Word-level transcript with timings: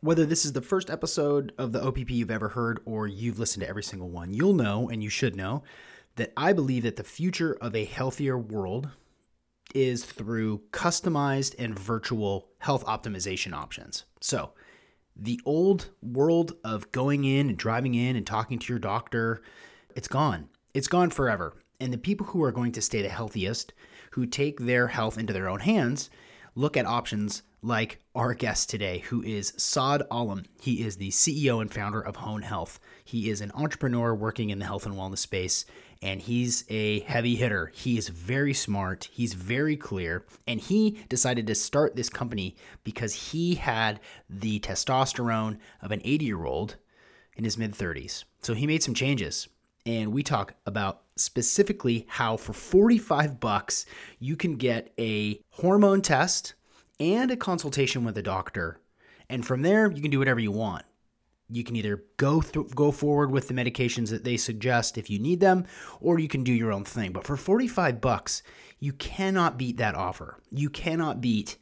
Whether 0.00 0.24
this 0.24 0.44
is 0.44 0.52
the 0.52 0.62
first 0.62 0.90
episode 0.90 1.52
of 1.58 1.72
the 1.72 1.84
OPP 1.84 2.10
you've 2.10 2.30
ever 2.30 2.50
heard 2.50 2.78
or 2.84 3.08
you've 3.08 3.40
listened 3.40 3.64
to 3.64 3.68
every 3.68 3.82
single 3.82 4.08
one, 4.08 4.32
you'll 4.32 4.54
know 4.54 4.88
and 4.88 5.02
you 5.02 5.10
should 5.10 5.34
know 5.34 5.64
that 6.14 6.32
I 6.36 6.52
believe 6.52 6.84
that 6.84 6.94
the 6.94 7.02
future 7.02 7.58
of 7.60 7.74
a 7.74 7.84
healthier 7.84 8.38
world 8.38 8.90
is 9.74 10.04
through 10.04 10.62
customized 10.70 11.56
and 11.58 11.76
virtual 11.76 12.48
health 12.58 12.84
optimization 12.86 13.52
options. 13.52 14.04
So, 14.20 14.52
the 15.16 15.40
old 15.44 15.90
world 16.00 16.54
of 16.62 16.92
going 16.92 17.24
in 17.24 17.48
and 17.48 17.58
driving 17.58 17.96
in 17.96 18.14
and 18.14 18.24
talking 18.24 18.60
to 18.60 18.72
your 18.72 18.78
doctor, 18.78 19.42
it's 19.96 20.06
gone. 20.06 20.48
It's 20.74 20.86
gone 20.86 21.10
forever. 21.10 21.56
And 21.80 21.92
the 21.92 21.98
people 21.98 22.26
who 22.26 22.42
are 22.44 22.52
going 22.52 22.70
to 22.72 22.82
stay 22.82 23.02
the 23.02 23.08
healthiest, 23.08 23.72
who 24.12 24.26
take 24.26 24.60
their 24.60 24.86
health 24.86 25.18
into 25.18 25.32
their 25.32 25.48
own 25.48 25.60
hands, 25.60 26.08
look 26.54 26.76
at 26.76 26.86
options 26.86 27.42
like 27.62 27.98
our 28.14 28.34
guest 28.34 28.70
today, 28.70 28.98
who 29.00 29.22
is 29.22 29.52
Saad 29.56 30.02
Alam. 30.10 30.44
He 30.60 30.82
is 30.84 30.96
the 30.96 31.10
CEO 31.10 31.60
and 31.60 31.72
founder 31.72 32.00
of 32.00 32.16
Hone 32.16 32.42
Health. 32.42 32.78
He 33.04 33.30
is 33.30 33.40
an 33.40 33.52
entrepreneur 33.54 34.14
working 34.14 34.50
in 34.50 34.58
the 34.58 34.64
health 34.64 34.86
and 34.86 34.94
wellness 34.94 35.18
space, 35.18 35.64
and 36.02 36.20
he's 36.20 36.64
a 36.68 37.00
heavy 37.00 37.34
hitter. 37.34 37.72
He 37.74 37.98
is 37.98 38.08
very 38.08 38.54
smart, 38.54 39.08
he's 39.10 39.34
very 39.34 39.76
clear, 39.76 40.24
and 40.46 40.60
he 40.60 41.00
decided 41.08 41.46
to 41.48 41.54
start 41.54 41.96
this 41.96 42.08
company 42.08 42.56
because 42.84 43.32
he 43.32 43.56
had 43.56 44.00
the 44.30 44.60
testosterone 44.60 45.58
of 45.82 45.90
an 45.90 46.00
80 46.04 46.24
year 46.24 46.44
old 46.44 46.76
in 47.36 47.44
his 47.44 47.58
mid 47.58 47.72
30s. 47.72 48.24
So 48.42 48.54
he 48.54 48.66
made 48.66 48.82
some 48.82 48.94
changes. 48.94 49.48
And 49.86 50.12
we 50.12 50.22
talk 50.22 50.54
about 50.66 51.02
specifically 51.16 52.04
how 52.08 52.36
for 52.36 52.52
45 52.52 53.40
bucks 53.40 53.86
you 54.18 54.36
can 54.36 54.56
get 54.56 54.92
a 54.98 55.40
hormone 55.50 56.02
test 56.02 56.54
and 57.00 57.30
a 57.30 57.36
consultation 57.36 58.04
with 58.04 58.18
a 58.18 58.22
doctor. 58.22 58.80
And 59.28 59.46
from 59.46 59.62
there, 59.62 59.90
you 59.90 60.02
can 60.02 60.10
do 60.10 60.18
whatever 60.18 60.40
you 60.40 60.52
want. 60.52 60.84
You 61.50 61.64
can 61.64 61.76
either 61.76 62.04
go 62.18 62.42
th- 62.42 62.74
go 62.74 62.90
forward 62.90 63.30
with 63.30 63.48
the 63.48 63.54
medications 63.54 64.10
that 64.10 64.24
they 64.24 64.36
suggest 64.36 64.98
if 64.98 65.08
you 65.08 65.18
need 65.18 65.40
them, 65.40 65.66
or 66.00 66.18
you 66.18 66.28
can 66.28 66.44
do 66.44 66.52
your 66.52 66.72
own 66.72 66.84
thing. 66.84 67.12
But 67.12 67.24
for 67.24 67.36
45 67.36 68.00
bucks, 68.00 68.42
you 68.80 68.92
cannot 68.92 69.56
beat 69.56 69.78
that 69.78 69.94
offer. 69.94 70.38
You 70.50 70.68
cannot 70.68 71.20
beat 71.20 71.56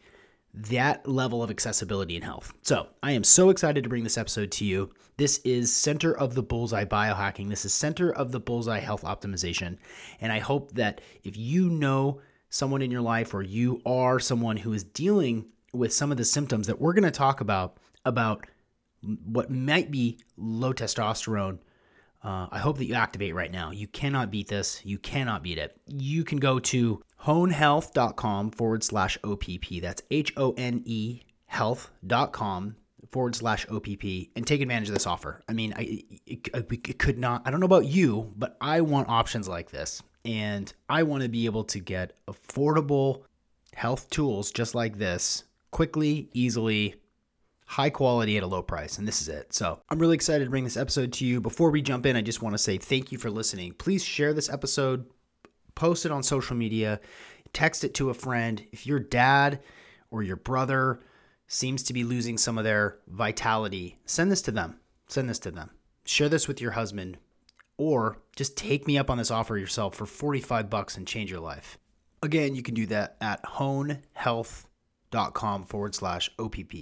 that 0.52 1.06
level 1.06 1.42
of 1.42 1.50
accessibility 1.50 2.16
in 2.16 2.22
health. 2.22 2.52
So, 2.62 2.88
I 3.02 3.12
am 3.12 3.22
so 3.22 3.50
excited 3.50 3.84
to 3.84 3.90
bring 3.90 4.04
this 4.04 4.18
episode 4.18 4.50
to 4.52 4.64
you. 4.64 4.90
This 5.18 5.38
is 5.44 5.74
Center 5.74 6.16
of 6.16 6.34
the 6.34 6.42
Bullseye 6.42 6.84
Biohacking. 6.84 7.48
This 7.48 7.64
is 7.64 7.74
Center 7.74 8.10
of 8.10 8.32
the 8.32 8.40
Bullseye 8.40 8.80
Health 8.80 9.02
Optimization. 9.02 9.76
And 10.20 10.32
I 10.32 10.40
hope 10.40 10.72
that 10.72 11.00
if 11.24 11.36
you 11.36 11.68
know 11.68 12.20
someone 12.56 12.82
in 12.82 12.90
your 12.90 13.02
life 13.02 13.34
or 13.34 13.42
you 13.42 13.80
are 13.84 14.18
someone 14.18 14.56
who 14.56 14.72
is 14.72 14.82
dealing 14.82 15.46
with 15.72 15.92
some 15.92 16.10
of 16.10 16.16
the 16.16 16.24
symptoms 16.24 16.66
that 16.66 16.80
we're 16.80 16.94
going 16.94 17.04
to 17.04 17.10
talk 17.10 17.40
about 17.40 17.76
about 18.04 18.46
what 19.24 19.50
might 19.50 19.90
be 19.90 20.18
low 20.36 20.72
testosterone 20.72 21.58
uh, 22.24 22.46
i 22.50 22.58
hope 22.58 22.78
that 22.78 22.86
you 22.86 22.94
activate 22.94 23.34
right 23.34 23.52
now. 23.52 23.70
You 23.70 23.86
cannot 23.86 24.30
beat 24.30 24.48
this. 24.48 24.80
You 24.84 24.98
cannot 24.98 25.42
beat 25.42 25.58
it. 25.58 25.78
You 25.86 26.24
can 26.24 26.38
go 26.38 26.58
to 26.58 27.02
honehealth.com 27.18 28.50
forward 28.50 28.82
slash 28.82 29.18
opp 29.22 29.44
that's 29.80 30.02
h-o-n-e 30.10 31.22
health.com 31.46 32.76
forward 33.10 33.36
slash 33.36 33.66
opp 33.70 33.86
and 34.34 34.46
take 34.46 34.60
advantage 34.60 34.88
of 34.88 34.94
this 34.94 35.06
offer. 35.06 35.42
I 35.48 35.52
mean 35.52 35.72
I, 35.76 36.02
it, 36.26 36.48
it 36.54 36.98
could 36.98 37.18
not 37.18 37.42
i 37.44 37.50
don't 37.50 37.60
know 37.60 37.66
about 37.66 37.86
you 37.86 38.32
but 38.36 38.56
i 38.60 38.80
want 38.80 39.08
options 39.08 39.48
like 39.48 39.70
this 39.70 40.02
and 40.26 40.72
I 40.88 41.04
want 41.04 41.22
to 41.22 41.28
be 41.28 41.46
able 41.46 41.64
to 41.64 41.78
get 41.78 42.16
affordable 42.28 43.22
health 43.74 44.10
tools 44.10 44.50
just 44.50 44.74
like 44.74 44.98
this 44.98 45.44
quickly, 45.70 46.28
easily, 46.32 46.96
high 47.66 47.90
quality 47.90 48.36
at 48.36 48.42
a 48.42 48.46
low 48.46 48.62
price. 48.62 48.98
And 48.98 49.06
this 49.06 49.20
is 49.20 49.28
it. 49.28 49.52
So 49.52 49.80
I'm 49.88 49.98
really 49.98 50.14
excited 50.14 50.44
to 50.44 50.50
bring 50.50 50.64
this 50.64 50.76
episode 50.76 51.12
to 51.14 51.26
you. 51.26 51.40
Before 51.40 51.70
we 51.70 51.82
jump 51.82 52.06
in, 52.06 52.16
I 52.16 52.22
just 52.22 52.42
want 52.42 52.54
to 52.54 52.58
say 52.58 52.78
thank 52.78 53.12
you 53.12 53.18
for 53.18 53.30
listening. 53.30 53.72
Please 53.72 54.04
share 54.04 54.32
this 54.32 54.50
episode, 54.50 55.06
post 55.74 56.06
it 56.06 56.12
on 56.12 56.22
social 56.22 56.56
media, 56.56 57.00
text 57.52 57.84
it 57.84 57.94
to 57.94 58.10
a 58.10 58.14
friend. 58.14 58.64
If 58.72 58.86
your 58.86 59.00
dad 59.00 59.60
or 60.10 60.22
your 60.22 60.36
brother 60.36 61.00
seems 61.48 61.82
to 61.84 61.92
be 61.92 62.04
losing 62.04 62.38
some 62.38 62.58
of 62.58 62.64
their 62.64 62.98
vitality, 63.08 63.98
send 64.06 64.32
this 64.32 64.42
to 64.42 64.50
them. 64.50 64.80
Send 65.08 65.28
this 65.28 65.38
to 65.40 65.50
them. 65.50 65.70
Share 66.04 66.28
this 66.28 66.48
with 66.48 66.60
your 66.60 66.72
husband, 66.72 67.18
or 67.78 68.18
just 68.34 68.56
take 68.56 68.86
me 68.86 68.98
up 68.98 69.10
on 69.10 69.18
this 69.18 69.30
offer 69.30 69.56
yourself 69.56 69.94
for 69.94 70.06
45 70.06 70.70
bucks 70.70 70.96
and 70.96 71.06
change 71.06 71.30
your 71.30 71.40
life. 71.40 71.78
Again, 72.22 72.54
you 72.54 72.62
can 72.62 72.74
do 72.74 72.86
that 72.86 73.16
at 73.20 73.44
honehealth.com 73.44 75.64
forward 75.64 75.94
slash 75.94 76.30
OPP. 76.38 76.72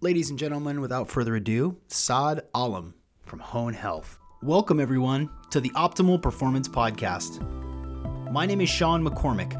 Ladies 0.00 0.30
and 0.30 0.38
gentlemen, 0.38 0.80
without 0.80 1.08
further 1.08 1.36
ado, 1.36 1.76
Saad 1.88 2.42
Alam 2.54 2.94
from 3.22 3.38
Hone 3.38 3.74
Health. 3.74 4.18
Welcome, 4.42 4.80
everyone, 4.80 5.30
to 5.50 5.60
the 5.60 5.70
Optimal 5.70 6.20
Performance 6.20 6.68
Podcast. 6.68 7.40
My 8.30 8.44
name 8.44 8.60
is 8.60 8.68
Sean 8.68 9.06
McCormick. 9.06 9.54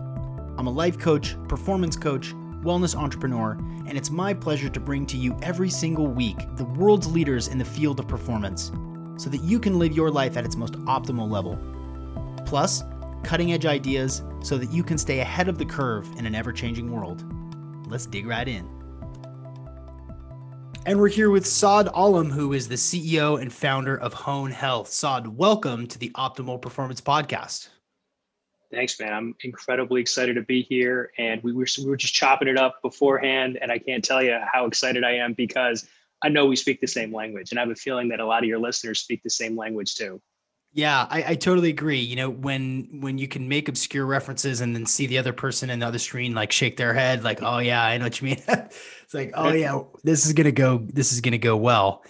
I'm 0.58 0.66
a 0.66 0.70
life 0.70 0.98
coach, 0.98 1.36
performance 1.48 1.96
coach, 1.96 2.34
wellness 2.62 2.94
entrepreneur, 2.94 3.52
and 3.86 3.96
it's 3.96 4.10
my 4.10 4.34
pleasure 4.34 4.68
to 4.68 4.80
bring 4.80 5.06
to 5.06 5.16
you 5.16 5.38
every 5.42 5.70
single 5.70 6.08
week 6.08 6.36
the 6.56 6.64
world's 6.64 7.10
leaders 7.10 7.48
in 7.48 7.58
the 7.58 7.64
field 7.64 8.00
of 8.00 8.08
performance 8.08 8.70
so 9.16 9.30
that 9.30 9.42
you 9.42 9.58
can 9.58 9.78
live 9.78 9.92
your 9.92 10.10
life 10.10 10.36
at 10.36 10.44
its 10.44 10.56
most 10.56 10.74
optimal 10.84 11.30
level. 11.30 11.58
Plus, 12.46 12.82
cutting 13.22 13.52
edge 13.52 13.66
ideas 13.66 14.22
so 14.42 14.58
that 14.58 14.70
you 14.70 14.82
can 14.82 14.98
stay 14.98 15.20
ahead 15.20 15.48
of 15.48 15.58
the 15.58 15.64
curve 15.64 16.08
in 16.18 16.26
an 16.26 16.34
ever 16.34 16.52
changing 16.52 16.90
world. 16.90 17.24
Let's 17.88 18.06
dig 18.06 18.26
right 18.26 18.46
in. 18.46 18.68
And 20.86 20.98
we're 20.98 21.08
here 21.08 21.30
with 21.30 21.46
Saad 21.46 21.88
Alam, 21.94 22.30
who 22.30 22.52
is 22.52 22.68
the 22.68 22.74
CEO 22.74 23.40
and 23.40 23.50
founder 23.50 23.96
of 23.96 24.12
Hone 24.12 24.50
Health. 24.50 24.88
Saad, 24.88 25.26
welcome 25.26 25.86
to 25.86 25.98
the 25.98 26.10
Optimal 26.10 26.60
Performance 26.60 27.00
Podcast. 27.00 27.68
Thanks, 28.70 29.00
man. 29.00 29.12
I'm 29.12 29.34
incredibly 29.44 30.02
excited 30.02 30.34
to 30.34 30.42
be 30.42 30.62
here. 30.62 31.10
And 31.16 31.42
we 31.42 31.52
were, 31.52 31.66
we 31.78 31.86
were 31.86 31.96
just 31.96 32.12
chopping 32.12 32.48
it 32.48 32.58
up 32.58 32.82
beforehand. 32.82 33.58
And 33.62 33.72
I 33.72 33.78
can't 33.78 34.04
tell 34.04 34.22
you 34.22 34.38
how 34.52 34.66
excited 34.66 35.04
I 35.04 35.12
am 35.12 35.32
because 35.32 35.88
I 36.24 36.30
know 36.30 36.46
we 36.46 36.56
speak 36.56 36.80
the 36.80 36.86
same 36.86 37.14
language, 37.14 37.50
and 37.50 37.58
I 37.58 37.62
have 37.62 37.70
a 37.70 37.74
feeling 37.74 38.08
that 38.08 38.18
a 38.18 38.24
lot 38.24 38.42
of 38.42 38.48
your 38.48 38.58
listeners 38.58 38.98
speak 38.98 39.22
the 39.22 39.30
same 39.30 39.56
language 39.56 39.94
too. 39.94 40.22
Yeah, 40.72 41.06
I, 41.08 41.24
I, 41.28 41.34
totally 41.36 41.68
agree. 41.68 42.00
You 42.00 42.16
know, 42.16 42.30
when 42.30 42.88
when 43.00 43.18
you 43.18 43.28
can 43.28 43.46
make 43.46 43.68
obscure 43.68 44.06
references 44.06 44.60
and 44.60 44.74
then 44.74 44.86
see 44.86 45.06
the 45.06 45.18
other 45.18 45.34
person 45.34 45.68
in 45.68 45.78
the 45.78 45.86
other 45.86 45.98
screen 45.98 46.34
like 46.34 46.50
shake 46.50 46.78
their 46.78 46.94
head, 46.94 47.22
like, 47.22 47.42
oh 47.42 47.58
yeah, 47.58 47.84
I 47.84 47.98
know 47.98 48.06
what 48.06 48.20
you 48.20 48.28
mean. 48.28 48.42
it's 48.48 49.14
like, 49.14 49.32
oh 49.34 49.52
yeah, 49.52 49.78
this 50.02 50.26
is 50.26 50.32
gonna 50.32 50.50
go, 50.50 50.78
this 50.78 51.12
is 51.12 51.20
gonna 51.20 51.38
go 51.38 51.56
well. 51.56 52.02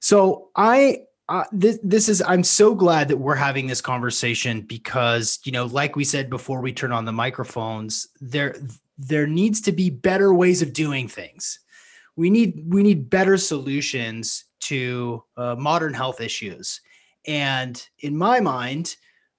So 0.00 0.50
I 0.56 1.04
uh, 1.28 1.44
this 1.52 1.78
this 1.84 2.08
is 2.08 2.20
I'm 2.20 2.42
so 2.42 2.74
glad 2.74 3.08
that 3.08 3.16
we're 3.16 3.36
having 3.36 3.68
this 3.68 3.80
conversation 3.80 4.62
because 4.62 5.38
you 5.44 5.52
know, 5.52 5.66
like 5.66 5.94
we 5.94 6.04
said 6.04 6.28
before 6.28 6.60
we 6.60 6.72
turn 6.72 6.92
on 6.92 7.04
the 7.04 7.12
microphones, 7.12 8.08
there 8.20 8.56
there 8.98 9.28
needs 9.28 9.60
to 9.62 9.72
be 9.72 9.88
better 9.88 10.34
ways 10.34 10.60
of 10.62 10.72
doing 10.72 11.06
things 11.06 11.60
we 12.16 12.30
need 12.30 12.62
we 12.66 12.82
need 12.82 13.10
better 13.10 13.36
solutions 13.36 14.44
to 14.60 15.22
uh, 15.36 15.54
modern 15.56 15.94
health 15.94 16.20
issues. 16.20 16.80
And 17.26 17.84
in 18.00 18.16
my 18.16 18.40
mind 18.40 18.96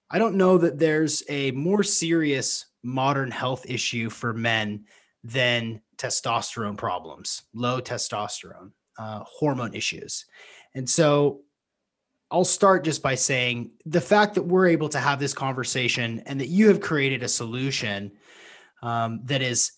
i 0.09 0.19
don't 0.19 0.35
know 0.35 0.57
that 0.57 0.79
there's 0.79 1.23
a 1.27 1.51
more 1.51 1.83
serious 1.83 2.67
modern 2.83 3.31
health 3.31 3.65
issue 3.67 4.09
for 4.09 4.33
men 4.33 4.85
than 5.23 5.81
testosterone 5.97 6.77
problems 6.77 7.43
low 7.53 7.81
testosterone 7.81 8.71
uh, 8.97 9.23
hormone 9.25 9.73
issues. 9.73 10.25
And 10.75 10.89
so 10.89 11.41
I'll 12.31 12.45
start 12.45 12.83
just 12.83 13.03
by 13.03 13.15
saying 13.15 13.71
the 13.85 14.01
fact 14.01 14.35
that 14.35 14.43
we're 14.43 14.67
able 14.67 14.89
to 14.89 14.99
have 14.99 15.19
this 15.19 15.33
conversation 15.33 16.19
and 16.25 16.39
that 16.39 16.47
you 16.47 16.67
have 16.67 16.81
created 16.81 17.23
a 17.23 17.27
solution 17.27 18.11
um, 18.81 19.21
that 19.25 19.41
is 19.41 19.73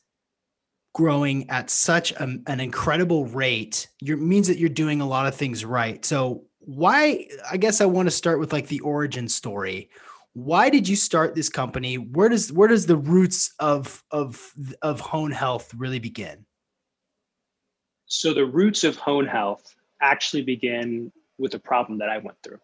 growing 0.96 1.48
at 1.50 1.70
such 1.70 2.14
a, 2.14 2.24
an 2.48 2.62
incredible 2.62 3.26
rate 3.26 3.90
you 4.00 4.16
means 4.16 4.48
that 4.48 4.58
you're 4.58 4.70
doing 4.70 5.02
a 5.02 5.06
lot 5.06 5.28
of 5.28 5.36
things 5.36 5.66
right. 5.66 6.06
So 6.06 6.46
why 6.60 7.28
i 7.52 7.58
guess 7.58 7.80
i 7.80 7.86
want 7.86 8.08
to 8.08 8.12
start 8.12 8.40
with 8.40 8.52
like 8.54 8.68
the 8.68 8.80
origin 8.80 9.28
story. 9.28 9.90
Why 10.34 10.70
did 10.70 10.88
you 10.88 10.96
start 10.96 11.36
this 11.36 11.50
company? 11.50 11.96
Where 11.96 12.30
does 12.30 12.52
where 12.52 12.70
does 12.70 12.86
the 12.86 12.96
roots 12.96 13.54
of 13.60 14.02
of 14.12 14.42
of 14.82 15.02
hone 15.02 15.32
health 15.32 15.74
really 15.76 16.00
begin? 16.00 16.46
So 18.06 18.34
the 18.34 18.46
roots 18.46 18.86
of 18.86 18.96
hone 18.96 19.28
health 19.28 19.76
actually 20.02 20.44
begin 20.44 21.12
with 21.38 21.56
a 21.56 21.60
problem 21.60 22.00
that 22.00 22.10
i 22.10 22.20
went 22.20 22.38
through. 22.42 22.62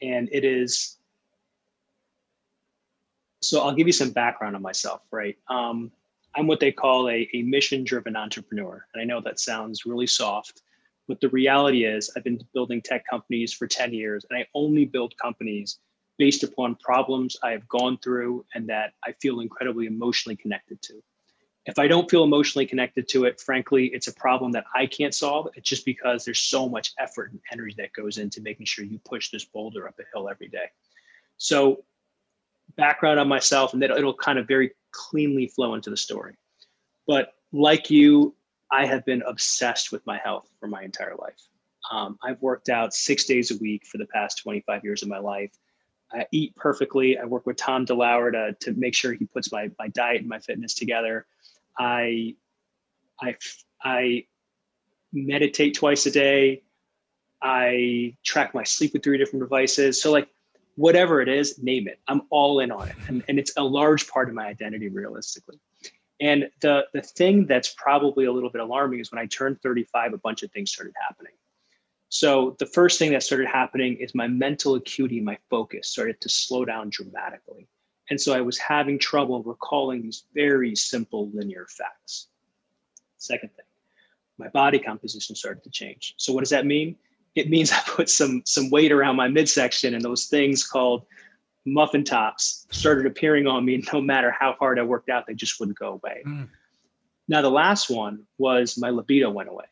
And 0.00 0.30
it 0.32 0.44
is 0.44 0.96
so 3.42 3.60
i'll 3.60 3.74
give 3.74 3.86
you 3.86 3.92
some 3.92 4.10
background 4.10 4.56
on 4.56 4.62
myself 4.62 5.02
right? 5.12 5.36
Um, 5.48 5.92
I'm 6.36 6.46
what 6.46 6.60
they 6.60 6.72
call 6.72 7.08
a, 7.08 7.28
a 7.32 7.42
mission 7.42 7.82
driven 7.82 8.14
entrepreneur. 8.14 8.86
And 8.92 9.00
I 9.00 9.04
know 9.04 9.20
that 9.22 9.40
sounds 9.40 9.86
really 9.86 10.06
soft, 10.06 10.62
but 11.08 11.20
the 11.20 11.30
reality 11.30 11.84
is 11.84 12.10
I've 12.16 12.24
been 12.24 12.40
building 12.52 12.82
tech 12.82 13.04
companies 13.08 13.52
for 13.52 13.66
10 13.66 13.92
years 13.94 14.26
and 14.28 14.38
I 14.38 14.46
only 14.54 14.84
build 14.84 15.16
companies 15.16 15.78
based 16.18 16.42
upon 16.42 16.76
problems 16.76 17.36
I 17.42 17.50
have 17.50 17.68
gone 17.68 17.98
through 17.98 18.44
and 18.54 18.68
that 18.68 18.92
I 19.04 19.12
feel 19.20 19.40
incredibly 19.40 19.86
emotionally 19.86 20.36
connected 20.36 20.80
to. 20.82 21.02
if 21.66 21.80
I 21.80 21.88
don't 21.88 22.08
feel 22.08 22.22
emotionally 22.22 22.64
connected 22.64 23.08
to 23.08 23.24
it, 23.24 23.40
frankly, 23.40 23.86
it's 23.86 24.06
a 24.06 24.14
problem 24.14 24.52
that 24.52 24.66
I 24.74 24.86
can't 24.86 25.14
solve. 25.14 25.48
It's 25.56 25.68
just 25.68 25.84
because 25.84 26.24
there's 26.24 26.38
so 26.38 26.68
much 26.68 26.92
effort 26.98 27.32
and 27.32 27.40
energy 27.52 27.74
that 27.78 27.92
goes 27.92 28.18
into 28.18 28.40
making 28.40 28.66
sure 28.66 28.84
you 28.84 29.00
push 29.00 29.30
this 29.30 29.44
boulder 29.44 29.88
up 29.88 29.98
a 29.98 30.04
hill 30.14 30.28
every 30.28 30.48
day. 30.48 30.66
So, 31.38 31.84
background 32.76 33.18
on 33.18 33.26
myself, 33.26 33.72
and 33.72 33.82
then 33.82 33.90
it'll 33.90 34.14
kind 34.14 34.38
of 34.38 34.46
very 34.46 34.72
cleanly 34.96 35.46
flow 35.46 35.74
into 35.74 35.90
the 35.90 35.96
story. 35.96 36.36
But 37.06 37.34
like 37.52 37.90
you, 37.90 38.34
I 38.70 38.86
have 38.86 39.04
been 39.04 39.22
obsessed 39.22 39.92
with 39.92 40.04
my 40.06 40.18
health 40.18 40.48
for 40.58 40.66
my 40.66 40.82
entire 40.82 41.14
life. 41.16 41.40
Um, 41.90 42.18
I've 42.22 42.40
worked 42.42 42.68
out 42.68 42.94
six 42.94 43.24
days 43.24 43.50
a 43.50 43.58
week 43.58 43.86
for 43.86 43.98
the 43.98 44.06
past 44.06 44.42
25 44.42 44.82
years 44.82 45.02
of 45.02 45.08
my 45.08 45.18
life. 45.18 45.52
I 46.12 46.26
eat 46.32 46.56
perfectly. 46.56 47.18
I 47.18 47.24
work 47.24 47.46
with 47.46 47.56
Tom 47.56 47.86
DeLauer 47.86 48.32
to, 48.32 48.56
to 48.60 48.78
make 48.78 48.94
sure 48.94 49.12
he 49.12 49.26
puts 49.26 49.52
my, 49.52 49.70
my 49.78 49.88
diet 49.88 50.20
and 50.20 50.28
my 50.28 50.38
fitness 50.40 50.74
together. 50.74 51.26
I, 51.78 52.34
I, 53.20 53.36
I 53.82 54.24
meditate 55.12 55.74
twice 55.74 56.06
a 56.06 56.10
day. 56.10 56.62
I 57.42 58.16
track 58.24 58.54
my 58.54 58.64
sleep 58.64 58.92
with 58.94 59.04
three 59.04 59.18
different 59.18 59.42
devices. 59.44 60.00
So 60.00 60.10
like 60.10 60.28
whatever 60.76 61.20
it 61.20 61.28
is, 61.28 61.58
name 61.62 61.88
it. 61.88 61.98
I'm 62.06 62.22
all 62.30 62.60
in 62.60 62.70
on 62.70 62.88
it. 62.88 62.96
And, 63.08 63.24
and 63.28 63.38
it's 63.38 63.52
a 63.56 63.64
large 63.64 64.08
part 64.08 64.28
of 64.28 64.34
my 64.34 64.46
identity 64.46 64.88
realistically. 64.88 65.58
And 66.20 66.48
the 66.62 66.86
the 66.94 67.02
thing 67.02 67.46
that's 67.46 67.74
probably 67.74 68.24
a 68.24 68.32
little 68.32 68.48
bit 68.48 68.62
alarming 68.62 69.00
is 69.00 69.12
when 69.12 69.18
I 69.18 69.26
turned 69.26 69.60
35, 69.60 70.14
a 70.14 70.18
bunch 70.18 70.42
of 70.42 70.50
things 70.50 70.70
started 70.70 70.94
happening. 71.06 71.32
So 72.08 72.56
the 72.58 72.66
first 72.66 72.98
thing 72.98 73.10
that 73.12 73.22
started 73.22 73.48
happening 73.48 73.96
is 73.96 74.14
my 74.14 74.28
mental 74.28 74.76
acuity, 74.76 75.20
my 75.20 75.36
focus 75.50 75.88
started 75.88 76.20
to 76.20 76.28
slow 76.28 76.64
down 76.64 76.88
dramatically. 76.88 77.66
And 78.08 78.20
so 78.20 78.32
I 78.32 78.40
was 78.40 78.56
having 78.56 78.98
trouble 78.98 79.42
recalling 79.42 80.02
these 80.02 80.24
very 80.32 80.76
simple 80.76 81.28
linear 81.34 81.66
facts. 81.68 82.28
Second 83.18 83.50
thing, 83.56 83.66
my 84.38 84.48
body 84.48 84.78
composition 84.78 85.34
started 85.34 85.64
to 85.64 85.70
change. 85.70 86.14
So 86.16 86.32
what 86.32 86.40
does 86.40 86.50
that 86.50 86.64
mean? 86.64 86.96
It 87.36 87.48
means 87.48 87.70
I 87.72 87.80
put 87.86 88.10
some 88.10 88.42
some 88.44 88.70
weight 88.70 88.92
around 88.92 89.16
my 89.16 89.28
midsection 89.28 89.94
and 89.94 90.02
those 90.02 90.26
things 90.26 90.66
called 90.66 91.06
muffin 91.64 92.04
tops 92.04 92.66
started 92.70 93.06
appearing 93.06 93.46
on 93.46 93.64
me 93.64 93.84
no 93.92 94.00
matter 94.00 94.30
how 94.30 94.54
hard 94.58 94.78
I 94.78 94.82
worked 94.82 95.08
out, 95.08 95.26
they 95.26 95.34
just 95.34 95.60
wouldn't 95.60 95.78
go 95.78 95.92
away. 95.92 96.22
Mm. 96.26 96.48
Now 97.28 97.42
the 97.42 97.50
last 97.50 97.90
one 97.90 98.24
was 98.38 98.76
my 98.78 98.90
libido 98.90 99.30
went 99.30 99.48
away. 99.48 99.66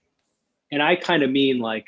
And 0.70 0.82
I 0.82 0.96
kind 0.96 1.22
of 1.22 1.30
mean 1.30 1.58
like 1.58 1.86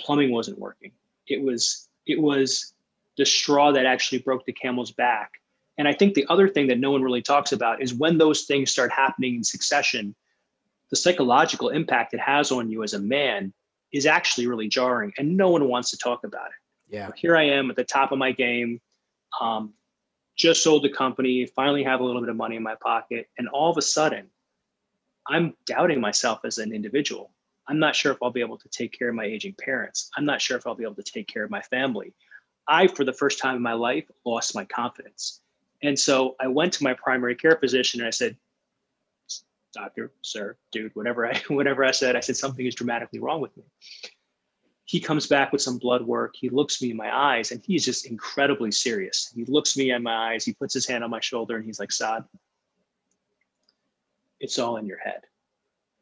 plumbing 0.00 0.32
wasn't 0.32 0.58
working. 0.58 0.92
It 1.26 1.42
was 1.42 1.88
it 2.06 2.20
was 2.20 2.74
the 3.16 3.26
straw 3.26 3.72
that 3.72 3.86
actually 3.86 4.18
broke 4.18 4.44
the 4.44 4.52
camel's 4.52 4.92
back 4.92 5.38
and 5.78 5.86
I 5.86 5.94
think 5.94 6.14
the 6.14 6.26
other 6.28 6.48
thing 6.48 6.66
that 6.66 6.80
no 6.80 6.90
one 6.90 7.02
really 7.02 7.22
talks 7.22 7.52
about 7.52 7.80
is 7.80 7.94
when 7.94 8.18
those 8.18 8.42
things 8.42 8.70
start 8.70 8.90
happening 8.90 9.36
in 9.36 9.44
succession, 9.44 10.14
the 10.90 10.96
psychological 10.96 11.68
impact 11.68 12.14
it 12.14 12.20
has 12.20 12.50
on 12.50 12.68
you 12.68 12.82
as 12.82 12.94
a 12.94 12.98
man 12.98 13.52
is 13.92 14.06
actually 14.06 14.46
really 14.46 14.68
jarring, 14.68 15.12
and 15.18 15.36
no 15.36 15.50
one 15.50 15.68
wants 15.68 15.90
to 15.90 15.98
talk 15.98 16.24
about 16.24 16.46
it. 16.46 16.94
Yeah. 16.94 17.10
Here 17.16 17.36
I 17.36 17.44
am 17.44 17.70
at 17.70 17.76
the 17.76 17.84
top 17.84 18.12
of 18.12 18.18
my 18.18 18.32
game, 18.32 18.80
um, 19.40 19.74
just 20.36 20.62
sold 20.62 20.84
the 20.84 20.88
company, 20.88 21.46
finally 21.46 21.82
have 21.82 22.00
a 22.00 22.04
little 22.04 22.20
bit 22.20 22.30
of 22.30 22.36
money 22.36 22.56
in 22.56 22.62
my 22.62 22.76
pocket, 22.76 23.28
and 23.38 23.48
all 23.48 23.70
of 23.70 23.76
a 23.76 23.82
sudden, 23.82 24.26
I'm 25.26 25.54
doubting 25.66 26.00
myself 26.00 26.40
as 26.44 26.58
an 26.58 26.72
individual. 26.72 27.32
I'm 27.66 27.78
not 27.78 27.94
sure 27.94 28.12
if 28.12 28.18
I'll 28.22 28.30
be 28.30 28.40
able 28.40 28.56
to 28.58 28.68
take 28.68 28.98
care 28.98 29.10
of 29.10 29.14
my 29.14 29.24
aging 29.24 29.54
parents. 29.60 30.10
I'm 30.16 30.24
not 30.24 30.40
sure 30.40 30.56
if 30.56 30.66
I'll 30.66 30.74
be 30.74 30.84
able 30.84 30.94
to 30.94 31.02
take 31.02 31.28
care 31.28 31.44
of 31.44 31.50
my 31.50 31.60
family. 31.60 32.14
I, 32.66 32.86
for 32.86 33.04
the 33.04 33.12
first 33.12 33.38
time 33.38 33.56
in 33.56 33.62
my 33.62 33.74
life, 33.74 34.04
lost 34.24 34.54
my 34.54 34.64
confidence. 34.64 35.40
And 35.82 35.98
so 35.98 36.34
I 36.40 36.48
went 36.48 36.72
to 36.74 36.84
my 36.84 36.94
primary 36.94 37.34
care 37.34 37.56
physician 37.56 38.00
and 38.00 38.06
I 38.06 38.10
said, 38.10 38.36
doctor, 39.78 40.12
sir, 40.22 40.56
dude, 40.72 40.94
whatever 40.94 41.26
I 41.26 41.38
whatever 41.48 41.84
I 41.84 41.90
said, 41.90 42.16
I 42.16 42.20
said 42.20 42.36
something 42.36 42.66
is 42.66 42.74
dramatically 42.74 43.18
wrong 43.18 43.40
with 43.40 43.56
me. 43.56 43.64
He 44.84 45.00
comes 45.00 45.26
back 45.26 45.52
with 45.52 45.60
some 45.60 45.78
blood 45.78 46.02
work. 46.02 46.34
He 46.34 46.48
looks 46.48 46.80
me 46.80 46.90
in 46.90 46.96
my 46.96 47.14
eyes 47.14 47.52
and 47.52 47.62
he's 47.62 47.84
just 47.84 48.06
incredibly 48.06 48.70
serious. 48.70 49.30
He 49.34 49.44
looks 49.44 49.76
me 49.76 49.90
in 49.90 50.02
my 50.02 50.32
eyes, 50.32 50.44
he 50.44 50.54
puts 50.54 50.74
his 50.74 50.86
hand 50.86 51.04
on 51.04 51.10
my 51.10 51.20
shoulder 51.20 51.56
and 51.56 51.64
he's 51.64 51.78
like, 51.78 51.92
Saad, 51.92 52.24
it's 54.40 54.58
all 54.58 54.76
in 54.76 54.86
your 54.86 54.98
head. 54.98 55.22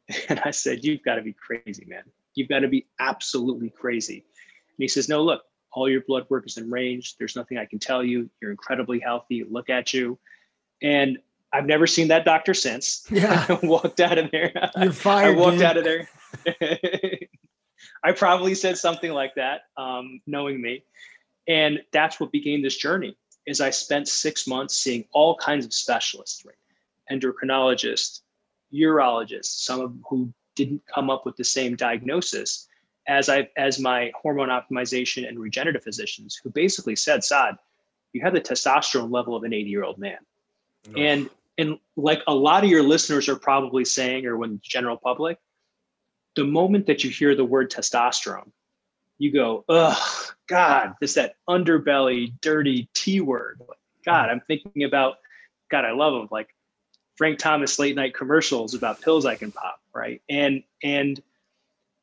And 0.29 0.39
I 0.39 0.51
said, 0.51 0.85
You've 0.85 1.03
got 1.03 1.15
to 1.15 1.21
be 1.21 1.33
crazy, 1.33 1.85
man. 1.85 2.03
You've 2.33 2.49
got 2.49 2.59
to 2.59 2.67
be 2.67 2.87
absolutely 2.99 3.69
crazy. 3.69 4.23
And 4.23 4.83
he 4.83 4.87
says, 4.87 5.09
No, 5.09 5.21
look, 5.21 5.43
all 5.73 5.89
your 5.89 6.01
blood 6.07 6.25
work 6.29 6.45
is 6.47 6.57
in 6.57 6.71
range. 6.71 7.17
There's 7.17 7.35
nothing 7.35 7.57
I 7.57 7.65
can 7.65 7.79
tell 7.79 8.03
you. 8.03 8.29
You're 8.41 8.51
incredibly 8.51 8.99
healthy. 8.99 9.43
Look 9.43 9.69
at 9.69 9.93
you. 9.93 10.17
And 10.81 11.17
I've 11.53 11.65
never 11.65 11.87
seen 11.87 12.09
that 12.09 12.25
doctor 12.25 12.53
since. 12.53 13.05
Yeah. 13.11 13.45
I 13.47 13.53
walked 13.65 13.99
out 13.99 14.17
of 14.17 14.31
there. 14.31 14.51
You're 14.77 14.91
fired. 14.91 15.35
I 15.35 15.39
walked 15.39 15.57
dude. 15.57 15.63
out 15.63 15.77
of 15.77 15.83
there. 15.83 16.07
I 18.03 18.11
probably 18.11 18.53
said 18.53 18.77
something 18.77 19.11
like 19.11 19.35
that, 19.35 19.61
um, 19.77 20.21
knowing 20.27 20.61
me. 20.61 20.83
And 21.47 21.81
that's 21.91 22.19
what 22.19 22.31
began 22.31 22.61
this 22.61 22.77
journey 22.77 23.17
is 23.45 23.61
I 23.61 23.69
spent 23.69 24.07
six 24.07 24.45
months 24.45 24.75
seeing 24.75 25.05
all 25.13 25.37
kinds 25.37 25.65
of 25.65 25.73
specialists, 25.73 26.45
right? 26.45 26.55
Endocrinologists, 27.11 28.21
urologists, 28.73 29.63
some 29.63 29.79
of 29.79 29.93
who 30.09 30.31
didn't 30.55 30.81
come 30.93 31.09
up 31.09 31.25
with 31.25 31.37
the 31.37 31.43
same 31.43 31.75
diagnosis 31.75 32.67
as 33.07 33.29
I 33.29 33.49
as 33.55 33.79
my 33.79 34.11
hormone 34.21 34.49
optimization 34.49 35.27
and 35.27 35.39
regenerative 35.39 35.83
physicians 35.83 36.39
who 36.43 36.49
basically 36.49 36.97
said, 36.97 37.23
Saad, 37.23 37.55
you 38.11 38.21
have 38.21 38.33
the 38.33 38.41
testosterone 38.41 39.11
level 39.11 39.35
of 39.35 39.43
an 39.43 39.53
80 39.53 39.69
year 39.69 39.83
old 39.83 39.97
man. 39.97 40.17
And 40.95 41.29
and 41.57 41.79
like 41.95 42.21
a 42.27 42.33
lot 42.33 42.63
of 42.63 42.69
your 42.69 42.83
listeners 42.83 43.27
are 43.29 43.35
probably 43.35 43.85
saying, 43.85 44.25
or 44.25 44.37
when 44.37 44.59
general 44.63 44.97
public, 44.97 45.37
the 46.35 46.43
moment 46.43 46.85
that 46.87 47.03
you 47.03 47.09
hear 47.09 47.35
the 47.35 47.45
word 47.45 47.71
testosterone, 47.71 48.51
you 49.17 49.31
go, 49.31 49.65
oh 49.67 50.29
God, 50.47 50.93
this 51.01 51.15
that 51.15 51.35
underbelly, 51.49 52.33
dirty 52.41 52.89
T 52.93 53.21
word. 53.21 53.61
God, 54.05 54.29
I'm 54.29 54.41
thinking 54.41 54.83
about, 54.83 55.15
God, 55.69 55.83
I 55.83 55.91
love 55.91 56.13
them. 56.13 56.27
Like 56.31 56.49
Frank 57.15 57.39
Thomas 57.39 57.79
late 57.79 57.95
night 57.95 58.13
commercials 58.13 58.73
about 58.73 59.01
pills 59.01 59.25
I 59.25 59.35
can 59.35 59.51
pop, 59.51 59.81
right? 59.93 60.21
And 60.29 60.63
and 60.83 61.21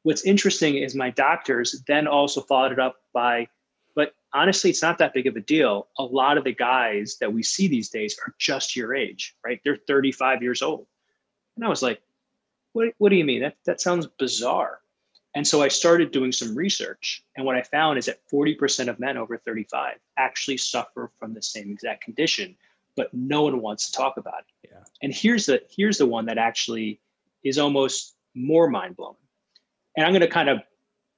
what's 0.02 0.24
interesting 0.24 0.76
is 0.76 0.94
my 0.94 1.10
doctors 1.10 1.82
then 1.86 2.06
also 2.06 2.40
followed 2.40 2.72
it 2.72 2.80
up 2.80 2.96
by 3.12 3.48
honestly 4.34 4.70
it's 4.70 4.82
not 4.82 4.98
that 4.98 5.14
big 5.14 5.26
of 5.26 5.36
a 5.36 5.40
deal. 5.40 5.88
A 5.98 6.04
lot 6.04 6.36
of 6.36 6.44
the 6.44 6.52
guys 6.52 7.16
that 7.20 7.32
we 7.32 7.42
see 7.42 7.68
these 7.68 7.88
days 7.88 8.16
are 8.24 8.34
just 8.38 8.76
your 8.76 8.94
age 8.94 9.34
right? 9.44 9.60
They're 9.64 9.78
35 9.86 10.42
years 10.42 10.62
old. 10.62 10.86
And 11.56 11.64
i 11.64 11.68
was 11.68 11.82
like 11.82 12.00
what, 12.72 12.92
what 12.98 13.10
do 13.10 13.16
you 13.16 13.24
mean? 13.24 13.40
That, 13.40 13.56
that 13.66 13.80
sounds 13.80 14.08
bizarre. 14.18 14.80
And 15.36 15.46
so 15.46 15.62
i 15.62 15.68
started 15.68 16.10
doing 16.10 16.32
some 16.32 16.54
research 16.54 17.24
and 17.36 17.46
what 17.46 17.56
i 17.56 17.62
found 17.62 17.98
is 17.98 18.06
that 18.06 18.20
40% 18.32 18.88
of 18.88 19.00
men 19.00 19.16
over 19.16 19.36
35 19.38 19.96
actually 20.16 20.58
suffer 20.58 21.10
from 21.18 21.34
the 21.34 21.42
same 21.42 21.70
exact 21.70 22.02
condition 22.04 22.56
but 22.96 23.12
no 23.12 23.42
one 23.42 23.60
wants 23.60 23.90
to 23.90 23.92
talk 23.92 24.16
about 24.16 24.40
it. 24.40 24.70
Yeah. 24.70 24.84
and 25.02 25.12
here's 25.12 25.46
the 25.46 25.62
here's 25.68 25.98
the 25.98 26.06
one 26.06 26.26
that 26.26 26.38
actually 26.38 27.00
is 27.42 27.58
almost 27.58 28.14
more 28.34 28.68
mind-blowing. 28.68 29.16
And 29.96 30.04
I'm 30.04 30.12
going 30.12 30.22
to 30.22 30.28
kind 30.28 30.48
of 30.48 30.60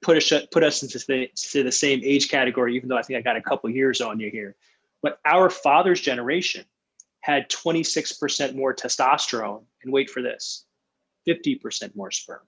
put 0.01 0.17
us 0.17 0.31
put 0.51 0.63
us 0.63 0.83
into 0.83 0.99
the, 0.99 1.29
to 1.35 1.63
the 1.63 1.71
same 1.71 2.01
age 2.03 2.29
category, 2.29 2.75
even 2.75 2.89
though 2.89 2.97
I 2.97 3.01
think 3.01 3.17
I 3.17 3.21
got 3.21 3.35
a 3.35 3.41
couple 3.41 3.69
years 3.69 4.01
on 4.01 4.19
you 4.19 4.29
here. 4.29 4.55
But 5.01 5.19
our 5.25 5.49
father's 5.49 6.01
generation 6.01 6.65
had 7.21 7.49
26% 7.49 8.55
more 8.55 8.73
testosterone, 8.73 9.63
and 9.83 9.91
wait 9.91 10.09
for 10.09 10.21
this, 10.21 10.65
50% 11.27 11.95
more 11.95 12.09
sperm. 12.09 12.39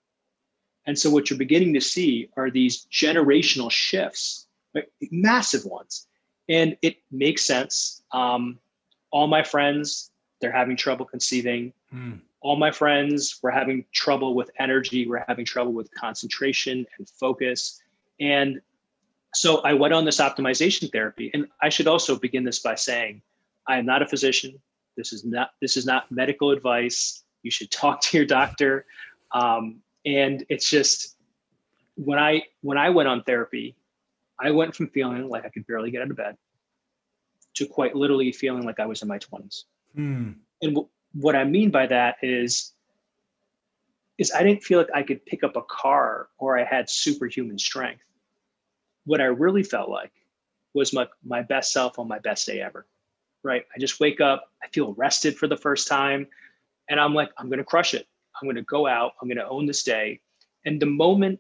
And 0.86 0.98
so 0.98 1.10
what 1.10 1.30
you're 1.30 1.38
beginning 1.38 1.74
to 1.74 1.82
see 1.82 2.30
are 2.38 2.50
these 2.50 2.86
generational 2.92 3.70
shifts, 3.70 4.48
right? 4.74 4.86
massive 5.12 5.66
ones, 5.66 6.08
and 6.48 6.78
it 6.82 6.98
makes 7.12 7.46
sense. 7.46 8.04
Um, 8.12 8.58
all 9.12 9.28
my 9.28 9.44
friends, 9.44 10.12
they're 10.40 10.52
having 10.52 10.78
trouble 10.78 11.06
conceiving. 11.06 11.74
Mm 11.94 12.22
all 12.42 12.56
my 12.56 12.72
friends 12.72 13.40
were 13.42 13.52
having 13.52 13.86
trouble 13.94 14.34
with 14.34 14.50
energy, 14.60 15.08
were 15.08 15.24
having 15.28 15.46
trouble 15.46 15.74
with 15.74 15.94
concentration 15.94 16.86
and 16.98 17.10
focus. 17.10 17.82
And 18.20 18.62
so 19.34 19.60
I 19.62 19.74
went 19.74 19.94
on 19.94 20.06
this 20.06 20.18
optimization 20.18 20.92
therapy. 20.92 21.32
And 21.34 21.48
I 21.62 21.70
should 21.70 21.88
also 21.88 22.18
begin 22.18 22.44
this 22.44 22.60
by 22.60 22.76
saying, 22.76 23.22
I 23.68 23.78
am 23.78 23.86
not 23.86 24.02
a 24.02 24.08
physician. 24.08 24.60
This 24.98 25.14
is 25.14 25.24
not 25.24 25.52
this 25.62 25.78
is 25.78 25.86
not 25.86 26.12
medical 26.12 26.52
advice. 26.52 27.24
You 27.44 27.52
should 27.52 27.72
talk 27.72 28.02
to 28.02 28.18
your 28.18 28.26
doctor. 28.26 28.86
Um, 29.32 29.82
and 30.06 30.46
it's 30.50 30.70
just 30.70 31.18
when 31.96 32.20
I 32.20 32.44
when 32.62 32.78
I 32.78 32.90
went 32.90 33.10
on 33.10 33.24
therapy, 33.24 33.76
I 34.40 34.52
went 34.52 34.76
from 34.76 34.88
feeling 34.88 35.28
like 35.30 35.46
I 35.46 35.50
could 35.50 35.68
barely 35.68 35.92
get 35.92 36.02
out 36.02 36.10
of 36.10 36.18
bed 36.18 36.38
to 37.56 37.66
quite 37.66 37.96
literally 37.96 38.32
feeling 38.32 38.64
like 38.64 38.80
I 38.80 38.86
was 38.86 39.02
in 39.02 39.08
my 39.08 39.20
20s. 39.20 39.64
Hmm. 39.96 40.32
And 40.62 40.78
what 41.14 41.36
I 41.36 41.44
mean 41.44 41.72
by 41.72 41.88
that 41.88 42.18
is 42.22 42.74
is 44.18 44.32
I 44.34 44.44
didn't 44.44 44.64
feel 44.64 44.80
like 44.80 44.90
I 44.94 45.04
could 45.04 45.26
pick 45.26 45.44
up 45.44 45.56
a 45.56 45.62
car 45.62 46.28
or 46.38 46.60
I 46.60 46.66
had 46.66 46.90
superhuman 46.90 47.58
strength. 47.58 48.04
What 49.06 49.22
I 49.22 49.26
really 49.26 49.64
felt 49.64 49.90
like 49.90 50.12
was 50.74 50.94
my 50.94 51.08
my 51.26 51.42
best 51.42 51.72
self 51.72 52.00
on 52.00 52.08
my 52.08 52.20
best 52.20 52.46
day 52.46 52.62
ever. 52.62 52.86
Right? 53.44 53.64
I 53.74 53.80
just 53.80 54.02
wake 54.02 54.20
up, 54.20 54.52
I 54.62 54.68
feel 54.68 54.94
rested 54.96 55.38
for 55.38 55.48
the 55.48 55.58
first 55.58 55.88
time, 55.88 56.28
And 56.90 57.00
I'm 57.00 57.14
like, 57.14 57.30
I'm 57.38 57.50
to 57.50 57.64
crush 57.64 57.94
it. 57.94 58.08
I'm 58.42 58.54
to 58.54 58.62
go 58.64 58.88
out. 58.88 59.14
I'm 59.22 59.30
to 59.30 59.48
own 59.48 59.66
this 59.66 59.84
day. 59.84 60.20
And 60.66 60.82
the 60.82 60.88
moment 60.88 61.40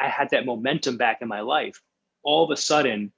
I 0.00 0.08
had 0.08 0.30
that 0.30 0.46
momentum 0.46 0.96
back 0.96 1.20
in 1.20 1.28
my 1.28 1.40
life, 1.40 1.80
all 2.22 2.44
of 2.44 2.50
a 2.50 2.56
sudden, 2.56 3.12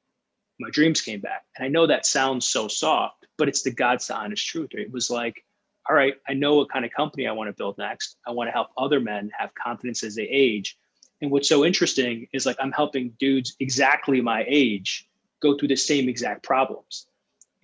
my 0.58 0.70
dreams 0.70 1.00
came 1.00 1.20
back. 1.20 1.44
And 1.56 1.64
I 1.64 1.68
know 1.68 1.86
that 1.86 2.06
sounds 2.06 2.46
so 2.46 2.66
soft, 2.66 3.26
but 3.38 3.48
it's 3.48 3.62
the 3.62 3.70
God's 3.70 4.10
honest 4.10 4.46
truth. 4.46 4.70
It 4.72 4.90
was 4.90 5.10
like, 5.10 5.44
all 5.88 5.94
right, 5.96 6.14
I 6.28 6.34
know 6.34 6.56
what 6.56 6.70
kind 6.70 6.84
of 6.84 6.90
company 6.92 7.26
I 7.26 7.32
want 7.32 7.48
to 7.48 7.52
build 7.52 7.78
next. 7.78 8.16
I 8.26 8.30
want 8.32 8.48
to 8.48 8.52
help 8.52 8.68
other 8.76 9.00
men 9.00 9.30
have 9.38 9.50
confidence 9.54 10.02
as 10.02 10.14
they 10.14 10.24
age. 10.24 10.76
And 11.22 11.30
what's 11.30 11.48
so 11.48 11.64
interesting 11.64 12.26
is 12.32 12.44
like 12.44 12.56
I'm 12.60 12.72
helping 12.72 13.10
dudes 13.18 13.56
exactly 13.60 14.20
my 14.20 14.44
age 14.48 15.08
go 15.40 15.56
through 15.56 15.68
the 15.68 15.76
same 15.76 16.08
exact 16.08 16.42
problems. 16.42 17.06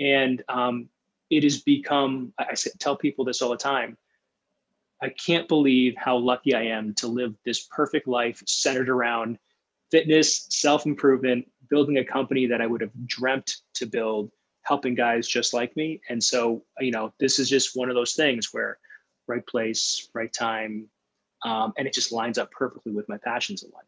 And 0.00 0.42
um, 0.48 0.88
it 1.30 1.42
has 1.42 1.60
become, 1.60 2.32
I 2.38 2.54
tell 2.78 2.96
people 2.96 3.24
this 3.24 3.42
all 3.42 3.50
the 3.50 3.56
time. 3.56 3.96
I 5.02 5.08
can't 5.08 5.48
believe 5.48 5.94
how 5.96 6.16
lucky 6.16 6.54
I 6.54 6.62
am 6.62 6.94
to 6.94 7.08
live 7.08 7.34
this 7.44 7.66
perfect 7.66 8.06
life 8.06 8.42
centered 8.46 8.88
around 8.88 9.38
fitness, 9.90 10.46
self 10.48 10.86
improvement, 10.86 11.50
building 11.68 11.98
a 11.98 12.04
company 12.04 12.46
that 12.46 12.60
I 12.60 12.66
would 12.66 12.80
have 12.80 12.92
dreamt 13.06 13.56
to 13.74 13.86
build, 13.86 14.30
helping 14.62 14.94
guys 14.94 15.26
just 15.26 15.54
like 15.54 15.76
me. 15.76 16.00
And 16.08 16.22
so, 16.22 16.62
you 16.80 16.90
know, 16.90 17.12
this 17.18 17.38
is 17.38 17.48
just 17.48 17.76
one 17.76 17.88
of 17.88 17.94
those 17.94 18.14
things 18.14 18.52
where 18.52 18.78
right 19.26 19.46
place, 19.46 20.08
right 20.14 20.32
time, 20.32 20.88
um, 21.44 21.72
and 21.76 21.86
it 21.86 21.92
just 21.92 22.12
lines 22.12 22.38
up 22.38 22.50
perfectly 22.50 22.92
with 22.92 23.08
my 23.08 23.18
passions 23.18 23.62
in 23.62 23.70
life. 23.70 23.84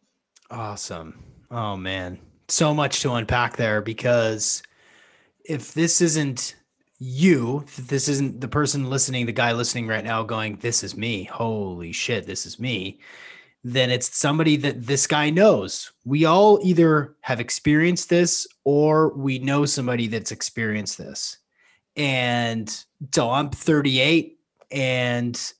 Awesome. 0.51 1.23
Oh 1.51 1.77
man, 1.77 2.19
so 2.49 2.75
much 2.75 3.01
to 3.03 3.13
unpack 3.13 3.57
there 3.57 3.81
because 3.81 4.63
if 5.45 5.75
this 5.75 6.01
isn't 6.01 6.57
you, 6.99 7.65
this 7.79 8.09
isn't 8.09 8.41
the 8.41 8.49
person 8.49 8.89
listening, 8.89 9.27
the 9.27 9.33
guy 9.33 9.53
listening 9.53 9.87
right 9.87 10.05
now 10.05 10.23
going, 10.23 10.57
This 10.57 10.83
is 10.83 10.97
me. 10.97 11.25
Holy 11.25 11.93
shit, 11.93 12.27
this 12.27 12.47
is 12.47 12.59
me. 12.59 12.99
Then 13.65 13.91
it's 13.91 14.15
somebody 14.17 14.57
that 14.59 14.87
this 14.87 15.07
guy 15.07 15.31
knows. 15.31 15.91
We 16.05 16.27
all 16.27 16.61
either 16.63 17.15
have 17.23 17.41
experienced 17.41 18.11
this 18.11 18.47
or 18.65 19.09
we 19.15 19.39
know 19.39 19.65
somebody 19.65 20.07
that's 20.07 20.33
experienced 20.33 20.99
this. 20.99 21.39
And 21.97 22.69
so 23.15 23.31
I'm 23.31 23.51
38 23.51 24.39
and 24.71 25.53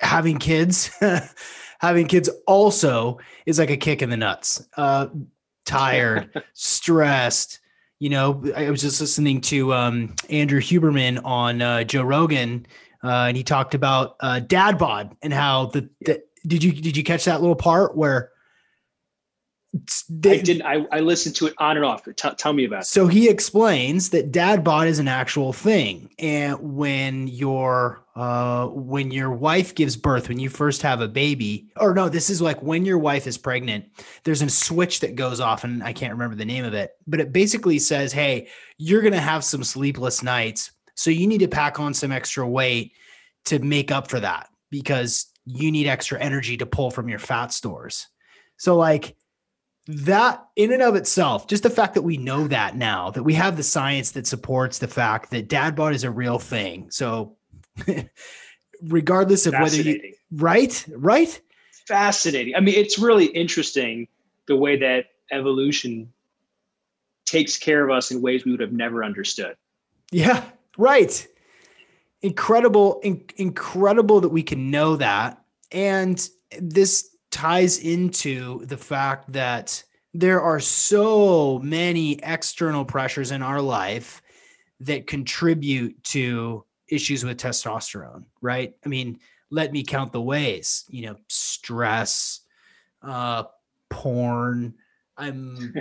having 0.00 0.38
kids 0.38 0.90
having 1.84 2.06
kids 2.06 2.30
also 2.46 3.18
is 3.46 3.58
like 3.58 3.70
a 3.70 3.76
kick 3.76 4.02
in 4.02 4.10
the 4.10 4.16
nuts. 4.16 4.66
Uh, 4.76 5.08
tired, 5.64 6.42
stressed. 6.54 7.60
You 7.98 8.10
know, 8.10 8.44
I 8.56 8.70
was 8.70 8.80
just 8.80 9.00
listening 9.00 9.40
to 9.42 9.72
um, 9.72 10.14
Andrew 10.28 10.60
Huberman 10.60 11.20
on 11.24 11.62
uh, 11.62 11.84
Joe 11.84 12.02
Rogan, 12.02 12.66
uh, 13.02 13.26
and 13.28 13.36
he 13.36 13.42
talked 13.42 13.74
about 13.74 14.16
uh, 14.20 14.40
dad 14.40 14.78
bod 14.78 15.16
and 15.22 15.32
how 15.32 15.66
the, 15.66 15.88
the 16.00 16.22
did 16.46 16.62
you 16.62 16.72
did 16.72 16.96
you 16.96 17.04
catch 17.04 17.24
that 17.24 17.40
little 17.40 17.56
part 17.56 17.96
where 17.96 18.30
they, 20.08 20.38
I 20.38 20.42
didn't. 20.42 20.62
I, 20.62 20.86
I 20.92 21.00
listened 21.00 21.34
to 21.36 21.46
it 21.46 21.54
on 21.58 21.76
and 21.76 21.84
off. 21.84 22.04
T- 22.04 22.28
tell 22.38 22.52
me 22.52 22.64
about 22.64 22.82
it. 22.82 22.86
So 22.86 23.08
he 23.08 23.28
explains 23.28 24.10
that 24.10 24.30
dad 24.30 24.62
bod 24.62 24.86
is 24.86 25.00
an 25.00 25.08
actual 25.08 25.52
thing, 25.52 26.10
and 26.18 26.56
when 26.60 27.26
your 27.26 28.04
uh, 28.14 28.68
when 28.68 29.10
your 29.10 29.32
wife 29.32 29.74
gives 29.74 29.96
birth, 29.96 30.28
when 30.28 30.38
you 30.38 30.48
first 30.48 30.82
have 30.82 31.00
a 31.00 31.08
baby, 31.08 31.72
or 31.76 31.92
no, 31.92 32.08
this 32.08 32.30
is 32.30 32.40
like 32.40 32.62
when 32.62 32.84
your 32.84 32.98
wife 32.98 33.26
is 33.26 33.36
pregnant. 33.36 33.86
There's 34.22 34.42
a 34.42 34.48
switch 34.48 35.00
that 35.00 35.16
goes 35.16 35.40
off, 35.40 35.64
and 35.64 35.82
I 35.82 35.92
can't 35.92 36.12
remember 36.12 36.36
the 36.36 36.44
name 36.44 36.64
of 36.64 36.74
it, 36.74 36.92
but 37.08 37.18
it 37.18 37.32
basically 37.32 37.80
says, 37.80 38.12
"Hey, 38.12 38.48
you're 38.78 39.02
gonna 39.02 39.20
have 39.20 39.42
some 39.42 39.64
sleepless 39.64 40.22
nights, 40.22 40.70
so 40.94 41.10
you 41.10 41.26
need 41.26 41.38
to 41.38 41.48
pack 41.48 41.80
on 41.80 41.94
some 41.94 42.12
extra 42.12 42.48
weight 42.48 42.92
to 43.46 43.58
make 43.58 43.90
up 43.90 44.08
for 44.08 44.20
that 44.20 44.48
because 44.70 45.33
you 45.46 45.70
need 45.70 45.86
extra 45.86 46.20
energy 46.20 46.56
to 46.56 46.66
pull 46.66 46.90
from 46.90 47.08
your 47.08 47.18
fat 47.18 47.52
stores." 47.52 48.06
So 48.56 48.76
like 48.76 49.16
that 49.86 50.44
in 50.56 50.72
and 50.72 50.82
of 50.82 50.94
itself, 50.94 51.46
just 51.46 51.62
the 51.62 51.70
fact 51.70 51.94
that 51.94 52.02
we 52.02 52.16
know 52.16 52.48
that 52.48 52.76
now, 52.76 53.10
that 53.10 53.22
we 53.22 53.34
have 53.34 53.56
the 53.56 53.62
science 53.62 54.12
that 54.12 54.26
supports 54.26 54.78
the 54.78 54.88
fact 54.88 55.30
that 55.30 55.48
dad 55.48 55.76
bod 55.76 55.94
is 55.94 56.04
a 56.04 56.10
real 56.10 56.38
thing. 56.38 56.90
So, 56.90 57.36
regardless 58.82 59.46
of 59.46 59.52
whether 59.54 59.76
you, 59.76 60.14
right, 60.32 60.84
right, 60.96 61.40
fascinating. 61.86 62.54
I 62.54 62.60
mean, 62.60 62.74
it's 62.76 62.98
really 62.98 63.26
interesting 63.26 64.08
the 64.46 64.56
way 64.56 64.76
that 64.78 65.06
evolution 65.30 66.12
takes 67.26 67.58
care 67.58 67.84
of 67.84 67.94
us 67.94 68.10
in 68.10 68.22
ways 68.22 68.44
we 68.44 68.52
would 68.52 68.60
have 68.60 68.72
never 68.72 69.04
understood. 69.04 69.56
Yeah, 70.12 70.44
right. 70.78 71.26
Incredible, 72.24 73.00
in, 73.02 73.22
incredible 73.36 74.20
that 74.22 74.30
we 74.30 74.42
can 74.42 74.70
know 74.70 74.96
that. 74.96 75.44
And 75.70 76.26
this 76.58 77.16
ties 77.30 77.78
into 77.80 78.64
the 78.64 78.78
fact 78.78 79.30
that 79.32 79.84
there 80.14 80.40
are 80.40 80.58
so 80.58 81.58
many 81.58 82.12
external 82.22 82.84
pressures 82.84 83.30
in 83.30 83.42
our 83.42 83.60
life 83.60 84.22
that 84.80 85.06
contribute 85.06 86.02
to 86.04 86.64
issues 86.88 87.24
with 87.24 87.38
testosterone, 87.38 88.24
right? 88.40 88.74
I 88.86 88.88
mean, 88.88 89.18
let 89.50 89.70
me 89.70 89.82
count 89.82 90.12
the 90.12 90.22
ways, 90.22 90.84
you 90.88 91.04
know, 91.06 91.16
stress, 91.28 92.40
uh, 93.02 93.44
porn, 93.90 94.74
I'm, 95.18 95.74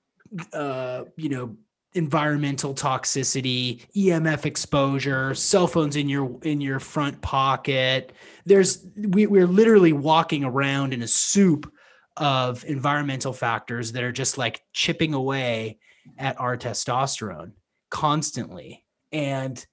uh, 0.52 1.04
you 1.16 1.28
know, 1.28 1.56
environmental 1.94 2.74
toxicity, 2.74 3.84
EMF 3.96 4.46
exposure, 4.46 5.34
cell 5.34 5.66
phones 5.66 5.96
in 5.96 6.08
your 6.08 6.38
in 6.42 6.60
your 6.60 6.78
front 6.78 7.20
pocket. 7.20 8.12
There's 8.46 8.86
we, 8.96 9.26
we're 9.26 9.46
literally 9.46 9.92
walking 9.92 10.44
around 10.44 10.94
in 10.94 11.02
a 11.02 11.08
soup 11.08 11.72
of 12.16 12.64
environmental 12.64 13.32
factors 13.32 13.92
that 13.92 14.02
are 14.02 14.12
just 14.12 14.38
like 14.38 14.62
chipping 14.72 15.14
away 15.14 15.78
at 16.18 16.38
our 16.38 16.56
testosterone 16.56 17.52
constantly. 17.90 18.84
And 19.12 19.64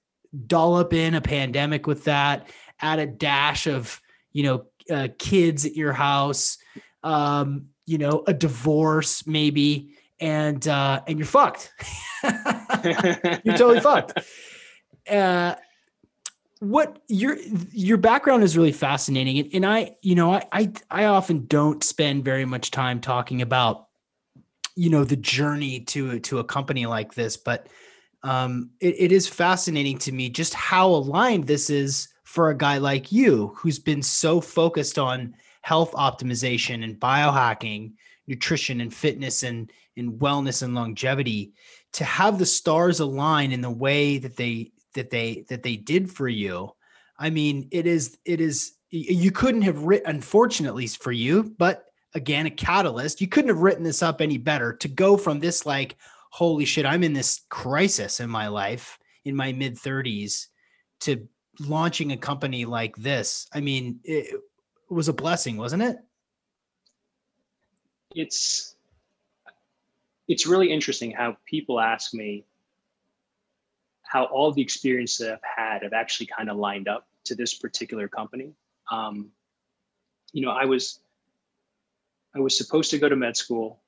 dollop 0.46 0.92
in 0.92 1.14
a 1.14 1.20
pandemic 1.20 1.86
with 1.86 2.04
that, 2.04 2.48
add 2.80 2.98
a 2.98 3.06
dash 3.06 3.66
of, 3.66 4.00
you 4.32 4.42
know, 4.42 4.66
uh, 4.90 5.08
kids 5.18 5.66
at 5.66 5.76
your 5.76 5.92
house, 5.92 6.58
um, 7.02 7.66
you 7.86 7.98
know, 7.98 8.24
a 8.26 8.34
divorce 8.34 9.26
maybe 9.26 9.94
and 10.20 10.66
uh, 10.66 11.02
and 11.06 11.18
you're 11.18 11.26
fucked. 11.26 11.72
you're 12.22 12.32
totally 13.56 13.80
fucked. 13.80 14.18
Uh, 15.08 15.54
what 16.60 17.02
your 17.08 17.36
your 17.72 17.98
background 17.98 18.42
is 18.42 18.56
really 18.56 18.72
fascinating, 18.72 19.38
and, 19.38 19.50
and 19.54 19.66
I, 19.66 19.96
you 20.02 20.14
know, 20.14 20.32
I, 20.32 20.42
I 20.52 20.72
I 20.90 21.04
often 21.04 21.46
don't 21.46 21.82
spend 21.84 22.24
very 22.24 22.44
much 22.44 22.70
time 22.70 23.00
talking 23.00 23.42
about, 23.42 23.88
you 24.74 24.90
know, 24.90 25.04
the 25.04 25.16
journey 25.16 25.80
to 25.80 26.18
to 26.20 26.38
a 26.40 26.44
company 26.44 26.86
like 26.86 27.14
this, 27.14 27.36
but 27.36 27.68
um, 28.24 28.70
it, 28.80 28.94
it 28.98 29.12
is 29.12 29.28
fascinating 29.28 29.98
to 29.98 30.12
me 30.12 30.28
just 30.28 30.52
how 30.54 30.88
aligned 30.88 31.46
this 31.46 31.70
is 31.70 32.08
for 32.24 32.50
a 32.50 32.56
guy 32.56 32.78
like 32.78 33.12
you, 33.12 33.52
who's 33.56 33.78
been 33.78 34.02
so 34.02 34.40
focused 34.40 34.98
on 34.98 35.34
health 35.62 35.92
optimization 35.92 36.84
and 36.84 36.98
biohacking, 36.98 37.92
nutrition 38.26 38.80
and 38.80 38.92
fitness 38.92 39.42
and 39.42 39.72
in 39.98 40.18
wellness 40.18 40.62
and 40.62 40.74
longevity 40.74 41.52
to 41.92 42.04
have 42.04 42.38
the 42.38 42.46
stars 42.46 43.00
align 43.00 43.50
in 43.50 43.60
the 43.60 43.70
way 43.70 44.18
that 44.18 44.36
they 44.36 44.70
that 44.94 45.10
they 45.10 45.44
that 45.48 45.62
they 45.62 45.76
did 45.76 46.10
for 46.10 46.28
you. 46.28 46.70
I 47.18 47.30
mean 47.30 47.68
it 47.72 47.86
is 47.86 48.16
it 48.24 48.40
is 48.40 48.72
you 48.90 49.32
couldn't 49.32 49.62
have 49.62 49.82
written 49.82 50.08
unfortunately 50.08 50.86
for 50.86 51.12
you 51.12 51.54
but 51.58 51.84
again 52.14 52.46
a 52.46 52.50
catalyst. 52.50 53.20
You 53.20 53.26
couldn't 53.26 53.50
have 53.50 53.60
written 53.60 53.82
this 53.82 54.02
up 54.02 54.20
any 54.20 54.38
better 54.38 54.72
to 54.74 54.88
go 54.88 55.16
from 55.16 55.40
this 55.40 55.66
like 55.66 55.96
holy 56.30 56.64
shit 56.64 56.86
i'm 56.86 57.02
in 57.02 57.14
this 57.14 57.40
crisis 57.48 58.20
in 58.20 58.30
my 58.30 58.48
life 58.48 58.98
in 59.24 59.34
my 59.34 59.52
mid 59.52 59.74
30s 59.76 60.46
to 61.00 61.26
launching 61.60 62.12
a 62.12 62.16
company 62.16 62.64
like 62.64 62.94
this. 62.96 63.48
I 63.52 63.60
mean 63.60 63.98
it 64.04 64.40
was 64.88 65.08
a 65.08 65.12
blessing 65.12 65.56
wasn't 65.56 65.82
it? 65.82 65.96
It's 68.14 68.67
it's 70.28 70.46
really 70.46 70.70
interesting 70.70 71.10
how 71.10 71.36
people 71.46 71.80
ask 71.80 72.14
me 72.14 72.44
how 74.02 74.24
all 74.24 74.52
the 74.52 74.62
experiences 74.62 75.18
that 75.18 75.34
I've 75.34 75.64
had 75.64 75.82
have 75.82 75.92
actually 75.92 76.26
kind 76.26 76.48
of 76.48 76.56
lined 76.56 76.88
up 76.88 77.06
to 77.24 77.34
this 77.34 77.54
particular 77.54 78.08
company. 78.08 78.52
Um, 78.90 79.30
you 80.32 80.42
know, 80.42 80.50
I 80.50 80.64
was 80.64 81.00
I 82.34 82.40
was 82.40 82.56
supposed 82.56 82.90
to 82.90 82.98
go 82.98 83.08
to 83.08 83.16
med 83.16 83.36
school. 83.36 83.80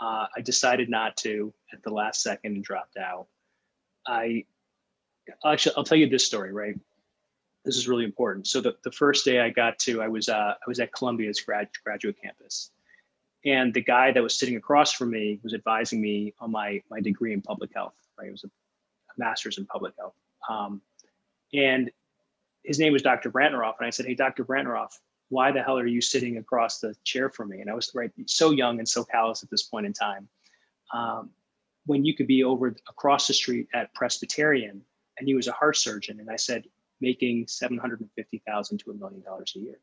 Uh, 0.00 0.26
I 0.36 0.40
decided 0.42 0.90
not 0.90 1.16
to 1.18 1.52
at 1.72 1.82
the 1.82 1.90
last 1.90 2.22
second 2.22 2.54
and 2.54 2.64
dropped 2.64 2.96
out. 2.96 3.26
I 4.06 4.44
actually 5.44 5.76
I'll 5.76 5.84
tell 5.84 5.98
you 5.98 6.08
this 6.08 6.26
story, 6.26 6.52
right? 6.52 6.78
This 7.64 7.76
is 7.76 7.88
really 7.88 8.04
important. 8.04 8.46
So 8.46 8.60
the, 8.60 8.76
the 8.84 8.92
first 8.92 9.24
day 9.24 9.40
I 9.40 9.48
got 9.48 9.78
to, 9.80 10.02
I 10.02 10.08
was 10.08 10.28
uh, 10.28 10.54
I 10.54 10.68
was 10.68 10.80
at 10.80 10.92
Columbia's 10.92 11.40
grad, 11.40 11.68
graduate 11.84 12.16
campus, 12.20 12.70
and 13.44 13.74
the 13.74 13.82
guy 13.82 14.12
that 14.12 14.22
was 14.22 14.38
sitting 14.38 14.56
across 14.56 14.92
from 14.92 15.10
me 15.10 15.40
was 15.42 15.54
advising 15.54 16.00
me 16.00 16.34
on 16.40 16.50
my 16.50 16.82
my 16.90 17.00
degree 17.00 17.32
in 17.32 17.42
public 17.42 17.70
health. 17.74 17.94
Right, 18.18 18.28
it 18.28 18.32
was 18.32 18.44
a, 18.44 18.50
master's 19.16 19.58
in 19.58 19.66
public 19.66 19.94
health. 19.96 20.14
Um, 20.50 20.82
and 21.52 21.88
his 22.64 22.80
name 22.80 22.92
was 22.92 23.02
Dr. 23.02 23.30
Brantneroff. 23.30 23.74
And 23.78 23.86
I 23.86 23.90
said, 23.90 24.06
Hey, 24.06 24.14
Dr. 24.14 24.44
Brantneroff, 24.44 24.88
why 25.28 25.52
the 25.52 25.62
hell 25.62 25.78
are 25.78 25.86
you 25.86 26.00
sitting 26.00 26.38
across 26.38 26.80
the 26.80 26.96
chair 27.04 27.30
from 27.30 27.50
me? 27.50 27.60
And 27.60 27.70
I 27.70 27.74
was 27.74 27.92
right, 27.94 28.10
so 28.26 28.50
young 28.50 28.80
and 28.80 28.88
so 28.88 29.04
callous 29.04 29.44
at 29.44 29.50
this 29.50 29.62
point 29.62 29.86
in 29.86 29.92
time. 29.92 30.28
Um, 30.92 31.30
when 31.86 32.04
you 32.04 32.14
could 32.14 32.26
be 32.26 32.42
over 32.42 32.74
across 32.88 33.28
the 33.28 33.34
street 33.34 33.68
at 33.72 33.94
Presbyterian 33.94 34.82
and 35.18 35.28
he 35.28 35.34
was 35.34 35.46
a 35.46 35.52
heart 35.52 35.76
surgeon. 35.76 36.18
And 36.18 36.30
I 36.30 36.36
said, 36.36 36.64
making 37.00 37.46
750,000 37.46 38.78
to 38.78 38.90
a 38.90 38.94
million 38.94 39.22
dollars 39.22 39.52
a 39.56 39.60
year. 39.60 39.78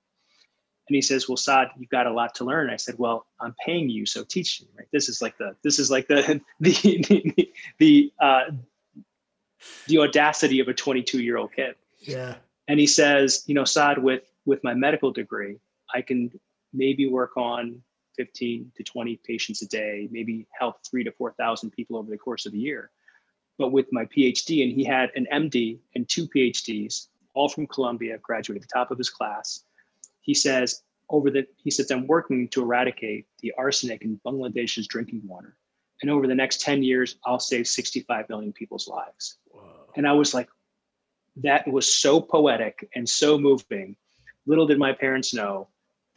And 0.88 0.95
he 0.95 1.01
says, 1.01 1.29
well, 1.29 1.38
Saad, 1.38 1.69
you've 1.77 1.89
got 1.89 2.07
a 2.07 2.11
lot 2.11 2.35
to 2.35 2.43
learn. 2.43 2.69
I 2.69 2.75
said, 2.75 2.95
well, 2.97 3.27
I'm 3.39 3.55
paying 3.65 3.89
you. 3.89 4.05
So 4.05 4.23
teach 4.23 4.61
me, 4.61 4.67
right? 4.77 4.88
This 4.91 5.09
is 5.09 5.21
like 5.21 5.38
the, 5.38 5.55
this 5.63 5.79
is 5.79 5.91
like 5.91 6.07
the, 6.07 6.41
the, 6.59 6.71
the, 7.07 7.53
the, 7.77 8.13
uh, 8.19 8.51
the 9.88 10.00
audacity 10.00 10.59
of 10.59 10.67
a 10.67 10.73
22 10.73 11.21
year 11.21 11.38
old 11.38 11.53
kid. 11.53 11.75
Yeah. 12.00 12.35
And 12.67 12.79
he 12.79 12.88
says, 12.88 13.43
you 13.47 13.53
know, 13.53 13.63
Saad, 13.63 14.00
with, 14.00 14.23
with 14.45 14.63
my 14.63 14.73
medical 14.73 15.11
degree, 15.11 15.57
I 15.93 16.01
can 16.01 16.31
maybe 16.73 17.07
work 17.07 17.38
on 17.38 17.81
15 18.17 18.71
to 18.75 18.83
20 18.83 19.19
patients 19.25 19.61
a 19.61 19.67
day, 19.67 20.07
maybe 20.11 20.47
help 20.57 20.77
three 20.85 21.03
to 21.03 21.11
4,000 21.11 21.71
people 21.71 21.97
over 21.97 22.09
the 22.09 22.17
course 22.17 22.45
of 22.45 22.53
a 22.53 22.57
year. 22.57 22.91
But 23.57 23.71
with 23.71 23.88
my 23.91 24.05
PhD, 24.05 24.63
and 24.63 24.71
he 24.71 24.83
had 24.83 25.11
an 25.15 25.27
MD 25.31 25.79
and 25.95 26.07
two 26.07 26.27
PhDs, 26.27 27.07
all 27.33 27.50
from 27.50 27.67
Columbia, 27.67 28.17
graduated 28.17 28.63
at 28.63 28.69
the 28.69 28.73
top 28.73 28.91
of 28.91 28.97
his 28.97 29.09
class. 29.09 29.63
He 30.21 30.33
says, 30.33 30.83
over 31.09 31.29
the, 31.29 31.45
he 31.57 31.71
says, 31.71 31.91
I'm 31.91 32.07
working 32.07 32.47
to 32.49 32.61
eradicate 32.61 33.25
the 33.41 33.53
arsenic 33.57 34.01
in 34.03 34.19
Bangladesh's 34.25 34.87
drinking 34.87 35.21
water. 35.25 35.57
And 36.01 36.09
over 36.09 36.25
the 36.25 36.35
next 36.35 36.61
10 36.61 36.83
years, 36.83 37.17
I'll 37.25 37.39
save 37.39 37.67
65 37.67 38.29
million 38.29 38.53
people's 38.53 38.87
lives. 38.87 39.37
Whoa. 39.45 39.91
And 39.95 40.07
I 40.07 40.13
was 40.13 40.33
like, 40.33 40.49
that 41.37 41.67
was 41.67 41.91
so 41.91 42.19
poetic 42.19 42.89
and 42.95 43.07
so 43.07 43.37
moving. 43.37 43.95
Little 44.45 44.65
did 44.65 44.79
my 44.79 44.93
parents 44.93 45.33
know 45.33 45.67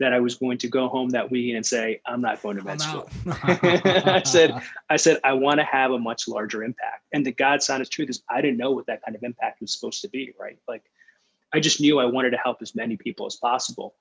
that 0.00 0.12
I 0.12 0.20
was 0.20 0.34
going 0.34 0.58
to 0.58 0.68
go 0.68 0.88
home 0.88 1.11
that 1.11 1.30
weekend 1.30 1.56
and 1.56 1.66
say, 1.66 2.00
I'm 2.06 2.20
not 2.20 2.42
going 2.42 2.56
to 2.56 2.64
med 2.64 2.80
school. 2.80 3.08
I 3.26 4.23
said, 4.25 4.61
I 4.90 4.96
said, 4.96 5.20
I 5.23 5.34
want 5.34 5.61
to 5.61 5.64
have 5.64 5.92
a 5.92 5.99
much 5.99 6.26
larger 6.26 6.64
impact. 6.64 7.04
And 7.12 7.25
the 7.25 7.32
God's 7.32 7.70
honest 7.70 7.92
truth 7.92 8.11
is 8.11 8.23
I 8.28 8.40
didn't 8.40 8.56
know 8.56 8.73
what 8.73 8.87
that 8.87 9.02
kind 9.04 9.14
of 9.14 9.23
impact 9.23 9.61
was 9.61 9.73
supposed 9.73 10.02
to 10.02 10.08
be, 10.08 10.32
right? 10.38 10.58
Like 10.66 10.82
I 11.54 11.61
just 11.61 11.80
knew 11.80 12.00
I 12.00 12.04
wanted 12.04 12.30
to 12.30 12.37
help 12.37 12.58
as 12.62 12.75
many 12.75 12.96
people 12.96 13.26
as 13.26 13.37
possible. 13.37 13.94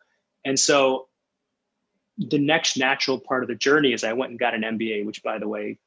And 0.43 0.59
so 0.59 1.07
the 2.17 2.39
next 2.39 2.77
natural 2.77 3.19
part 3.19 3.43
of 3.43 3.47
the 3.47 3.55
journey 3.55 3.93
is 3.93 4.03
I 4.03 4.13
went 4.13 4.31
and 4.31 4.39
got 4.39 4.55
an 4.55 4.61
MBA, 4.61 5.05
which 5.05 5.21
by 5.21 5.37
the 5.37 5.47
way, 5.47 5.77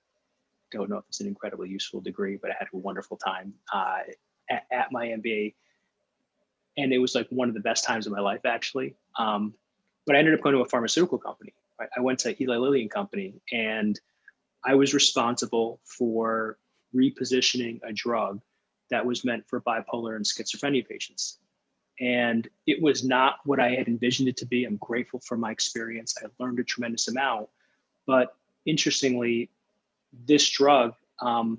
don't 0.71 0.89
know 0.89 0.99
if 0.99 1.05
it's 1.09 1.21
an 1.21 1.27
incredibly 1.27 1.69
useful 1.69 2.01
degree, 2.01 2.39
but 2.41 2.53
I 2.53 2.55
had 2.57 2.69
a 2.73 2.77
wonderful 2.77 3.17
time 3.17 3.53
uh, 3.73 3.99
at, 4.49 4.65
at, 4.71 4.93
my 4.93 5.07
MBA. 5.07 5.55
And 6.77 6.93
it 6.93 6.99
was 6.99 7.17
like 7.17 7.27
one 7.31 7.49
of 7.49 7.55
the 7.55 7.61
best 7.61 7.85
times 7.85 8.07
of 8.07 8.13
my 8.13 8.21
life, 8.21 8.45
actually. 8.45 8.95
Um, 9.19 9.55
but 10.07 10.15
I 10.15 10.21
ended 10.21 10.35
up 10.35 10.43
going 10.43 10.55
to 10.55 10.61
a 10.61 10.69
pharmaceutical 10.69 11.19
company. 11.19 11.53
Right? 11.81 11.89
I 11.97 12.01
went 12.01 12.21
to 12.21 12.41
Eli 12.41 12.57
Lilly 12.57 12.83
and 12.83 12.91
Company, 12.91 13.35
and 13.53 13.99
I 14.65 14.75
was 14.75 14.95
responsible 14.95 15.81
for 15.85 16.59
repositioning 16.95 17.81
a 17.83 17.93
drug 17.93 18.41
that 18.91 19.05
was 19.05 19.25
meant 19.25 19.45
for 19.49 19.61
bipolar 19.61 20.15
and 20.15 20.25
schizophrenia 20.25 20.87
patients. 20.87 21.39
And 22.01 22.49
it 22.67 22.83
was 22.83 23.05
not 23.05 23.37
what 23.45 23.59
I 23.59 23.71
had 23.71 23.89
envisioned 23.89 24.29
it 24.29 24.37
to 24.39 24.47
be. 24.47 24.65
I'm 24.65 24.77
grateful 24.77 25.21
for 25.21 25.37
my 25.37 25.51
experience. 25.51 26.15
I 26.23 26.27
learned 26.39 26.59
a 26.59 26.65
tremendous 26.65 27.09
amount. 27.09 27.49
But 28.07 28.37
interestingly, 28.67 29.51
this 30.27 30.49
drug, 30.51 30.95
um, 31.21 31.59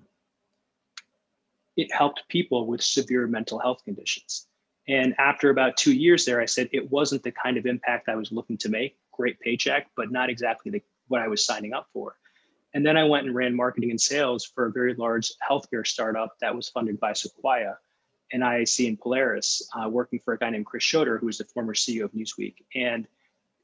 it 1.76 1.92
helped 1.94 2.24
people 2.28 2.68
with 2.68 2.82
severe 2.82 3.28
mental 3.28 3.60
health 3.60 3.84
conditions. 3.84 4.48
And 4.88 5.14
after 5.20 5.50
about 5.50 5.76
two 5.76 5.94
years 5.94 6.26
there, 6.26 6.40
I 6.40 6.46
said 6.46 6.70
it 6.72 6.90
wasn't 6.92 7.24
the 7.24 7.32
kind 7.32 7.58
of 7.58 7.66
impact 7.66 8.08
I 8.08 8.16
was 8.16 8.32
looking 8.32 8.58
to 8.60 8.70
make. 8.70 8.98
Great 9.12 9.40
paycheck, 9.40 9.90
but 9.96 10.12
not 10.12 10.30
exactly 10.30 10.72
the, 10.72 10.82
what 11.08 11.22
I 11.22 11.28
was 11.28 11.46
signing 11.46 11.74
up 11.74 11.88
for. 11.92 12.16
And 12.74 12.86
then 12.86 12.96
I 12.96 13.04
went 13.04 13.26
and 13.26 13.36
ran 13.36 13.56
marketing 13.56 13.90
and 13.90 14.00
sales 14.00 14.46
for 14.46 14.68
a 14.68 14.72
very 14.72 14.94
large 14.94 15.32
healthcare 15.48 15.86
startup 15.86 16.38
that 16.42 16.56
was 16.56 16.70
funded 16.70 17.00
by 17.00 17.14
Sequoia 17.14 17.78
and 18.32 18.44
IAC 18.44 18.88
and 18.88 19.00
Polaris, 19.00 19.68
uh, 19.74 19.88
working 19.90 20.20
for 20.20 20.34
a 20.34 20.38
guy 20.38 20.50
named 20.50 20.66
Chris 20.66 20.84
Schroeder, 20.84 21.18
who 21.18 21.28
was 21.28 21.38
the 21.38 21.46
former 21.46 21.74
CEO 21.74 22.06
of 22.06 22.12
Newsweek. 22.12 22.56
And 22.76 23.08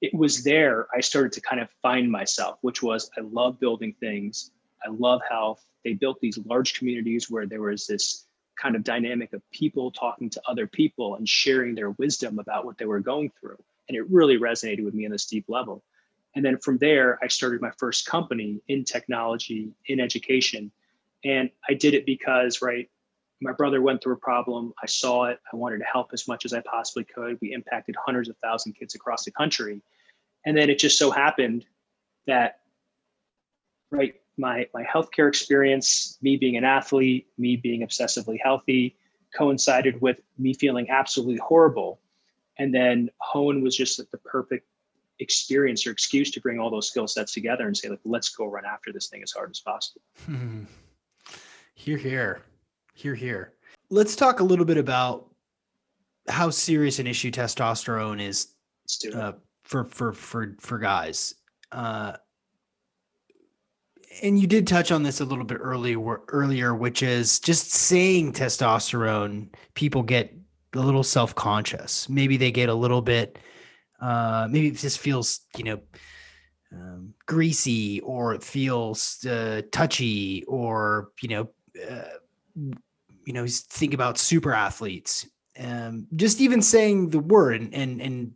it 0.01 0.13
was 0.13 0.43
there 0.43 0.87
I 0.93 1.01
started 1.01 1.31
to 1.33 1.41
kind 1.41 1.61
of 1.61 1.69
find 1.81 2.11
myself, 2.11 2.57
which 2.61 2.83
was 2.83 3.09
I 3.17 3.21
love 3.21 3.59
building 3.59 3.95
things. 3.99 4.51
I 4.85 4.89
love 4.89 5.21
health. 5.29 5.63
They 5.83 5.93
built 5.93 6.19
these 6.19 6.37
large 6.45 6.73
communities 6.73 7.29
where 7.29 7.45
there 7.45 7.61
was 7.61 7.87
this 7.87 8.25
kind 8.55 8.75
of 8.75 8.83
dynamic 8.83 9.33
of 9.33 9.41
people 9.51 9.91
talking 9.91 10.29
to 10.29 10.41
other 10.47 10.67
people 10.67 11.15
and 11.15 11.27
sharing 11.27 11.73
their 11.73 11.91
wisdom 11.91 12.39
about 12.39 12.65
what 12.65 12.77
they 12.77 12.85
were 12.85 12.99
going 12.99 13.31
through. 13.39 13.57
And 13.87 13.97
it 13.97 14.09
really 14.09 14.37
resonated 14.37 14.83
with 14.83 14.93
me 14.93 15.05
on 15.05 15.11
this 15.11 15.25
deep 15.25 15.45
level. 15.47 15.83
And 16.35 16.43
then 16.43 16.57
from 16.57 16.77
there, 16.77 17.19
I 17.21 17.27
started 17.27 17.61
my 17.61 17.71
first 17.77 18.05
company 18.05 18.61
in 18.67 18.83
technology, 18.83 19.71
in 19.85 19.99
education. 19.99 20.71
And 21.23 21.49
I 21.69 21.73
did 21.73 21.93
it 21.93 22.05
because, 22.05 22.61
right, 22.61 22.89
my 23.41 23.51
brother 23.51 23.81
went 23.81 24.01
through 24.01 24.13
a 24.13 24.17
problem. 24.17 24.73
I 24.81 24.85
saw 24.85 25.25
it. 25.25 25.39
I 25.51 25.55
wanted 25.55 25.79
to 25.79 25.85
help 25.85 26.11
as 26.13 26.27
much 26.27 26.45
as 26.45 26.53
I 26.53 26.61
possibly 26.61 27.03
could. 27.03 27.37
We 27.41 27.53
impacted 27.53 27.95
hundreds 28.03 28.29
of 28.29 28.37
thousand 28.37 28.73
kids 28.73 28.95
across 28.95 29.25
the 29.25 29.31
country. 29.31 29.81
And 30.45 30.57
then 30.57 30.69
it 30.69 30.79
just 30.79 30.97
so 30.97 31.11
happened 31.11 31.65
that, 32.27 32.59
right, 33.91 34.15
my 34.37 34.67
my 34.73 34.83
healthcare 34.83 35.27
experience, 35.27 36.17
me 36.21 36.37
being 36.37 36.57
an 36.57 36.63
athlete, 36.63 37.27
me 37.37 37.55
being 37.55 37.81
obsessively 37.81 38.39
healthy, 38.41 38.97
coincided 39.35 40.01
with 40.01 40.19
me 40.37 40.53
feeling 40.53 40.89
absolutely 40.89 41.37
horrible. 41.37 41.99
And 42.59 42.73
then 42.73 43.09
Hone 43.19 43.61
was 43.61 43.75
just 43.75 43.97
the 43.97 44.17
perfect 44.19 44.67
experience 45.19 45.87
or 45.87 45.91
excuse 45.91 46.31
to 46.31 46.41
bring 46.41 46.59
all 46.59 46.69
those 46.69 46.87
skill 46.87 47.07
sets 47.07 47.33
together 47.33 47.65
and 47.65 47.75
say, 47.75 47.89
like, 47.89 47.99
let's 48.03 48.29
go 48.29 48.45
run 48.45 48.65
after 48.65 48.91
this 48.91 49.07
thing 49.07 49.23
as 49.23 49.31
hard 49.31 49.49
as 49.51 49.59
possible. 49.59 50.01
Hmm. 50.25 50.63
Here, 51.75 51.97
here, 51.97 52.41
here, 52.93 53.15
here. 53.15 53.53
Let's 53.89 54.15
talk 54.15 54.39
a 54.39 54.43
little 54.43 54.65
bit 54.65 54.77
about 54.77 55.29
how 56.27 56.49
serious 56.49 56.99
an 56.99 57.07
issue 57.07 57.31
testosterone 57.31 58.21
is 58.21 58.53
uh, 59.13 59.33
for 59.63 59.83
for 59.83 60.13
for 60.13 60.55
for 60.59 60.79
guys. 60.79 61.35
Uh, 61.71 62.13
and 64.21 64.39
you 64.39 64.47
did 64.47 64.67
touch 64.67 64.91
on 64.91 65.03
this 65.03 65.21
a 65.21 65.25
little 65.25 65.43
bit 65.43 65.57
earlier 65.59 66.21
earlier 66.27 66.75
which 66.75 67.01
is 67.01 67.39
just 67.39 67.71
saying 67.71 68.31
testosterone 68.31 69.47
people 69.73 70.03
get 70.03 70.35
a 70.73 70.79
little 70.79 71.03
self-conscious 71.03 72.07
maybe 72.09 72.37
they 72.37 72.51
get 72.51 72.69
a 72.69 72.73
little 72.73 73.01
bit 73.01 73.39
uh, 74.01 74.47
maybe 74.49 74.67
it 74.67 74.77
just 74.77 74.99
feels 74.99 75.41
you 75.57 75.63
know 75.63 75.79
um, 76.73 77.13
greasy 77.25 77.99
or 78.01 78.33
it 78.33 78.43
feels 78.43 79.25
uh, 79.25 79.61
touchy 79.71 80.43
or 80.47 81.09
you 81.21 81.29
know 81.29 81.49
uh, 81.89 82.03
you 82.55 83.33
know 83.33 83.45
think 83.47 83.93
about 83.93 84.17
super 84.17 84.53
athletes 84.53 85.27
um, 85.59 86.07
just 86.15 86.41
even 86.41 86.61
saying 86.61 87.09
the 87.09 87.19
word 87.19 87.61
and 87.61 87.73
and, 87.73 88.01
and 88.01 88.31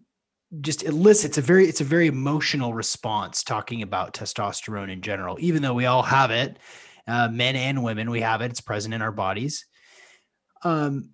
just 0.62 0.84
elicits 0.84 1.38
a 1.38 1.42
very 1.42 1.68
it's 1.68 1.82
a 1.82 1.86
very 1.86 2.08
emotional 2.08 2.74
response 2.74 3.44
talking 3.44 3.82
about 3.82 4.14
testosterone 4.14 4.92
in 4.92 5.02
general 5.02 5.38
even 5.40 5.62
though 5.62 5.74
we 5.74 5.86
all 5.86 6.04
have 6.04 6.32
it 6.32 6.58
uh, 7.08 7.28
men 7.28 7.56
and 7.56 7.84
women 7.84 8.10
we 8.10 8.22
have 8.22 8.42
it 8.42 8.52
it's 8.52 8.62
present 8.62 8.94
in 8.94 9.02
our 9.02 9.12
bodies. 9.12 9.66
Um 10.64 11.12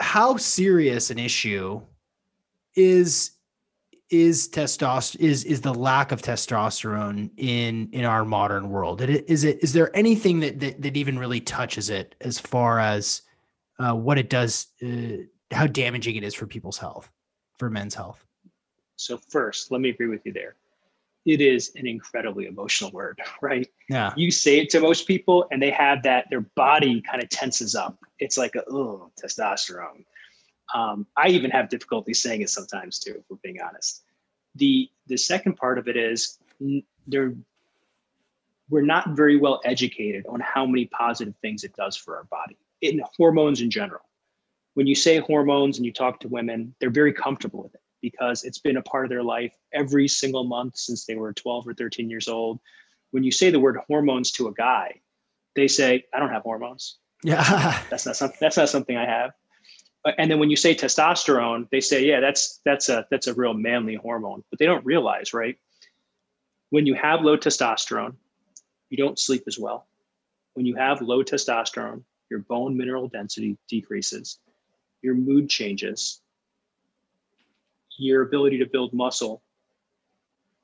how 0.00 0.36
serious 0.36 1.10
an 1.10 1.18
issue 1.18 1.80
is 2.76 3.32
is 4.22 4.48
testosterone 4.48 5.20
is 5.20 5.44
is 5.44 5.60
the 5.60 5.74
lack 5.74 6.12
of 6.12 6.22
testosterone 6.22 7.30
in 7.36 7.88
in 7.92 8.04
our 8.04 8.24
modern 8.24 8.70
world 8.70 9.00
is 9.02 9.44
it 9.44 9.62
is 9.62 9.72
there 9.72 9.94
anything 9.96 10.40
that 10.40 10.60
that, 10.60 10.80
that 10.80 10.96
even 10.96 11.18
really 11.18 11.40
touches 11.40 11.90
it 11.90 12.14
as 12.20 12.38
far 12.38 12.78
as 12.78 13.22
uh, 13.78 13.92
what 13.92 14.18
it 14.18 14.30
does 14.30 14.68
uh, 14.82 15.16
how 15.50 15.66
damaging 15.66 16.16
it 16.16 16.24
is 16.24 16.34
for 16.34 16.46
people's 16.46 16.78
health 16.78 17.10
for 17.58 17.70
men's 17.70 17.94
health? 17.94 18.24
So 18.96 19.16
first, 19.16 19.70
let 19.70 19.80
me 19.80 19.90
agree 19.90 20.08
with 20.08 20.24
you 20.24 20.32
there. 20.32 20.56
It 21.26 21.40
is 21.40 21.72
an 21.76 21.86
incredibly 21.86 22.46
emotional 22.46 22.90
word, 22.90 23.20
right? 23.42 23.66
Yeah. 23.88 24.12
You 24.16 24.30
say 24.30 24.58
it 24.58 24.70
to 24.70 24.80
most 24.80 25.06
people 25.06 25.46
and 25.50 25.62
they 25.62 25.70
have 25.70 26.02
that, 26.02 26.26
their 26.30 26.42
body 26.56 27.00
kind 27.02 27.22
of 27.22 27.28
tenses 27.30 27.74
up. 27.74 27.98
It's 28.18 28.36
like, 28.36 28.54
a, 28.54 28.62
oh, 28.70 29.10
testosterone. 29.22 30.04
Um, 30.74 31.06
I 31.16 31.28
even 31.28 31.50
have 31.50 31.68
difficulty 31.68 32.14
saying 32.14 32.42
it 32.42 32.50
sometimes 32.50 32.98
too, 32.98 33.16
if 33.18 33.24
we're 33.28 33.36
being 33.42 33.58
honest. 33.60 34.03
The, 34.56 34.90
the 35.06 35.16
second 35.16 35.56
part 35.56 35.78
of 35.78 35.88
it 35.88 35.96
is 35.96 36.38
there, 37.06 37.34
we're 38.70 38.82
not 38.82 39.10
very 39.10 39.36
well 39.36 39.60
educated 39.64 40.26
on 40.28 40.40
how 40.40 40.66
many 40.66 40.86
positive 40.86 41.34
things 41.42 41.64
it 41.64 41.74
does 41.74 41.96
for 41.96 42.16
our 42.16 42.24
body 42.24 42.56
in 42.80 43.02
hormones 43.16 43.60
in 43.60 43.70
general 43.70 44.02
when 44.74 44.86
you 44.86 44.94
say 44.94 45.18
hormones 45.18 45.78
and 45.78 45.86
you 45.86 45.92
talk 45.92 46.20
to 46.20 46.28
women, 46.28 46.74
they're 46.78 46.90
very 46.90 47.12
comfortable 47.12 47.62
with 47.62 47.74
it 47.74 47.80
because 48.02 48.44
it's 48.44 48.58
been 48.58 48.76
a 48.76 48.82
part 48.82 49.06
of 49.06 49.10
their 49.10 49.22
life 49.22 49.54
every 49.72 50.06
single 50.06 50.44
month 50.44 50.76
since 50.76 51.06
they 51.06 51.14
were 51.14 51.32
12 51.32 51.68
or 51.68 51.74
13 51.74 52.10
years 52.10 52.28
old. 52.28 52.60
When 53.12 53.24
you 53.24 53.30
say 53.30 53.50
the 53.50 53.60
word 53.60 53.78
hormones 53.88 54.30
to 54.32 54.48
a 54.48 54.52
guy, 54.52 55.00
they 55.56 55.68
say, 55.68 56.04
I 56.12 56.18
don't 56.18 56.30
have 56.30 56.42
hormones. 56.42 56.98
Yeah. 57.22 57.80
that's 57.90 58.04
not 58.04 58.16
something 58.16 58.36
that's 58.40 58.56
not 58.56 58.68
something 58.68 58.96
I 58.96 59.06
have. 59.06 59.30
Uh, 60.04 60.12
and 60.18 60.30
then 60.30 60.38
when 60.38 60.50
you 60.50 60.56
say 60.56 60.74
testosterone, 60.74 61.68
they 61.70 61.80
say, 61.80 62.04
yeah, 62.04 62.20
that's 62.20 62.60
that's 62.64 62.88
a 62.88 63.06
that's 63.10 63.26
a 63.26 63.34
real 63.34 63.54
manly 63.54 63.94
hormone. 63.94 64.44
But 64.50 64.58
they 64.58 64.66
don't 64.66 64.84
realize, 64.84 65.32
right? 65.32 65.58
When 66.70 66.86
you 66.86 66.94
have 66.94 67.22
low 67.22 67.36
testosterone, 67.36 68.14
you 68.90 68.96
don't 68.96 69.18
sleep 69.18 69.44
as 69.46 69.58
well. 69.58 69.86
When 70.54 70.66
you 70.66 70.76
have 70.76 71.00
low 71.00 71.22
testosterone, 71.22 72.02
your 72.30 72.40
bone 72.40 72.76
mineral 72.76 73.08
density 73.08 73.56
decreases, 73.68 74.38
your 75.02 75.14
mood 75.14 75.48
changes, 75.48 76.20
your 77.98 78.22
ability 78.22 78.58
to 78.58 78.66
build 78.66 78.92
muscle 78.92 79.42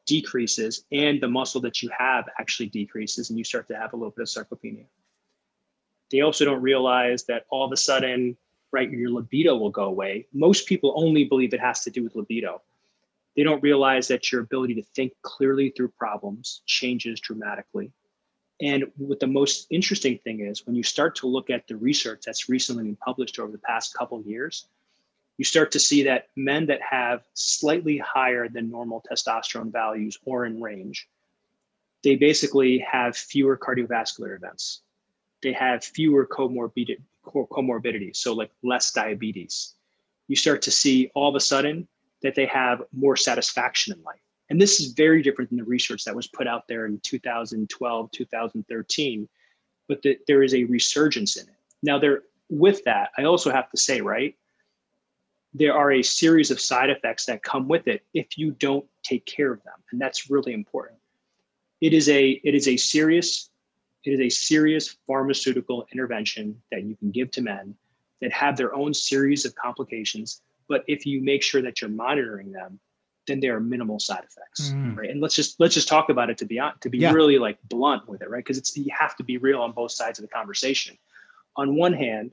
decreases, 0.07 0.85
and 0.90 1.20
the 1.20 1.29
muscle 1.29 1.61
that 1.61 1.83
you 1.83 1.90
have 1.96 2.29
actually 2.38 2.68
decreases, 2.68 3.31
and 3.31 3.38
you 3.38 3.44
start 3.44 3.68
to 3.68 3.76
have 3.76 3.92
a 3.92 3.96
little 3.96 4.11
bit 4.11 4.22
of 4.22 4.29
sarcopenia. 4.29 4.87
They 6.11 6.22
also 6.22 6.44
don't 6.44 6.62
realize 6.62 7.24
that 7.24 7.46
all 7.50 7.64
of 7.64 7.72
a 7.72 7.76
sudden, 7.76 8.37
right, 8.72 8.90
your 8.90 9.11
libido 9.11 9.56
will 9.56 9.70
go 9.70 9.85
away. 9.85 10.26
Most 10.33 10.66
people 10.66 10.92
only 10.96 11.24
believe 11.24 11.52
it 11.52 11.61
has 11.61 11.83
to 11.85 11.90
do 11.90 12.04
with 12.04 12.14
libido. 12.14 12.62
They 13.37 13.42
don't 13.42 13.62
realize 13.62 14.09
that 14.09 14.30
your 14.30 14.42
ability 14.42 14.74
to 14.74 14.83
think 14.83 15.12
clearly 15.22 15.70
through 15.70 15.88
problems 15.88 16.62
changes 16.66 17.20
dramatically. 17.20 17.92
And 18.61 18.85
what 18.96 19.20
the 19.20 19.26
most 19.26 19.66
interesting 19.70 20.18
thing 20.18 20.40
is 20.40 20.66
when 20.66 20.76
you 20.76 20.83
start 20.83 21.14
to 21.16 21.26
look 21.26 21.48
at 21.48 21.66
the 21.66 21.76
research 21.76 22.22
that's 22.26 22.48
recently 22.48 22.85
been 22.85 22.96
published 22.96 23.38
over 23.38 23.50
the 23.50 23.59
past 23.59 23.94
couple 23.94 24.20
years, 24.22 24.66
you 25.38 25.44
start 25.44 25.72
to 25.72 25.80
see 25.80 26.02
that 26.02 26.28
men 26.37 26.66
that 26.66 26.83
have 26.83 27.22
slightly 27.33 27.96
higher 27.96 28.48
than 28.48 28.70
normal 28.70 29.02
testosterone 29.11 29.72
values 29.72 30.18
or 30.26 30.44
in 30.44 30.61
range, 30.61 31.09
they 32.04 32.16
basically 32.16 32.78
have 32.78 33.16
fewer 33.16 33.56
cardiovascular 33.56 34.37
events. 34.37 34.83
They 35.42 35.54
have 35.54 35.83
fewer 35.83 36.26
comorbid- 36.26 37.00
comorbidities, 37.24 38.16
so 38.16 38.33
like 38.33 38.50
less 38.62 38.92
diabetes. 38.92 39.74
You 40.28 40.37
start 40.37 40.62
to 40.62 40.70
see 40.70 41.11
all 41.14 41.28
of 41.28 41.35
a 41.35 41.40
sudden 41.40 41.88
that 42.22 42.35
they 42.35 42.46
have 42.46 42.83
more 42.92 43.16
satisfaction 43.16 43.94
in 43.94 44.02
life. 44.02 44.20
And 44.48 44.61
this 44.61 44.80
is 44.80 44.92
very 44.92 45.22
different 45.22 45.50
than 45.50 45.59
the 45.59 45.64
research 45.64 46.04
that 46.04 46.14
was 46.14 46.26
put 46.26 46.46
out 46.46 46.66
there 46.68 46.87
in 46.87 46.98
2012, 47.00 48.11
2013, 48.11 49.28
but 49.88 50.02
that 50.02 50.18
there 50.26 50.42
is 50.42 50.54
a 50.54 50.64
resurgence 50.64 51.37
in 51.37 51.46
it. 51.48 51.54
Now, 51.83 51.98
there 51.98 52.22
with 52.48 52.83
that, 52.85 53.11
I 53.16 53.24
also 53.24 53.50
have 53.50 53.70
to 53.70 53.76
say, 53.76 54.00
right, 54.00 54.35
there 55.54 55.74
are 55.74 55.92
a 55.92 56.02
series 56.02 56.50
of 56.50 56.61
side 56.61 56.90
effects 56.90 57.26
that 57.26 57.42
come 57.42 57.68
with 57.68 57.88
it 57.88 58.04
if 58.14 58.38
you 58.38 58.52
don't 58.52 58.87
take 59.02 59.24
care 59.26 59.52
of 59.52 59.62
them 59.64 59.74
and 59.90 60.00
that's 60.00 60.30
really 60.30 60.52
important 60.52 60.98
it 61.80 61.92
is 61.92 62.09
a 62.09 62.40
it 62.44 62.54
is 62.54 62.68
a 62.68 62.76
serious 62.76 63.49
it 64.04 64.10
is 64.10 64.20
a 64.20 64.28
serious 64.28 64.96
pharmaceutical 65.06 65.86
intervention 65.92 66.60
that 66.70 66.84
you 66.84 66.96
can 66.96 67.10
give 67.10 67.30
to 67.30 67.42
men 67.42 67.74
that 68.20 68.32
have 68.32 68.56
their 68.56 68.74
own 68.74 68.94
series 68.94 69.44
of 69.44 69.54
complications 69.54 70.42
but 70.68 70.84
if 70.86 71.04
you 71.06 71.22
make 71.22 71.42
sure 71.42 71.62
that 71.62 71.80
you're 71.80 71.90
monitoring 71.90 72.52
them 72.52 72.78
then 73.26 73.40
there 73.40 73.54
are 73.54 73.60
minimal 73.60 73.98
side 73.98 74.24
effects 74.24 74.72
mm. 74.72 74.96
right 74.96 75.10
and 75.10 75.20
let's 75.20 75.34
just 75.34 75.58
let's 75.60 75.74
just 75.74 75.88
talk 75.88 76.08
about 76.08 76.30
it 76.30 76.38
to 76.38 76.44
be 76.44 76.58
on 76.58 76.72
to 76.80 76.88
be 76.88 76.98
yeah. 76.98 77.12
really 77.12 77.38
like 77.38 77.58
blunt 77.68 78.08
with 78.08 78.22
it 78.22 78.30
right 78.30 78.44
because 78.44 78.58
it's 78.58 78.76
you 78.76 78.92
have 78.96 79.16
to 79.16 79.24
be 79.24 79.36
real 79.38 79.60
on 79.60 79.72
both 79.72 79.92
sides 79.92 80.18
of 80.18 80.22
the 80.22 80.28
conversation 80.28 80.96
on 81.56 81.76
one 81.76 81.92
hand 81.92 82.30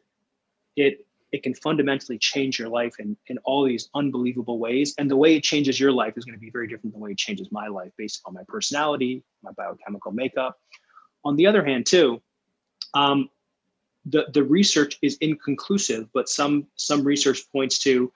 it 0.76 1.08
it 1.32 1.44
can 1.44 1.54
fundamentally 1.54 2.18
change 2.18 2.58
your 2.58 2.70
life 2.70 2.96
in, 3.00 3.18
in 3.28 3.38
all 3.40 3.66
these 3.66 3.90
unbelievable 3.96 4.60
ways. 4.60 4.96
And 4.98 5.12
the 5.12 5.18
way 5.18 5.36
it 5.36 5.44
changes 5.44 5.80
your 5.80 5.92
life 5.92 6.14
is 6.18 6.24
going 6.24 6.36
to 6.36 6.40
be 6.40 6.50
very 6.50 6.68
different 6.68 6.94
than 6.94 7.00
the 7.02 7.04
way 7.04 7.12
it 7.12 7.18
changes 7.18 7.52
my 7.52 7.68
life 7.68 7.92
based 7.98 8.22
on 8.26 8.34
my 8.34 8.44
personality, 8.48 9.24
my 9.44 9.52
biochemical 9.52 10.12
makeup. 10.12 10.58
On 11.28 11.36
the 11.36 11.46
other 11.46 11.64
hand, 11.64 11.86
too, 11.86 12.22
um, 12.94 13.30
the, 14.06 14.28
the 14.34 14.44
research 14.44 14.98
is 15.02 15.18
inconclusive, 15.20 16.08
but 16.14 16.30
some 16.30 16.68
some 16.78 17.04
research 17.04 17.44
points 17.52 17.80
to 17.80 18.12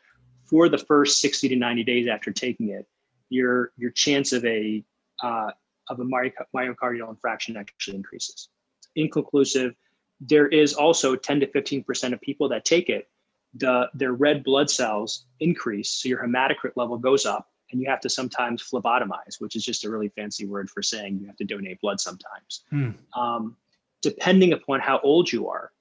for 0.46 0.70
the 0.70 0.78
first 0.78 1.20
60 1.20 1.50
to 1.50 1.56
90 1.56 1.84
days 1.84 2.08
after 2.08 2.32
taking 2.32 2.70
it, 2.70 2.88
your 3.30 3.74
your 3.78 3.92
chance 3.92 4.32
of 4.32 4.46
a 4.46 4.84
uh, 5.22 5.52
of 5.90 6.00
a 6.00 6.06
myocardial 6.06 7.16
infarction 7.16 7.58
actually 7.58 7.98
increases. 7.98 8.50
Inconclusive 8.96 9.76
there 10.22 10.48
is 10.48 10.74
also 10.76 11.16
10 11.16 11.40
to 11.40 11.48
15% 11.48 12.14
of 12.14 12.22
people 12.22 12.48
that 12.50 12.64
take 12.64 12.90
it, 12.90 13.10
the, 13.56 13.90
their 13.96 14.14
red 14.14 14.44
blood 14.44 14.70
cells 14.70 15.26
increase. 15.40 15.90
So 15.90 16.10
your 16.10 16.24
hematocrit 16.24 16.74
level 16.76 16.98
goes 16.98 17.26
up 17.26 17.50
and 17.72 17.82
you 17.82 17.90
have 17.90 18.02
to 18.02 18.10
sometimes 18.10 18.62
phlebotomize, 18.62 19.40
which 19.40 19.56
is 19.56 19.64
just 19.64 19.86
a 19.86 19.90
really 19.90 20.10
fancy 20.10 20.46
word 20.46 20.70
for 20.70 20.82
saying 20.82 21.20
you 21.20 21.28
have 21.28 21.38
to 21.38 21.46
donate 21.46 21.80
blood 21.82 22.00
sometimes. 22.00 22.64
Hmm. 22.70 22.92
Um, 23.16 23.56
depending 24.02 24.54
upon 24.54 24.80
how 24.80 25.00
old 25.00 25.32
you 25.32 25.48
are, 25.48 25.72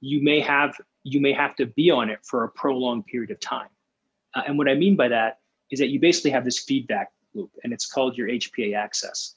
you 0.00 0.22
may 0.22 0.40
have 0.40 0.80
you 1.02 1.20
may 1.20 1.32
have 1.32 1.56
to 1.56 1.66
be 1.66 1.90
on 1.90 2.10
it 2.10 2.20
for 2.24 2.44
a 2.44 2.48
prolonged 2.48 3.06
period 3.06 3.30
of 3.30 3.40
time. 3.40 3.68
Uh, 4.34 4.42
and 4.46 4.58
what 4.58 4.68
I 4.68 4.74
mean 4.74 4.96
by 4.96 5.08
that 5.08 5.40
is 5.70 5.78
that 5.78 5.88
you 5.88 5.98
basically 5.98 6.30
have 6.30 6.44
this 6.44 6.58
feedback 6.58 7.10
loop, 7.34 7.50
and 7.64 7.72
it's 7.72 7.90
called 7.90 8.16
your 8.16 8.28
HPA 8.28 8.76
axis. 8.76 9.34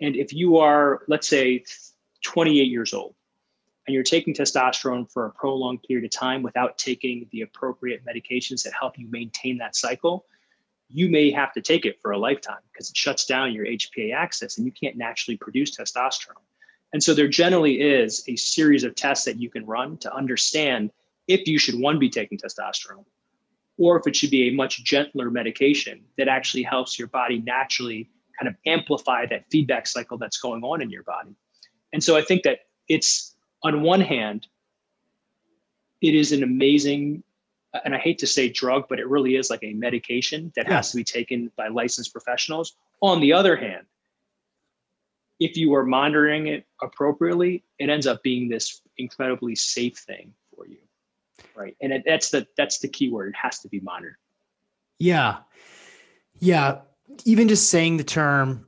And 0.00 0.14
if 0.14 0.32
you 0.32 0.58
are, 0.58 1.02
let's 1.08 1.26
say, 1.26 1.64
28 2.22 2.64
years 2.64 2.92
old, 2.92 3.14
and 3.86 3.94
you're 3.94 4.02
taking 4.02 4.34
testosterone 4.34 5.10
for 5.10 5.26
a 5.26 5.30
prolonged 5.30 5.82
period 5.84 6.04
of 6.04 6.10
time 6.10 6.42
without 6.42 6.76
taking 6.76 7.26
the 7.30 7.42
appropriate 7.42 8.04
medications 8.04 8.62
that 8.64 8.72
help 8.78 8.98
you 8.98 9.08
maintain 9.10 9.58
that 9.58 9.76
cycle, 9.76 10.26
you 10.88 11.08
may 11.08 11.30
have 11.30 11.52
to 11.52 11.60
take 11.60 11.84
it 11.84 12.00
for 12.00 12.12
a 12.12 12.18
lifetime 12.18 12.60
because 12.72 12.90
it 12.90 12.96
shuts 12.96 13.24
down 13.24 13.52
your 13.52 13.66
HPA 13.66 14.14
axis 14.14 14.58
and 14.58 14.66
you 14.66 14.72
can't 14.72 14.96
naturally 14.96 15.36
produce 15.36 15.76
testosterone. 15.76 16.42
And 16.92 17.02
so 17.02 17.14
there 17.14 17.28
generally 17.28 17.80
is 17.80 18.24
a 18.28 18.36
series 18.36 18.84
of 18.84 18.94
tests 18.94 19.24
that 19.24 19.40
you 19.40 19.50
can 19.50 19.66
run 19.66 19.96
to 19.98 20.14
understand 20.14 20.90
if 21.26 21.48
you 21.48 21.58
should 21.58 21.78
one 21.78 21.98
be 21.98 22.08
taking 22.08 22.38
testosterone 22.38 23.04
or 23.78 23.98
if 23.98 24.06
it 24.06 24.16
should 24.16 24.30
be 24.30 24.48
a 24.48 24.52
much 24.52 24.84
gentler 24.84 25.30
medication 25.30 26.02
that 26.16 26.28
actually 26.28 26.62
helps 26.62 26.98
your 26.98 27.08
body 27.08 27.40
naturally 27.40 28.08
kind 28.38 28.48
of 28.48 28.54
amplify 28.66 29.26
that 29.26 29.44
feedback 29.50 29.86
cycle 29.86 30.18
that's 30.18 30.38
going 30.38 30.62
on 30.62 30.80
in 30.80 30.90
your 30.90 31.02
body. 31.02 31.34
And 31.92 32.02
so 32.02 32.16
I 32.16 32.22
think 32.22 32.42
that 32.44 32.60
it's 32.88 33.34
on 33.62 33.82
one 33.82 34.00
hand, 34.00 34.46
it 36.00 36.14
is 36.14 36.32
an 36.32 36.42
amazing, 36.42 37.22
and 37.84 37.94
I 37.94 37.98
hate 37.98 38.18
to 38.18 38.26
say 38.26 38.48
drug, 38.48 38.86
but 38.88 38.98
it 38.98 39.08
really 39.08 39.36
is 39.36 39.50
like 39.50 39.62
a 39.62 39.72
medication 39.72 40.52
that 40.56 40.66
has 40.66 40.90
to 40.90 40.96
be 40.96 41.04
taken 41.04 41.50
by 41.56 41.68
licensed 41.68 42.12
professionals. 42.12 42.76
On 43.00 43.20
the 43.20 43.32
other 43.32 43.56
hand, 43.56 43.86
if 45.38 45.56
you 45.56 45.74
are 45.74 45.84
monitoring 45.84 46.46
it 46.46 46.64
appropriately, 46.82 47.62
it 47.78 47.90
ends 47.90 48.06
up 48.06 48.22
being 48.22 48.48
this 48.48 48.80
incredibly 48.98 49.54
safe 49.54 49.96
thing 49.98 50.32
for 50.54 50.66
you, 50.66 50.78
right? 51.54 51.76
And 51.80 51.92
it, 51.92 52.04
that's 52.06 52.30
the 52.30 52.46
that's 52.56 52.78
the 52.78 52.88
key 52.88 53.10
word. 53.10 53.28
It 53.28 53.36
has 53.36 53.58
to 53.60 53.68
be 53.68 53.80
monitored. 53.80 54.16
Yeah, 54.98 55.38
yeah. 56.38 56.80
Even 57.24 57.48
just 57.48 57.70
saying 57.70 57.98
the 57.98 58.04
term, 58.04 58.66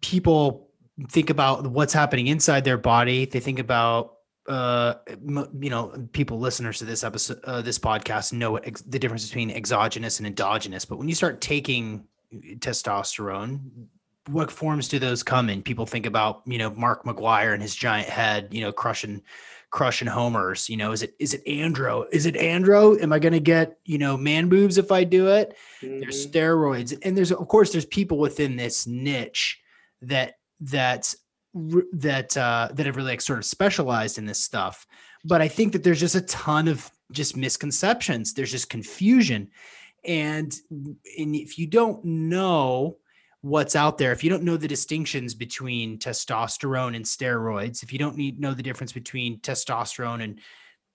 people 0.00 0.68
think 1.08 1.30
about 1.30 1.66
what's 1.66 1.92
happening 1.92 2.26
inside 2.26 2.64
their 2.64 2.78
body. 2.78 3.26
They 3.26 3.40
think 3.40 3.58
about 3.58 4.16
uh 4.48 4.94
you 5.60 5.70
know 5.70 6.08
people 6.12 6.38
listeners 6.38 6.78
to 6.78 6.84
this 6.84 7.04
episode 7.04 7.38
uh, 7.44 7.60
this 7.60 7.78
podcast 7.78 8.32
know 8.32 8.52
what 8.52 8.66
ex- 8.66 8.82
the 8.82 8.98
difference 8.98 9.26
between 9.26 9.50
exogenous 9.50 10.18
and 10.18 10.26
endogenous 10.26 10.84
but 10.84 10.98
when 10.98 11.08
you 11.08 11.14
start 11.14 11.40
taking 11.40 12.04
testosterone 12.58 13.60
what 14.28 14.50
forms 14.50 14.88
do 14.88 14.98
those 14.98 15.22
come 15.22 15.48
in? 15.48 15.62
People 15.62 15.86
think 15.86 16.06
about 16.06 16.42
you 16.46 16.58
know 16.58 16.70
mark 16.70 17.04
McGwire 17.04 17.52
and 17.52 17.62
his 17.62 17.74
giant 17.74 18.08
head 18.08 18.48
you 18.50 18.60
know 18.60 18.72
crushing 18.72 19.22
crushing 19.70 20.08
homers 20.08 20.68
you 20.68 20.76
know 20.76 20.90
is 20.90 21.02
it 21.02 21.14
is 21.20 21.32
it 21.32 21.44
andro 21.46 22.04
is 22.12 22.26
it 22.26 22.34
andro? 22.34 23.00
Am 23.02 23.12
i 23.12 23.18
going 23.18 23.32
to 23.32 23.40
get 23.40 23.78
you 23.84 23.98
know 23.98 24.16
man 24.16 24.48
boobs 24.48 24.78
if 24.78 24.92
i 24.92 25.04
do 25.04 25.28
it? 25.28 25.56
Mm-hmm. 25.82 26.00
there's 26.00 26.26
steroids 26.26 26.96
and 27.02 27.16
there's 27.16 27.32
of 27.32 27.46
course 27.48 27.72
there's 27.72 27.86
people 27.86 28.18
within 28.18 28.56
this 28.56 28.86
niche 28.86 29.60
that 30.02 30.38
that 30.60 31.14
that 31.54 32.36
uh, 32.36 32.68
that 32.72 32.86
have 32.86 32.96
really 32.96 33.10
like 33.10 33.20
sort 33.20 33.38
of 33.38 33.44
specialized 33.44 34.18
in 34.18 34.26
this 34.26 34.42
stuff. 34.42 34.86
But 35.24 35.42
I 35.42 35.48
think 35.48 35.72
that 35.72 35.82
there's 35.82 36.00
just 36.00 36.14
a 36.14 36.20
ton 36.22 36.68
of 36.68 36.90
just 37.12 37.36
misconceptions. 37.36 38.34
There's 38.34 38.52
just 38.52 38.70
confusion, 38.70 39.50
and 40.04 40.54
and 40.70 41.34
if 41.34 41.58
you 41.58 41.66
don't 41.66 42.04
know 42.04 42.98
what's 43.42 43.74
out 43.74 43.98
there, 43.98 44.12
if 44.12 44.22
you 44.22 44.30
don't 44.30 44.44
know 44.44 44.56
the 44.56 44.68
distinctions 44.68 45.34
between 45.34 45.98
testosterone 45.98 46.94
and 46.94 47.04
steroids, 47.04 47.82
if 47.82 47.92
you 47.92 47.98
don't 47.98 48.16
need 48.16 48.38
know 48.38 48.54
the 48.54 48.62
difference 48.62 48.92
between 48.92 49.40
testosterone 49.40 50.22
and 50.22 50.40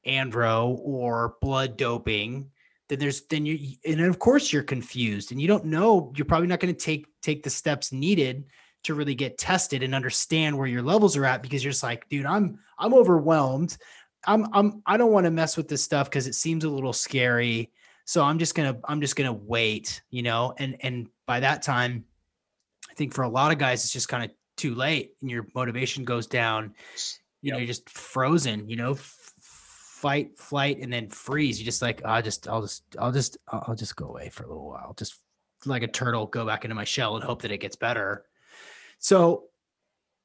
andro 0.07 0.77
or 0.79 1.35
blood 1.41 1.77
doping, 1.77 2.49
then 2.87 2.99
there's 2.99 3.25
then 3.27 3.45
you 3.45 3.75
and 3.85 3.99
of 4.01 4.19
course 4.19 4.53
you're 4.53 4.63
confused 4.63 5.31
and 5.31 5.41
you 5.41 5.47
don't 5.47 5.65
know. 5.65 6.13
You're 6.15 6.25
probably 6.25 6.47
not 6.47 6.59
going 6.61 6.73
to 6.73 6.79
take 6.79 7.07
take 7.21 7.43
the 7.43 7.49
steps 7.49 7.91
needed 7.91 8.45
to 8.85 8.93
really 8.93 9.15
get 9.15 9.37
tested 9.37 9.83
and 9.83 9.93
understand 9.93 10.57
where 10.57 10.67
your 10.67 10.81
levels 10.81 11.17
are 11.17 11.25
at 11.25 11.41
because 11.41 11.63
you're 11.63 11.71
just 11.71 11.83
like, 11.83 12.07
dude, 12.09 12.25
I'm 12.25 12.59
I'm 12.77 12.93
overwhelmed. 12.93 13.77
I'm 14.27 14.47
I'm 14.53 14.81
I 14.85 14.97
don't 14.97 15.11
want 15.11 15.25
to 15.25 15.31
mess 15.31 15.57
with 15.57 15.67
this 15.67 15.83
stuff 15.83 16.09
because 16.09 16.27
it 16.27 16.35
seems 16.35 16.63
a 16.63 16.69
little 16.69 16.93
scary. 16.93 17.71
So 18.05 18.23
I'm 18.23 18.39
just 18.39 18.55
gonna 18.55 18.77
I'm 18.85 19.01
just 19.01 19.15
gonna 19.15 19.33
wait, 19.33 20.01
you 20.09 20.23
know, 20.23 20.53
and 20.57 20.77
and 20.81 21.07
by 21.25 21.39
that 21.41 21.61
time, 21.61 22.05
I 22.89 22.93
think 22.93 23.13
for 23.13 23.23
a 23.23 23.29
lot 23.29 23.51
of 23.51 23.57
guys, 23.57 23.83
it's 23.83 23.93
just 23.93 24.09
kind 24.09 24.23
of 24.23 24.31
too 24.57 24.75
late 24.75 25.13
and 25.21 25.29
your 25.29 25.47
motivation 25.55 26.03
goes 26.05 26.27
down. 26.27 26.73
You 27.41 27.49
yep. 27.49 27.53
know, 27.53 27.57
you're 27.59 27.67
just 27.67 27.89
frozen, 27.89 28.69
you 28.69 28.75
know, 28.75 28.91
f- 28.93 29.33
fight, 29.39 30.37
flight, 30.37 30.79
and 30.81 30.91
then 30.91 31.09
freeze. 31.09 31.59
You 31.59 31.65
just 31.65 31.81
like, 31.81 32.03
I'll 32.05 32.21
just, 32.21 32.47
I'll 32.47 32.61
just, 32.61 32.83
I'll 32.99 33.11
just, 33.11 33.37
I'll 33.47 33.75
just 33.75 33.95
go 33.95 34.07
away 34.07 34.29
for 34.29 34.43
a 34.43 34.47
little 34.47 34.67
while. 34.67 34.93
Just 34.97 35.19
like 35.65 35.83
a 35.83 35.87
turtle, 35.87 36.25
go 36.27 36.45
back 36.45 36.63
into 36.63 36.75
my 36.75 36.83
shell 36.83 37.15
and 37.15 37.23
hope 37.23 37.41
that 37.41 37.51
it 37.51 37.59
gets 37.59 37.75
better. 37.75 38.25
So 38.99 39.45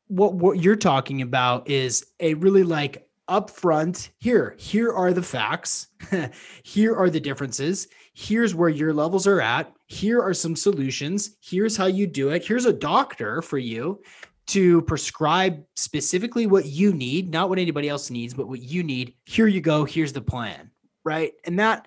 what 0.09 0.35
what 0.35 0.61
you're 0.61 0.77
talking 0.77 1.23
about 1.23 1.69
is 1.69 2.05
a 2.19 2.35
really 2.35 2.65
like 2.65 3.07
upfront 3.31 4.09
here 4.19 4.57
here 4.59 4.93
are 4.93 5.13
the 5.13 5.23
facts. 5.23 5.87
Here 6.65 6.97
are 6.97 7.09
the 7.09 7.21
differences. 7.21 7.87
Here's 8.15 8.55
where 8.55 8.69
your 8.69 8.93
levels 8.93 9.27
are 9.27 9.41
at. 9.41 9.73
Here 9.87 10.21
are 10.21 10.35
some 10.35 10.57
solutions. 10.57 11.37
Here's 11.41 11.77
how 11.77 11.87
you 11.87 12.07
do 12.09 12.31
it. 12.31 12.45
Here's 12.45 12.67
a 12.67 12.73
doctor 12.73 13.41
for 13.41 13.59
you 13.59 14.01
to 14.49 14.83
prescribe 14.83 15.63
specifically 15.77 16.49
what 16.49 16.67
you 16.67 16.93
need 16.93 17.31
not 17.31 17.49
what 17.49 17.61
anybody 17.61 17.89
else 17.89 18.11
needs 18.11 18.35
but 18.35 18.49
what 18.49 18.61
you 18.61 18.83
need. 18.83 19.15
Here 19.27 19.47
you 19.47 19.61
go. 19.61 19.85
Here's 19.85 20.13
the 20.13 20.21
plan. 20.21 20.71
Right? 21.05 21.33
And 21.45 21.59
that 21.61 21.87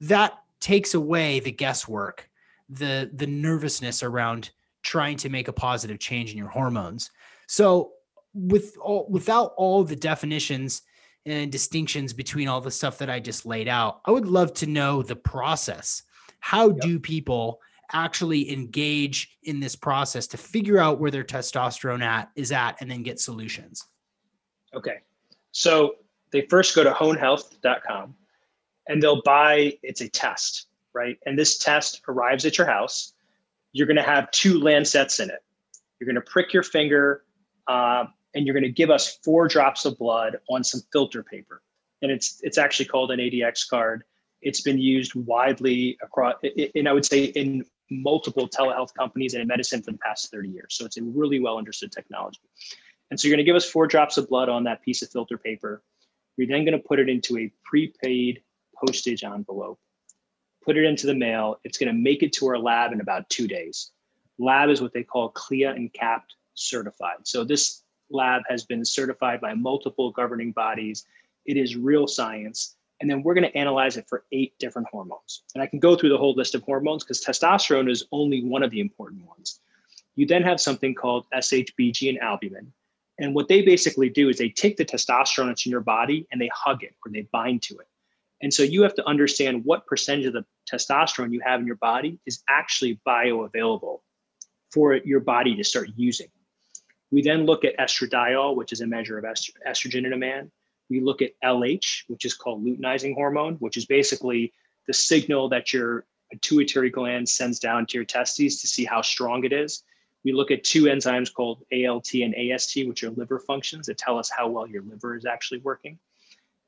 that 0.00 0.34
takes 0.60 0.94
away 0.94 1.40
the 1.40 1.52
guesswork 1.52 2.30
the 2.68 3.10
the 3.12 3.26
nervousness 3.26 4.02
around 4.02 4.50
trying 4.84 5.16
to 5.16 5.28
make 5.28 5.48
a 5.48 5.52
positive 5.52 5.98
change 5.98 6.30
in 6.30 6.38
your 6.38 6.48
hormones 6.48 7.10
so 7.46 7.92
with 8.34 8.76
all 8.80 9.06
without 9.08 9.54
all 9.56 9.84
the 9.84 9.96
definitions 9.96 10.82
and 11.26 11.50
distinctions 11.50 12.12
between 12.12 12.48
all 12.48 12.60
the 12.60 12.70
stuff 12.70 12.98
that 12.98 13.08
I 13.08 13.18
just 13.18 13.46
laid 13.46 13.68
out, 13.68 14.00
I 14.04 14.10
would 14.10 14.26
love 14.26 14.52
to 14.54 14.66
know 14.66 15.02
the 15.02 15.16
process. 15.16 16.02
How 16.40 16.68
yep. 16.68 16.80
do 16.80 17.00
people 17.00 17.60
actually 17.92 18.52
engage 18.52 19.38
in 19.44 19.60
this 19.60 19.76
process 19.76 20.26
to 20.26 20.36
figure 20.36 20.78
out 20.78 21.00
where 21.00 21.10
their 21.10 21.24
testosterone 21.24 22.02
at 22.02 22.30
is 22.36 22.52
at 22.52 22.76
and 22.80 22.90
then 22.90 23.02
get 23.02 23.20
solutions? 23.20 23.86
Okay. 24.74 24.98
So 25.52 25.96
they 26.30 26.42
first 26.42 26.74
go 26.74 26.84
to 26.84 26.92
honehealth.com 26.92 28.14
and 28.88 29.02
they'll 29.02 29.22
buy 29.22 29.78
it's 29.82 30.02
a 30.02 30.08
test, 30.08 30.66
right? 30.92 31.16
And 31.24 31.38
this 31.38 31.56
test 31.56 32.02
arrives 32.08 32.44
at 32.44 32.58
your 32.58 32.66
house. 32.66 33.13
You're 33.74 33.86
going 33.86 33.98
to 33.98 34.02
have 34.02 34.30
two 34.30 34.58
Lancets 34.60 35.20
in 35.20 35.28
it. 35.28 35.42
You're 36.00 36.06
going 36.06 36.14
to 36.14 36.30
prick 36.30 36.54
your 36.54 36.62
finger 36.62 37.24
uh, 37.66 38.06
and 38.34 38.46
you're 38.46 38.54
going 38.54 38.64
to 38.64 38.72
give 38.72 38.88
us 38.88 39.18
four 39.22 39.48
drops 39.48 39.84
of 39.84 39.98
blood 39.98 40.38
on 40.48 40.64
some 40.64 40.80
filter 40.92 41.22
paper. 41.22 41.60
And 42.00 42.10
it's 42.10 42.40
it's 42.42 42.56
actually 42.56 42.86
called 42.86 43.10
an 43.10 43.18
ADX 43.18 43.68
card. 43.68 44.04
It's 44.42 44.60
been 44.60 44.78
used 44.78 45.14
widely 45.14 45.98
across, 46.02 46.34
and 46.74 46.88
I 46.88 46.92
would 46.92 47.04
say 47.04 47.24
in 47.24 47.64
multiple 47.90 48.48
telehealth 48.48 48.94
companies 48.94 49.34
and 49.34 49.42
in 49.42 49.48
medicine 49.48 49.82
for 49.82 49.92
the 49.92 49.98
past 49.98 50.30
30 50.30 50.48
years. 50.48 50.66
So 50.70 50.84
it's 50.84 50.96
a 50.96 51.02
really 51.02 51.40
well 51.40 51.58
understood 51.58 51.92
technology. 51.92 52.40
And 53.10 53.18
so 53.18 53.28
you're 53.28 53.36
going 53.36 53.44
to 53.44 53.48
give 53.48 53.56
us 53.56 53.68
four 53.68 53.86
drops 53.86 54.16
of 54.16 54.28
blood 54.28 54.48
on 54.48 54.64
that 54.64 54.82
piece 54.82 55.02
of 55.02 55.10
filter 55.10 55.38
paper. 55.38 55.82
You're 56.36 56.48
then 56.48 56.64
going 56.64 56.78
to 56.78 56.86
put 56.86 56.98
it 56.98 57.08
into 57.08 57.38
a 57.38 57.52
prepaid 57.64 58.42
postage 58.74 59.24
envelope, 59.24 59.78
put 60.64 60.76
it 60.76 60.84
into 60.84 61.06
the 61.06 61.14
mail. 61.14 61.60
It's 61.64 61.78
going 61.78 61.94
to 61.94 62.00
make 62.00 62.22
it 62.22 62.32
to 62.34 62.46
our 62.48 62.58
lab 62.58 62.92
in 62.92 63.00
about 63.00 63.28
two 63.28 63.46
days. 63.46 63.90
Lab 64.38 64.70
is 64.70 64.80
what 64.80 64.92
they 64.92 65.02
call 65.02 65.30
CLIA 65.30 65.72
and 65.72 65.92
CAP 65.92 66.26
certified. 66.54 67.18
So 67.24 67.44
this 67.44 67.82
lab 68.10 68.42
has 68.48 68.64
been 68.64 68.84
certified 68.84 69.40
by 69.40 69.54
multiple 69.54 70.10
governing 70.10 70.52
bodies. 70.52 71.06
It 71.46 71.56
is 71.56 71.76
real 71.76 72.06
science. 72.06 72.76
And 73.00 73.10
then 73.10 73.22
we're 73.22 73.34
going 73.34 73.50
to 73.50 73.56
analyze 73.56 73.96
it 73.96 74.06
for 74.08 74.24
eight 74.32 74.58
different 74.58 74.88
hormones. 74.90 75.42
And 75.54 75.62
I 75.62 75.66
can 75.66 75.78
go 75.78 75.96
through 75.96 76.10
the 76.10 76.18
whole 76.18 76.34
list 76.34 76.54
of 76.54 76.62
hormones 76.62 77.04
because 77.04 77.22
testosterone 77.22 77.90
is 77.90 78.06
only 78.12 78.44
one 78.44 78.62
of 78.62 78.70
the 78.70 78.80
important 78.80 79.26
ones. 79.26 79.60
You 80.16 80.26
then 80.26 80.42
have 80.42 80.60
something 80.60 80.94
called 80.94 81.26
SHBG 81.34 82.08
and 82.08 82.20
albumin. 82.20 82.72
And 83.18 83.34
what 83.34 83.48
they 83.48 83.62
basically 83.62 84.08
do 84.08 84.28
is 84.28 84.38
they 84.38 84.48
take 84.48 84.76
the 84.76 84.84
testosterone 84.84 85.48
that's 85.48 85.66
in 85.66 85.72
your 85.72 85.80
body 85.80 86.26
and 86.32 86.40
they 86.40 86.50
hug 86.54 86.82
it 86.82 86.94
or 87.04 87.12
they 87.12 87.28
bind 87.32 87.62
to 87.62 87.74
it. 87.78 87.88
And 88.42 88.52
so 88.52 88.62
you 88.62 88.82
have 88.82 88.94
to 88.94 89.06
understand 89.06 89.64
what 89.64 89.86
percentage 89.86 90.26
of 90.26 90.32
the 90.32 90.44
testosterone 90.70 91.32
you 91.32 91.40
have 91.40 91.60
in 91.60 91.66
your 91.66 91.76
body 91.76 92.18
is 92.26 92.42
actually 92.48 93.00
bioavailable 93.06 94.00
for 94.72 94.96
your 94.96 95.20
body 95.20 95.54
to 95.56 95.64
start 95.64 95.88
using. 95.96 96.28
We 97.10 97.22
then 97.22 97.46
look 97.46 97.64
at 97.64 97.78
estradiol, 97.78 98.56
which 98.56 98.72
is 98.72 98.80
a 98.80 98.86
measure 98.86 99.18
of 99.18 99.24
est- 99.24 99.56
estrogen 99.66 100.04
in 100.04 100.12
a 100.12 100.16
man. 100.16 100.50
We 100.90 101.00
look 101.00 101.22
at 101.22 101.30
LH, 101.42 102.04
which 102.08 102.24
is 102.24 102.34
called 102.34 102.64
luteinizing 102.64 103.14
hormone, 103.14 103.54
which 103.56 103.76
is 103.76 103.86
basically 103.86 104.52
the 104.86 104.92
signal 104.92 105.48
that 105.50 105.72
your 105.72 106.06
pituitary 106.30 106.90
gland 106.90 107.28
sends 107.28 107.58
down 107.58 107.86
to 107.86 107.98
your 107.98 108.04
testes 108.04 108.60
to 108.60 108.66
see 108.66 108.84
how 108.84 109.00
strong 109.00 109.44
it 109.44 109.52
is. 109.52 109.84
We 110.24 110.32
look 110.32 110.50
at 110.50 110.64
two 110.64 110.84
enzymes 110.84 111.32
called 111.32 111.62
ALT 111.72 112.12
and 112.14 112.34
AST, 112.34 112.86
which 112.86 113.04
are 113.04 113.10
liver 113.10 113.38
functions 113.38 113.86
that 113.86 113.98
tell 113.98 114.18
us 114.18 114.30
how 114.30 114.48
well 114.48 114.66
your 114.66 114.82
liver 114.82 115.16
is 115.16 115.26
actually 115.26 115.60
working. 115.60 115.98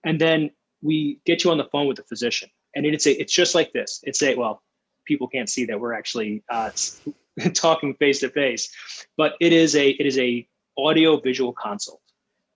And 0.04 0.20
then 0.20 0.50
we 0.82 1.20
get 1.24 1.44
you 1.44 1.50
on 1.50 1.58
the 1.58 1.64
phone 1.64 1.86
with 1.86 1.96
the 1.96 2.04
physician. 2.04 2.48
And 2.74 2.84
it's 2.84 3.06
a, 3.06 3.12
it's 3.12 3.32
just 3.32 3.54
like 3.54 3.72
this. 3.72 4.00
It's 4.04 4.22
a, 4.22 4.34
well, 4.34 4.62
people 5.06 5.28
can't 5.28 5.48
see 5.48 5.64
that 5.64 5.80
we're 5.80 5.94
actually 5.94 6.42
uh, 6.50 6.70
talking 7.54 7.94
face 7.94 8.20
to 8.20 8.28
face, 8.28 8.70
but 9.16 9.34
it 9.40 9.52
is 9.52 9.74
a 9.76 9.90
it 9.90 10.06
is 10.06 10.18
a 10.18 10.46
audio 10.76 11.18
visual 11.18 11.52
consult. 11.52 12.00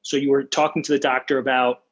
So 0.02 0.16
you 0.16 0.30
were 0.30 0.44
talking 0.44 0.82
to 0.82 0.92
the 0.92 0.98
doctor 0.98 1.38
about 1.38 1.82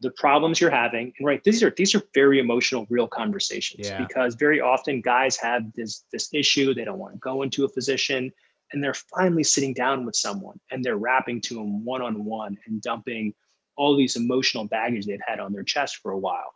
the 0.00 0.10
problems 0.10 0.60
you're 0.60 0.70
having, 0.70 1.12
and 1.18 1.26
right, 1.26 1.42
these 1.42 1.62
are 1.62 1.70
these 1.70 1.94
are 1.94 2.02
very 2.12 2.38
emotional, 2.38 2.86
real 2.90 3.08
conversations 3.08 3.88
yeah. 3.88 3.98
because 3.98 4.34
very 4.34 4.60
often 4.60 5.00
guys 5.00 5.36
have 5.38 5.72
this 5.74 6.04
this 6.12 6.28
issue 6.34 6.74
they 6.74 6.84
don't 6.84 6.98
want 6.98 7.14
to 7.14 7.18
go 7.18 7.42
into 7.42 7.64
a 7.64 7.68
physician, 7.68 8.30
and 8.72 8.82
they're 8.82 8.94
finally 8.94 9.44
sitting 9.44 9.72
down 9.72 10.04
with 10.04 10.16
someone 10.16 10.58
and 10.70 10.84
they're 10.84 10.98
rapping 10.98 11.40
to 11.40 11.54
them 11.54 11.84
one 11.84 12.02
on 12.02 12.24
one 12.24 12.58
and 12.66 12.82
dumping 12.82 13.32
all 13.76 13.96
these 13.96 14.16
emotional 14.16 14.64
baggage 14.64 15.06
they've 15.06 15.20
had 15.26 15.40
on 15.40 15.52
their 15.52 15.62
chest 15.62 15.98
for 15.98 16.12
a 16.12 16.18
while. 16.18 16.54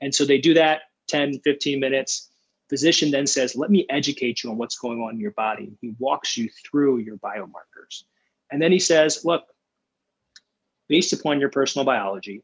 And 0.00 0.14
so 0.14 0.24
they 0.24 0.38
do 0.38 0.54
that 0.54 0.82
10, 1.08 1.40
15 1.40 1.80
minutes 1.80 2.30
physician 2.72 3.10
then 3.10 3.26
says, 3.26 3.54
Let 3.54 3.70
me 3.70 3.84
educate 3.90 4.42
you 4.42 4.50
on 4.50 4.56
what's 4.56 4.78
going 4.78 5.02
on 5.02 5.14
in 5.14 5.20
your 5.20 5.32
body. 5.32 5.76
He 5.82 5.94
walks 5.98 6.38
you 6.38 6.48
through 6.64 7.00
your 7.00 7.18
biomarkers. 7.18 8.04
And 8.50 8.62
then 8.62 8.72
he 8.72 8.78
says, 8.78 9.26
Look, 9.26 9.44
based 10.88 11.12
upon 11.12 11.38
your 11.38 11.50
personal 11.50 11.84
biology, 11.84 12.42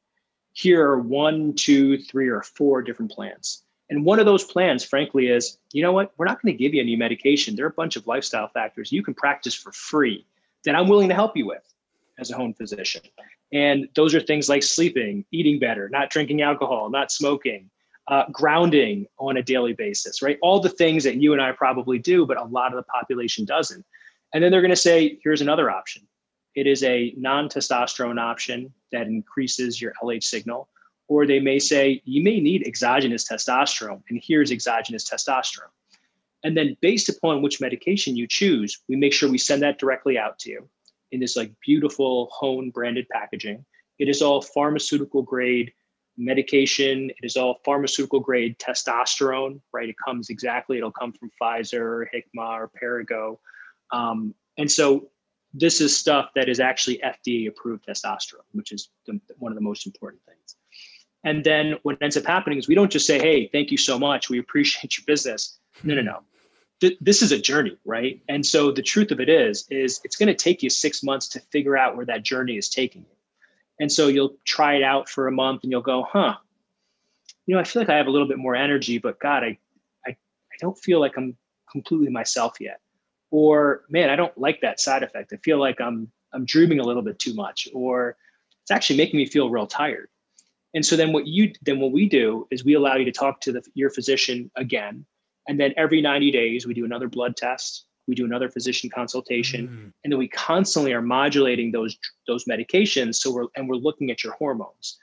here 0.52 0.86
are 0.86 1.00
one, 1.00 1.54
two, 1.54 1.96
three, 1.96 2.28
or 2.28 2.42
four 2.42 2.82
different 2.82 3.10
plans. 3.10 3.62
And 3.88 4.04
one 4.04 4.20
of 4.20 4.26
those 4.26 4.44
plans, 4.44 4.84
frankly, 4.84 5.28
is 5.28 5.56
you 5.72 5.82
know 5.82 5.92
what? 5.92 6.12
We're 6.18 6.26
not 6.26 6.42
going 6.42 6.52
to 6.52 6.62
give 6.62 6.74
you 6.74 6.82
any 6.82 6.94
medication. 6.94 7.56
There 7.56 7.64
are 7.64 7.70
a 7.70 7.80
bunch 7.82 7.96
of 7.96 8.06
lifestyle 8.06 8.48
factors 8.48 8.92
you 8.92 9.02
can 9.02 9.14
practice 9.14 9.54
for 9.54 9.72
free 9.72 10.26
that 10.66 10.74
I'm 10.74 10.88
willing 10.88 11.08
to 11.08 11.14
help 11.14 11.38
you 11.38 11.46
with 11.46 11.64
as 12.18 12.30
a 12.30 12.36
Hone 12.36 12.52
physician. 12.52 13.00
And 13.52 13.88
those 13.94 14.14
are 14.14 14.20
things 14.20 14.48
like 14.48 14.62
sleeping, 14.62 15.24
eating 15.30 15.58
better, 15.58 15.88
not 15.88 16.10
drinking 16.10 16.42
alcohol, 16.42 16.90
not 16.90 17.10
smoking, 17.10 17.70
uh, 18.08 18.24
grounding 18.32 19.06
on 19.18 19.36
a 19.36 19.42
daily 19.42 19.72
basis, 19.72 20.22
right? 20.22 20.38
All 20.42 20.60
the 20.60 20.68
things 20.68 21.04
that 21.04 21.16
you 21.16 21.32
and 21.32 21.42
I 21.42 21.52
probably 21.52 21.98
do, 21.98 22.26
but 22.26 22.38
a 22.38 22.44
lot 22.44 22.72
of 22.72 22.76
the 22.76 22.82
population 22.84 23.44
doesn't. 23.44 23.84
And 24.34 24.42
then 24.42 24.50
they're 24.50 24.60
going 24.60 24.70
to 24.70 24.76
say, 24.76 25.18
here's 25.22 25.40
another 25.40 25.70
option. 25.70 26.06
It 26.54 26.66
is 26.66 26.82
a 26.82 27.14
non 27.16 27.48
testosterone 27.48 28.20
option 28.20 28.72
that 28.92 29.06
increases 29.06 29.80
your 29.80 29.92
LH 30.02 30.24
signal. 30.24 30.68
Or 31.06 31.26
they 31.26 31.40
may 31.40 31.58
say, 31.58 32.02
you 32.04 32.22
may 32.22 32.38
need 32.38 32.66
exogenous 32.66 33.26
testosterone, 33.26 34.02
and 34.10 34.20
here's 34.22 34.50
exogenous 34.50 35.08
testosterone. 35.08 35.70
And 36.44 36.54
then, 36.54 36.76
based 36.82 37.08
upon 37.08 37.40
which 37.40 37.62
medication 37.62 38.14
you 38.14 38.26
choose, 38.26 38.82
we 38.88 38.96
make 38.96 39.14
sure 39.14 39.30
we 39.30 39.38
send 39.38 39.62
that 39.62 39.78
directly 39.78 40.18
out 40.18 40.38
to 40.40 40.50
you 40.50 40.68
in 41.12 41.20
this 41.20 41.36
like 41.36 41.52
beautiful 41.64 42.28
Hone 42.32 42.70
branded 42.70 43.08
packaging. 43.10 43.64
It 43.98 44.08
is 44.08 44.22
all 44.22 44.40
pharmaceutical 44.40 45.22
grade 45.22 45.72
medication. 46.16 47.10
It 47.10 47.24
is 47.24 47.36
all 47.36 47.60
pharmaceutical 47.64 48.20
grade 48.20 48.58
testosterone, 48.58 49.60
right? 49.72 49.88
It 49.88 49.96
comes 50.04 50.30
exactly, 50.30 50.78
it'll 50.78 50.90
come 50.90 51.12
from 51.12 51.30
Pfizer, 51.40 51.80
or 51.80 52.10
Hikma, 52.14 52.60
or 52.60 52.70
Perrigo. 52.80 53.38
Um, 53.92 54.34
and 54.58 54.70
so 54.70 55.08
this 55.54 55.80
is 55.80 55.96
stuff 55.96 56.30
that 56.34 56.48
is 56.48 56.60
actually 56.60 57.00
FDA 57.04 57.48
approved 57.48 57.86
testosterone, 57.86 58.44
which 58.52 58.72
is 58.72 58.90
the, 59.06 59.18
one 59.38 59.52
of 59.52 59.56
the 59.56 59.62
most 59.62 59.86
important 59.86 60.22
things. 60.26 60.56
And 61.24 61.42
then 61.42 61.76
what 61.82 61.98
ends 62.00 62.16
up 62.16 62.26
happening 62.26 62.58
is 62.58 62.68
we 62.68 62.74
don't 62.74 62.90
just 62.90 63.06
say, 63.06 63.18
hey, 63.18 63.48
thank 63.48 63.70
you 63.70 63.76
so 63.76 63.98
much. 63.98 64.28
We 64.28 64.38
appreciate 64.38 64.96
your 64.98 65.04
business. 65.06 65.58
No, 65.82 65.94
no, 65.94 66.02
no. 66.02 66.20
This 66.80 67.22
is 67.22 67.32
a 67.32 67.38
journey, 67.38 67.76
right? 67.84 68.20
And 68.28 68.44
so 68.46 68.70
the 68.70 68.82
truth 68.82 69.10
of 69.10 69.20
it 69.20 69.28
is, 69.28 69.66
is 69.70 70.00
it's 70.04 70.16
going 70.16 70.28
to 70.28 70.34
take 70.34 70.62
you 70.62 70.70
six 70.70 71.02
months 71.02 71.26
to 71.28 71.40
figure 71.40 71.76
out 71.76 71.96
where 71.96 72.06
that 72.06 72.22
journey 72.22 72.56
is 72.56 72.68
taking 72.68 73.02
you. 73.02 73.16
And 73.80 73.90
so 73.90 74.08
you'll 74.08 74.36
try 74.44 74.74
it 74.74 74.82
out 74.82 75.08
for 75.08 75.26
a 75.26 75.32
month 75.32 75.62
and 75.62 75.72
you'll 75.72 75.82
go, 75.82 76.06
huh, 76.08 76.36
you 77.46 77.54
know, 77.54 77.60
I 77.60 77.64
feel 77.64 77.82
like 77.82 77.88
I 77.88 77.96
have 77.96 78.06
a 78.06 78.10
little 78.10 78.28
bit 78.28 78.38
more 78.38 78.54
energy, 78.54 78.98
but 78.98 79.18
God, 79.18 79.42
I, 79.42 79.58
I, 80.06 80.10
I 80.10 80.56
don't 80.60 80.78
feel 80.78 81.00
like 81.00 81.16
I'm 81.16 81.36
completely 81.70 82.10
myself 82.10 82.60
yet. 82.60 82.80
Or 83.30 83.84
man, 83.88 84.10
I 84.10 84.16
don't 84.16 84.36
like 84.38 84.60
that 84.60 84.80
side 84.80 85.02
effect. 85.02 85.32
I 85.32 85.36
feel 85.38 85.58
like 85.58 85.80
I'm, 85.80 86.10
I'm 86.32 86.44
dreaming 86.44 86.80
a 86.80 86.84
little 86.84 87.02
bit 87.02 87.18
too 87.18 87.34
much, 87.34 87.68
or 87.72 88.16
it's 88.62 88.70
actually 88.70 88.96
making 88.96 89.18
me 89.18 89.26
feel 89.26 89.50
real 89.50 89.66
tired. 89.66 90.08
And 90.74 90.84
so 90.84 90.96
then 90.96 91.12
what 91.12 91.26
you, 91.26 91.52
then 91.62 91.80
what 91.80 91.92
we 91.92 92.08
do 92.08 92.46
is 92.50 92.64
we 92.64 92.74
allow 92.74 92.96
you 92.96 93.04
to 93.04 93.12
talk 93.12 93.40
to 93.42 93.52
the, 93.52 93.62
your 93.74 93.90
physician 93.90 94.50
again. 94.56 95.06
And 95.48 95.58
then 95.58 95.74
every 95.76 96.00
90 96.00 96.30
days, 96.30 96.66
we 96.66 96.74
do 96.74 96.84
another 96.84 97.08
blood 97.08 97.36
test 97.36 97.84
we 98.06 98.14
do 98.14 98.24
another 98.24 98.48
physician 98.48 98.88
consultation 98.88 99.68
mm. 99.68 99.92
and 100.02 100.10
then 100.10 100.18
we 100.18 100.28
constantly 100.28 100.94
are 100.94 101.02
modulating 101.02 101.70
those 101.72 101.98
those 102.26 102.46
medications 102.46 103.16
so 103.16 103.30
we're 103.30 103.48
and 103.54 103.68
we're 103.68 103.74
looking 103.74 104.10
at 104.10 104.24
your 104.24 104.32
hormones 104.32 104.96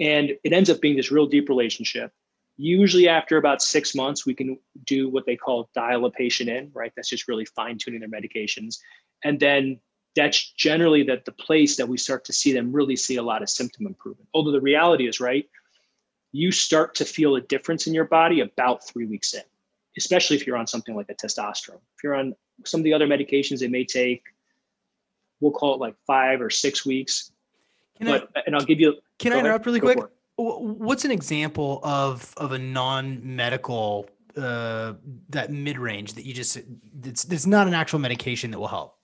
And 0.00 0.30
it 0.42 0.52
ends 0.52 0.70
up 0.70 0.80
being 0.80 0.96
this 0.96 1.12
real 1.12 1.26
deep 1.26 1.48
relationship. 1.48 2.10
Usually, 2.56 3.08
after 3.08 3.36
about 3.36 3.62
six 3.62 3.94
months, 3.94 4.26
we 4.26 4.34
can 4.34 4.58
do 4.84 5.08
what 5.08 5.26
they 5.26 5.36
call 5.36 5.70
dial 5.74 6.06
a 6.06 6.10
patient 6.10 6.50
in, 6.50 6.70
right? 6.74 6.92
That's 6.96 7.08
just 7.08 7.28
really 7.28 7.44
fine 7.44 7.78
tuning 7.78 8.00
their 8.00 8.08
medications. 8.08 8.78
And 9.22 9.38
then 9.38 9.78
that's 10.16 10.52
generally 10.52 11.02
that 11.04 11.24
the 11.24 11.32
place 11.32 11.76
that 11.76 11.88
we 11.88 11.96
start 11.96 12.24
to 12.24 12.32
see 12.32 12.52
them 12.52 12.72
really 12.72 12.96
see 12.96 13.16
a 13.16 13.22
lot 13.22 13.42
of 13.42 13.48
symptom 13.48 13.86
improvement. 13.86 14.28
Although 14.34 14.50
the 14.50 14.60
reality 14.60 15.06
is, 15.06 15.20
right, 15.20 15.48
you 16.32 16.50
start 16.50 16.94
to 16.96 17.04
feel 17.04 17.36
a 17.36 17.40
difference 17.40 17.86
in 17.86 17.94
your 17.94 18.06
body 18.06 18.40
about 18.40 18.86
three 18.86 19.06
weeks 19.06 19.34
in, 19.34 19.42
especially 20.00 20.36
if 20.36 20.46
you're 20.46 20.56
on 20.56 20.66
something 20.66 20.94
like 20.96 21.10
a 21.10 21.14
testosterone. 21.14 21.82
If 21.96 22.02
you're 22.02 22.14
on 22.14 22.34
some 22.64 22.80
of 22.80 22.84
the 22.84 22.94
other 22.94 23.06
medications, 23.06 23.60
it 23.60 23.70
may 23.70 23.84
take, 23.84 24.22
we'll 25.40 25.52
call 25.52 25.74
it 25.74 25.80
like 25.80 25.94
five 26.06 26.40
or 26.40 26.48
six 26.48 26.86
weeks. 26.86 27.32
Can 27.98 28.06
but, 28.06 28.30
I, 28.34 28.40
and 28.46 28.56
I'll 28.56 28.64
give 28.64 28.80
you. 28.80 28.96
Can 29.18 29.34
I 29.34 29.40
interrupt 29.40 29.66
ahead. 29.66 29.82
really 29.82 29.94
quick? 29.94 30.10
What's 30.36 31.04
an 31.04 31.10
example 31.10 31.80
of 31.82 32.32
of 32.38 32.52
a 32.52 32.58
non-medical 32.58 34.08
uh, 34.38 34.94
that 35.28 35.52
mid 35.52 35.76
range 35.78 36.14
that 36.14 36.24
you 36.24 36.32
just 36.32 36.56
it's 37.04 37.26
it's 37.26 37.44
not 37.44 37.66
an 37.66 37.74
actual 37.74 37.98
medication 37.98 38.50
that 38.52 38.58
will 38.58 38.68
help? 38.68 38.96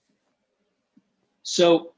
So 1.43 1.93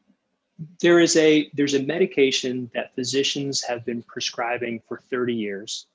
there 0.82 1.00
is 1.00 1.16
a 1.16 1.50
there's 1.54 1.74
a 1.74 1.84
medication 1.84 2.70
that 2.74 2.94
physicians 2.96 3.62
have 3.62 3.86
been 3.86 4.04
prescribing 4.04 4.82
for 4.86 4.98
30 4.98 5.34
years. 5.34 5.86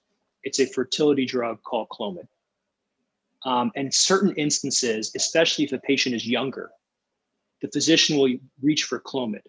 It's 0.42 0.58
a 0.58 0.66
fertility 0.66 1.26
drug 1.26 1.62
called 1.62 1.90
Clomid. 1.90 2.26
Um, 3.44 3.72
and 3.76 3.92
certain 3.92 4.34
instances, 4.36 5.12
especially 5.14 5.64
if 5.64 5.72
a 5.72 5.78
patient 5.78 6.14
is 6.14 6.26
younger, 6.26 6.70
the 7.60 7.68
physician 7.68 8.16
will 8.16 8.34
reach 8.62 8.84
for 8.84 9.00
Clomid. 9.00 9.42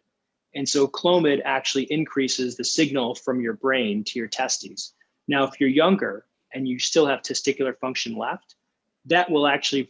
And 0.53 0.67
so 0.67 0.87
Clomid 0.87 1.41
actually 1.43 1.83
increases 1.91 2.55
the 2.55 2.63
signal 2.63 3.15
from 3.15 3.41
your 3.41 3.53
brain 3.53 4.03
to 4.05 4.19
your 4.19 4.27
testes. 4.27 4.93
Now, 5.27 5.43
if 5.43 5.59
you're 5.59 5.69
younger 5.69 6.25
and 6.53 6.67
you 6.67 6.79
still 6.79 7.05
have 7.07 7.21
testicular 7.21 7.77
function 7.77 8.15
left, 8.17 8.55
that 9.05 9.29
will 9.29 9.47
actually 9.47 9.89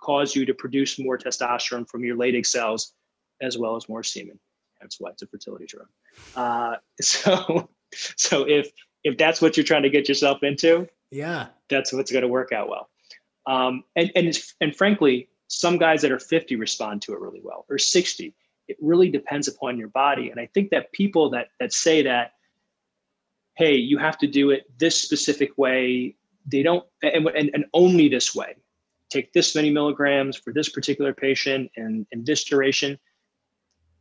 cause 0.00 0.34
you 0.34 0.44
to 0.46 0.54
produce 0.54 0.98
more 0.98 1.18
testosterone 1.18 1.88
from 1.88 2.04
your 2.04 2.16
Leydig 2.16 2.46
cells 2.46 2.92
as 3.40 3.58
well 3.58 3.76
as 3.76 3.88
more 3.88 4.02
semen. 4.02 4.38
That's 4.80 5.00
why 5.00 5.10
it's 5.10 5.22
a 5.22 5.26
fertility 5.26 5.66
drug. 5.66 5.88
Uh, 6.34 6.76
so, 7.00 7.68
so 7.92 8.48
if 8.48 8.70
if 9.02 9.18
that's 9.18 9.42
what 9.42 9.56
you're 9.56 9.64
trying 9.64 9.82
to 9.82 9.90
get 9.90 10.08
yourself 10.08 10.42
into, 10.42 10.88
yeah, 11.10 11.48
that's 11.68 11.92
what's 11.92 12.10
going 12.10 12.22
to 12.22 12.28
work 12.28 12.52
out 12.52 12.68
well. 12.68 12.88
Um, 13.46 13.84
and 13.96 14.10
and 14.14 14.36
and 14.60 14.74
frankly, 14.74 15.28
some 15.48 15.78
guys 15.78 16.02
that 16.02 16.12
are 16.12 16.18
50 16.18 16.56
respond 16.56 17.02
to 17.02 17.12
it 17.12 17.20
really 17.20 17.40
well, 17.42 17.66
or 17.68 17.78
60. 17.78 18.34
It 18.66 18.76
really 18.80 19.10
depends 19.10 19.46
upon 19.46 19.78
your 19.78 19.88
body. 19.88 20.30
And 20.30 20.40
I 20.40 20.46
think 20.54 20.70
that 20.70 20.92
people 20.92 21.30
that 21.30 21.48
that 21.60 21.72
say 21.72 22.02
that, 22.02 22.32
hey, 23.56 23.74
you 23.74 23.98
have 23.98 24.18
to 24.18 24.26
do 24.26 24.50
it 24.50 24.64
this 24.78 25.00
specific 25.00 25.56
way, 25.58 26.16
they 26.46 26.62
don't, 26.62 26.84
and 27.02 27.26
and, 27.28 27.50
and 27.52 27.64
only 27.74 28.08
this 28.08 28.34
way. 28.34 28.56
Take 29.10 29.32
this 29.32 29.54
many 29.54 29.70
milligrams 29.70 30.36
for 30.36 30.52
this 30.52 30.68
particular 30.68 31.12
patient 31.12 31.70
and 31.76 32.06
in 32.10 32.24
this 32.24 32.44
duration 32.44 32.98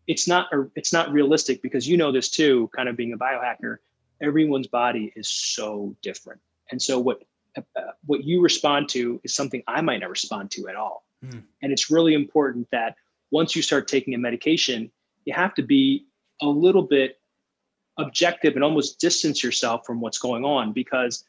it's 0.08 0.28
not 0.28 0.48
it's 0.76 0.92
not 0.92 1.12
realistic 1.12 1.62
because 1.62 1.88
you 1.88 1.98
know 1.98 2.12
this 2.12 2.30
too 2.30 2.70
kind 2.76 2.90
of 2.90 2.98
being 2.98 3.14
a 3.14 3.18
biohacker 3.18 3.78
everyone's 4.22 4.68
body 4.68 5.14
is 5.16 5.30
so 5.30 5.96
different 6.02 6.42
and 6.72 6.82
so 6.82 7.00
what 7.00 7.24
what 8.06 8.24
you 8.24 8.42
respond 8.42 8.90
to 8.90 9.20
is 9.24 9.34
something 9.34 9.64
i 9.68 9.82
might 9.82 10.00
not 10.00 10.10
respond 10.10 10.50
to 10.52 10.68
at 10.68 10.76
all 10.76 11.06
mm. 11.26 11.42
and 11.62 11.72
it's 11.72 11.90
really 11.90 12.14
important 12.14 12.68
that 12.72 12.96
once 13.32 13.56
you 13.56 13.62
start 13.62 13.88
taking 13.88 14.14
a 14.14 14.18
medication 14.18 14.92
you 15.26 15.34
have 15.34 15.54
to 15.54 15.64
be 15.64 16.06
a 16.42 16.48
little 16.48 16.84
bit 16.84 17.20
objective 17.98 18.56
and 18.56 18.64
almost 18.64 19.00
distance 19.00 19.44
yourself 19.44 19.86
from 19.86 20.02
what's 20.02 20.18
going 20.18 20.44
on 20.44 20.74
because 20.74 21.24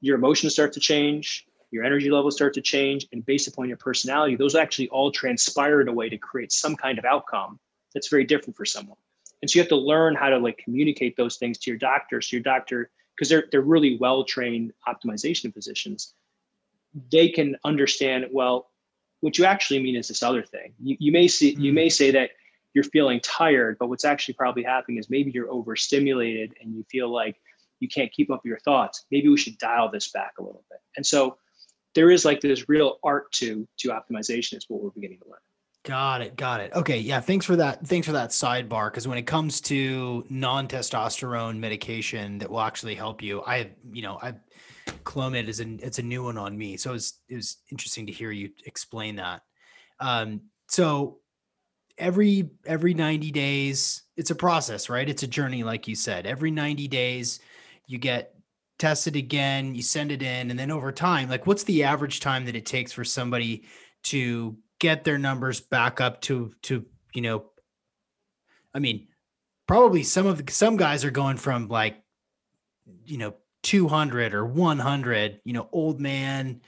your 0.00 0.16
emotions 0.16 0.52
start 0.52 0.72
to 0.72 0.80
change 0.80 1.44
your 1.70 1.84
energy 1.84 2.10
levels 2.10 2.36
start 2.36 2.54
to 2.54 2.62
change 2.62 3.06
and 3.12 3.26
based 3.26 3.48
upon 3.48 3.68
your 3.68 3.76
personality 3.76 4.36
those 4.36 4.54
actually 4.54 4.88
all 4.88 5.10
transpire 5.10 5.80
in 5.80 5.88
a 5.88 5.92
way 5.92 6.08
to 6.08 6.16
create 6.16 6.52
some 6.52 6.76
kind 6.76 6.98
of 6.98 7.04
outcome 7.04 7.58
that's 7.94 8.08
very 8.08 8.24
different 8.24 8.56
for 8.56 8.64
someone. 8.64 8.96
And 9.40 9.50
so 9.50 9.58
you 9.58 9.62
have 9.62 9.68
to 9.70 9.76
learn 9.76 10.14
how 10.14 10.28
to 10.30 10.38
like 10.38 10.58
communicate 10.58 11.16
those 11.16 11.36
things 11.36 11.58
to 11.58 11.70
your 11.70 11.78
doctor. 11.78 12.20
So 12.20 12.36
your 12.36 12.42
doctor, 12.42 12.90
because 13.18 13.28
they're 13.28 13.44
they're 13.50 13.60
really 13.60 13.96
well 13.98 14.24
trained 14.24 14.72
optimization 14.86 15.52
physicians, 15.52 16.14
they 17.10 17.28
can 17.28 17.56
understand 17.64 18.26
well 18.32 18.70
what 19.20 19.36
you 19.36 19.44
actually 19.44 19.82
mean 19.82 19.96
is 19.96 20.06
this 20.08 20.22
other 20.22 20.44
thing. 20.44 20.72
You, 20.80 20.96
you 21.00 21.12
may 21.12 21.26
see 21.26 21.54
you 21.58 21.70
hmm. 21.70 21.76
may 21.76 21.88
say 21.88 22.10
that 22.12 22.30
you're 22.74 22.84
feeling 22.84 23.20
tired, 23.20 23.76
but 23.78 23.88
what's 23.88 24.04
actually 24.04 24.34
probably 24.34 24.62
happening 24.62 24.98
is 24.98 25.10
maybe 25.10 25.30
you're 25.32 25.50
overstimulated 25.50 26.54
and 26.60 26.74
you 26.74 26.84
feel 26.90 27.08
like 27.12 27.36
you 27.80 27.88
can't 27.88 28.12
keep 28.12 28.30
up 28.30 28.44
your 28.44 28.58
thoughts. 28.58 29.06
Maybe 29.10 29.28
we 29.28 29.36
should 29.36 29.58
dial 29.58 29.90
this 29.90 30.10
back 30.10 30.34
a 30.38 30.42
little 30.42 30.64
bit. 30.70 30.80
And 30.96 31.04
so 31.04 31.38
there 31.94 32.10
is 32.10 32.24
like 32.24 32.40
this 32.40 32.68
real 32.68 32.98
art 33.02 33.32
to 33.32 33.66
to 33.78 33.88
optimization 33.88 34.56
is 34.56 34.66
what 34.68 34.82
we're 34.82 34.90
beginning 34.90 35.18
to 35.18 35.28
learn. 35.28 35.38
Got 35.88 36.20
it. 36.20 36.36
Got 36.36 36.60
it. 36.60 36.74
Okay. 36.74 36.98
Yeah. 36.98 37.18
Thanks 37.18 37.46
for 37.46 37.56
that. 37.56 37.86
Thanks 37.86 38.06
for 38.06 38.12
that 38.12 38.28
sidebar. 38.28 38.90
Because 38.90 39.08
when 39.08 39.16
it 39.16 39.22
comes 39.22 39.58
to 39.62 40.22
non-testosterone 40.28 41.56
medication 41.56 42.36
that 42.40 42.50
will 42.50 42.60
actually 42.60 42.94
help 42.94 43.22
you, 43.22 43.42
I, 43.46 43.70
you 43.90 44.02
know, 44.02 44.18
I, 44.20 44.34
Clomid 45.04 45.48
is 45.48 45.60
an 45.60 45.80
it's 45.82 45.98
a 45.98 46.02
new 46.02 46.22
one 46.22 46.36
on 46.36 46.58
me. 46.58 46.76
So 46.76 46.90
it 46.90 46.92
was 46.92 47.14
it 47.30 47.36
was 47.36 47.56
interesting 47.70 48.04
to 48.04 48.12
hear 48.12 48.30
you 48.30 48.50
explain 48.66 49.16
that. 49.16 49.40
Um, 49.98 50.42
so 50.68 51.20
every 51.96 52.50
every 52.66 52.92
90 52.92 53.30
days, 53.30 54.02
it's 54.14 54.30
a 54.30 54.34
process, 54.34 54.90
right? 54.90 55.08
It's 55.08 55.22
a 55.22 55.26
journey, 55.26 55.62
like 55.64 55.88
you 55.88 55.94
said. 55.94 56.26
Every 56.26 56.50
90 56.50 56.86
days, 56.88 57.40
you 57.86 57.96
get 57.96 58.34
tested 58.78 59.16
again, 59.16 59.74
you 59.74 59.80
send 59.80 60.12
it 60.12 60.20
in, 60.20 60.50
and 60.50 60.58
then 60.58 60.70
over 60.70 60.92
time, 60.92 61.30
like 61.30 61.46
what's 61.46 61.64
the 61.64 61.84
average 61.84 62.20
time 62.20 62.44
that 62.44 62.56
it 62.56 62.66
takes 62.66 62.92
for 62.92 63.04
somebody 63.04 63.64
to 64.02 64.54
get 64.78 65.04
their 65.04 65.18
numbers 65.18 65.60
back 65.60 66.00
up 66.00 66.20
to 66.20 66.52
to 66.62 66.84
you 67.14 67.22
know 67.22 67.44
i 68.74 68.78
mean 68.78 69.08
probably 69.66 70.02
some 70.02 70.26
of 70.26 70.44
the, 70.44 70.52
some 70.52 70.76
guys 70.76 71.04
are 71.04 71.10
going 71.10 71.36
from 71.36 71.68
like 71.68 72.02
you 73.04 73.18
know 73.18 73.34
200 73.62 74.34
or 74.34 74.46
100 74.46 75.40
you 75.44 75.52
know 75.52 75.68
old 75.72 76.00
man 76.00 76.60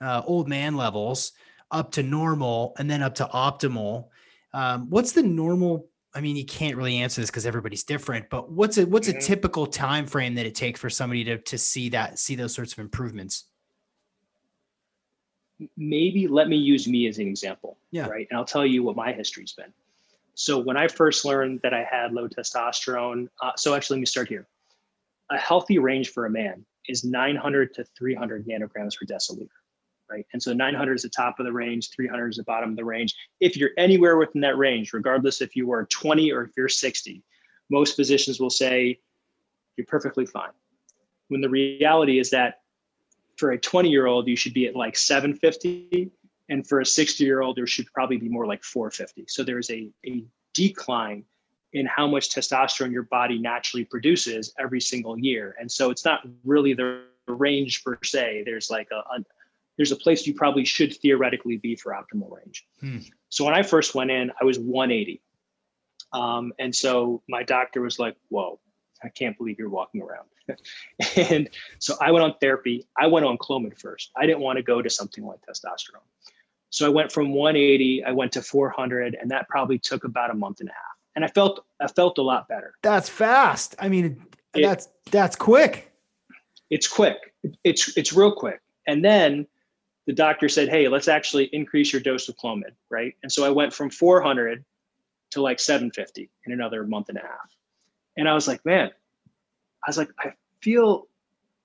uh, 0.00 0.22
old 0.26 0.48
man 0.48 0.76
levels 0.76 1.32
up 1.70 1.92
to 1.92 2.02
normal 2.02 2.74
and 2.78 2.90
then 2.90 3.02
up 3.02 3.14
to 3.14 3.24
optimal 3.26 4.08
um, 4.54 4.88
what's 4.90 5.12
the 5.12 5.22
normal 5.22 5.88
i 6.14 6.20
mean 6.20 6.36
you 6.36 6.44
can't 6.44 6.76
really 6.76 6.98
answer 6.98 7.20
this 7.20 7.30
because 7.30 7.46
everybody's 7.46 7.84
different 7.84 8.30
but 8.30 8.50
what's 8.50 8.78
a 8.78 8.86
what's 8.86 9.08
mm-hmm. 9.08 9.18
a 9.18 9.22
typical 9.22 9.66
time 9.66 10.06
frame 10.06 10.34
that 10.34 10.46
it 10.46 10.54
takes 10.54 10.78
for 10.78 10.88
somebody 10.88 11.24
to 11.24 11.38
to 11.38 11.58
see 11.58 11.88
that 11.88 12.18
see 12.18 12.36
those 12.36 12.54
sorts 12.54 12.72
of 12.72 12.78
improvements 12.78 13.44
maybe 15.76 16.28
let 16.28 16.48
me 16.48 16.56
use 16.56 16.86
me 16.86 17.06
as 17.06 17.18
an 17.18 17.28
example. 17.28 17.78
Yeah. 17.90 18.06
Right. 18.06 18.26
And 18.30 18.38
I'll 18.38 18.44
tell 18.44 18.66
you 18.66 18.82
what 18.82 18.96
my 18.96 19.12
history's 19.12 19.52
been. 19.52 19.72
So 20.34 20.58
when 20.58 20.76
I 20.76 20.86
first 20.86 21.24
learned 21.24 21.60
that 21.62 21.72
I 21.72 21.82
had 21.82 22.12
low 22.12 22.28
testosterone, 22.28 23.28
uh, 23.40 23.52
so 23.56 23.74
actually 23.74 23.96
let 23.96 24.00
me 24.00 24.06
start 24.06 24.28
here. 24.28 24.46
A 25.30 25.38
healthy 25.38 25.78
range 25.78 26.10
for 26.10 26.26
a 26.26 26.30
man 26.30 26.64
is 26.88 27.04
900 27.04 27.74
to 27.74 27.84
300 27.96 28.46
nanograms 28.46 28.98
per 28.98 29.06
deciliter, 29.06 29.48
right? 30.10 30.26
And 30.32 30.42
so 30.42 30.52
900 30.52 30.94
is 30.94 31.02
the 31.02 31.08
top 31.08 31.40
of 31.40 31.46
the 31.46 31.52
range, 31.52 31.90
300 31.90 32.28
is 32.28 32.36
the 32.36 32.44
bottom 32.44 32.70
of 32.70 32.76
the 32.76 32.84
range. 32.84 33.14
If 33.40 33.56
you're 33.56 33.70
anywhere 33.78 34.18
within 34.18 34.42
that 34.42 34.58
range, 34.58 34.92
regardless 34.92 35.40
if 35.40 35.56
you 35.56 35.72
are 35.72 35.86
20 35.86 36.30
or 36.32 36.42
if 36.42 36.50
you're 36.56 36.68
60, 36.68 37.22
most 37.70 37.96
physicians 37.96 38.38
will 38.38 38.50
say 38.50 39.00
you're 39.76 39.86
perfectly 39.86 40.26
fine. 40.26 40.52
When 41.28 41.40
the 41.40 41.50
reality 41.50 42.18
is 42.18 42.30
that 42.30 42.60
for 43.36 43.52
a 43.52 43.58
20 43.58 43.88
year 43.88 44.06
old, 44.06 44.26
you 44.28 44.36
should 44.36 44.54
be 44.54 44.66
at 44.66 44.76
like 44.76 44.96
750. 44.96 46.10
And 46.48 46.66
for 46.66 46.80
a 46.80 46.86
60 46.86 47.24
year 47.24 47.42
old, 47.42 47.56
there 47.56 47.66
should 47.66 47.86
probably 47.92 48.16
be 48.16 48.28
more 48.28 48.46
like 48.46 48.64
450. 48.64 49.26
So 49.28 49.42
there's 49.42 49.70
a, 49.70 49.88
a 50.06 50.24
decline 50.54 51.24
in 51.72 51.86
how 51.86 52.06
much 52.06 52.30
testosterone 52.30 52.92
your 52.92 53.02
body 53.02 53.38
naturally 53.38 53.84
produces 53.84 54.54
every 54.58 54.80
single 54.80 55.18
year. 55.18 55.54
And 55.60 55.70
so 55.70 55.90
it's 55.90 56.04
not 56.04 56.22
really 56.44 56.72
the 56.72 57.02
range 57.26 57.84
per 57.84 57.98
se. 58.02 58.44
There's 58.46 58.70
like 58.70 58.88
a, 58.92 58.96
a 58.96 59.24
there's 59.76 59.92
a 59.92 59.96
place 59.96 60.26
you 60.26 60.32
probably 60.32 60.64
should 60.64 60.96
theoretically 60.96 61.58
be 61.58 61.76
for 61.76 61.92
optimal 61.92 62.34
range. 62.34 62.66
Hmm. 62.80 62.98
So 63.28 63.44
when 63.44 63.52
I 63.52 63.62
first 63.62 63.94
went 63.94 64.10
in, 64.10 64.32
I 64.40 64.44
was 64.44 64.58
180. 64.58 65.20
Um, 66.12 66.54
and 66.58 66.74
so 66.74 67.22
my 67.28 67.42
doctor 67.42 67.82
was 67.82 67.98
like, 67.98 68.16
whoa, 68.28 68.58
I 69.02 69.08
can't 69.08 69.36
believe 69.36 69.58
you're 69.58 69.68
walking 69.68 70.02
around. 70.02 70.26
and 71.16 71.48
so 71.78 71.94
I 72.00 72.10
went 72.10 72.24
on 72.24 72.34
therapy. 72.40 72.86
I 72.98 73.06
went 73.06 73.26
on 73.26 73.36
Clomid 73.38 73.78
first. 73.78 74.10
I 74.16 74.26
didn't 74.26 74.40
want 74.40 74.56
to 74.56 74.62
go 74.62 74.82
to 74.82 74.90
something 74.90 75.24
like 75.24 75.40
testosterone. 75.48 76.06
So 76.70 76.86
I 76.86 76.88
went 76.88 77.12
from 77.12 77.32
180, 77.32 78.04
I 78.04 78.12
went 78.12 78.32
to 78.32 78.42
400, 78.42 79.16
and 79.20 79.30
that 79.30 79.48
probably 79.48 79.78
took 79.78 80.04
about 80.04 80.30
a 80.30 80.34
month 80.34 80.60
and 80.60 80.68
a 80.68 80.72
half. 80.72 80.82
And 81.14 81.24
I 81.24 81.28
felt 81.28 81.64
I 81.80 81.86
felt 81.86 82.18
a 82.18 82.22
lot 82.22 82.48
better. 82.48 82.74
That's 82.82 83.08
fast. 83.08 83.74
I 83.78 83.88
mean, 83.88 84.22
it, 84.54 84.62
that's 84.62 84.88
that's 85.10 85.36
quick. 85.36 85.90
It's 86.68 86.86
quick. 86.86 87.32
It's 87.64 87.96
it's 87.96 88.12
real 88.12 88.32
quick. 88.32 88.60
And 88.86 89.02
then 89.02 89.46
the 90.06 90.12
doctor 90.12 90.50
said, 90.50 90.68
"Hey, 90.68 90.88
let's 90.88 91.08
actually 91.08 91.44
increase 91.54 91.92
your 91.92 92.02
dose 92.02 92.28
of 92.28 92.36
Clomid, 92.36 92.74
right?" 92.90 93.14
And 93.22 93.32
so 93.32 93.46
I 93.46 93.50
went 93.50 93.72
from 93.72 93.88
400 93.88 94.62
to 95.30 95.40
like 95.40 95.58
750 95.58 96.30
in 96.44 96.52
another 96.52 96.84
month 96.84 97.08
and 97.08 97.16
a 97.16 97.22
half. 97.22 97.55
And 98.16 98.28
I 98.28 98.34
was 98.34 98.48
like, 98.48 98.64
man, 98.64 98.90
I 99.84 99.88
was 99.88 99.98
like, 99.98 100.10
I 100.18 100.32
feel, 100.60 101.06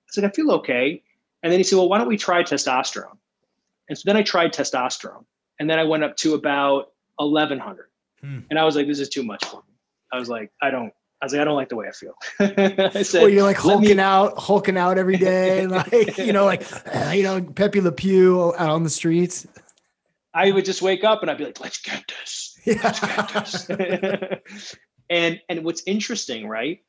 it's 0.06 0.16
like, 0.16 0.30
I 0.30 0.34
feel 0.34 0.50
okay. 0.52 1.02
And 1.42 1.52
then 1.52 1.58
he 1.58 1.64
said, 1.64 1.76
well, 1.76 1.88
why 1.88 1.98
don't 1.98 2.08
we 2.08 2.16
try 2.16 2.42
testosterone? 2.42 3.16
And 3.88 3.98
so 3.98 4.02
then 4.06 4.16
I 4.16 4.22
tried 4.22 4.52
testosterone 4.52 5.24
and 5.58 5.68
then 5.68 5.78
I 5.78 5.84
went 5.84 6.04
up 6.04 6.16
to 6.18 6.34
about 6.34 6.92
1100. 7.16 7.86
Hmm. 8.20 8.40
And 8.50 8.58
I 8.58 8.64
was 8.64 8.76
like, 8.76 8.86
this 8.86 9.00
is 9.00 9.08
too 9.08 9.22
much 9.22 9.44
for 9.44 9.56
me. 9.56 9.74
I 10.12 10.18
was 10.18 10.28
like, 10.28 10.52
I 10.60 10.70
don't, 10.70 10.92
I 11.20 11.24
was 11.24 11.32
like, 11.32 11.40
I 11.40 11.44
don't 11.44 11.54
like 11.54 11.68
the 11.68 11.76
way 11.76 11.86
I 11.88 11.92
feel. 11.92 12.14
I 12.40 13.02
said, 13.02 13.22
well, 13.22 13.28
you're 13.28 13.44
like 13.44 13.56
hulking 13.56 13.96
me... 13.96 14.02
out, 14.02 14.38
hulking 14.38 14.76
out 14.76 14.98
every 14.98 15.16
day, 15.16 15.66
like 15.68 16.18
you 16.18 16.32
know, 16.32 16.44
like 16.44 16.64
you 17.12 17.22
know, 17.22 17.40
Pepe 17.40 17.80
Le 17.80 17.92
Pew 17.92 18.52
out 18.58 18.70
on 18.70 18.82
the 18.82 18.90
streets. 18.90 19.46
I 20.34 20.50
would 20.50 20.64
just 20.64 20.82
wake 20.82 21.04
up 21.04 21.22
and 21.22 21.30
I'd 21.30 21.38
be 21.38 21.44
like, 21.44 21.60
let's 21.60 21.80
get 21.80 22.02
this. 22.08 22.58
Let's 22.66 23.66
get 23.66 24.44
this. 24.46 24.76
And 25.12 25.40
and 25.48 25.64
what's 25.64 25.82
interesting, 25.86 26.48
right, 26.48 26.82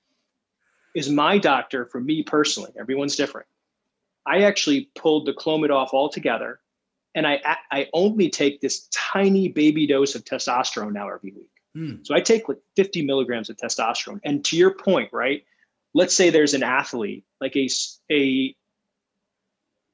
is 0.96 1.10
my 1.10 1.38
doctor, 1.38 1.86
for 1.86 2.00
me 2.00 2.24
personally, 2.24 2.72
everyone's 2.80 3.18
different. 3.18 3.48
I 4.26 4.44
actually 4.44 4.90
pulled 4.96 5.28
the 5.28 5.34
Clomid 5.34 5.70
off 5.70 5.94
altogether, 5.94 6.62
and 7.14 7.28
I 7.28 7.42
I 7.70 7.90
only 7.94 8.30
take 8.30 8.62
this 8.62 8.88
tiny 8.94 9.50
baby 9.50 9.86
dose 9.86 10.16
of 10.16 10.24
testosterone 10.24 10.94
now 10.94 11.10
every 11.10 11.32
week. 11.32 11.50
Mm. 11.76 12.08
So 12.08 12.16
I 12.16 12.22
take 12.22 12.48
like 12.48 12.60
50 12.78 13.06
milligrams 13.06 13.50
of 13.50 13.58
testosterone. 13.58 14.22
And 14.24 14.46
to 14.46 14.56
your 14.56 14.72
point, 14.72 15.10
right? 15.12 15.44
Let's 15.94 16.16
say 16.16 16.30
there's 16.30 16.54
an 16.54 16.64
athlete, 16.64 17.26
like 17.42 17.58
a 17.58 17.68
a 18.10 18.56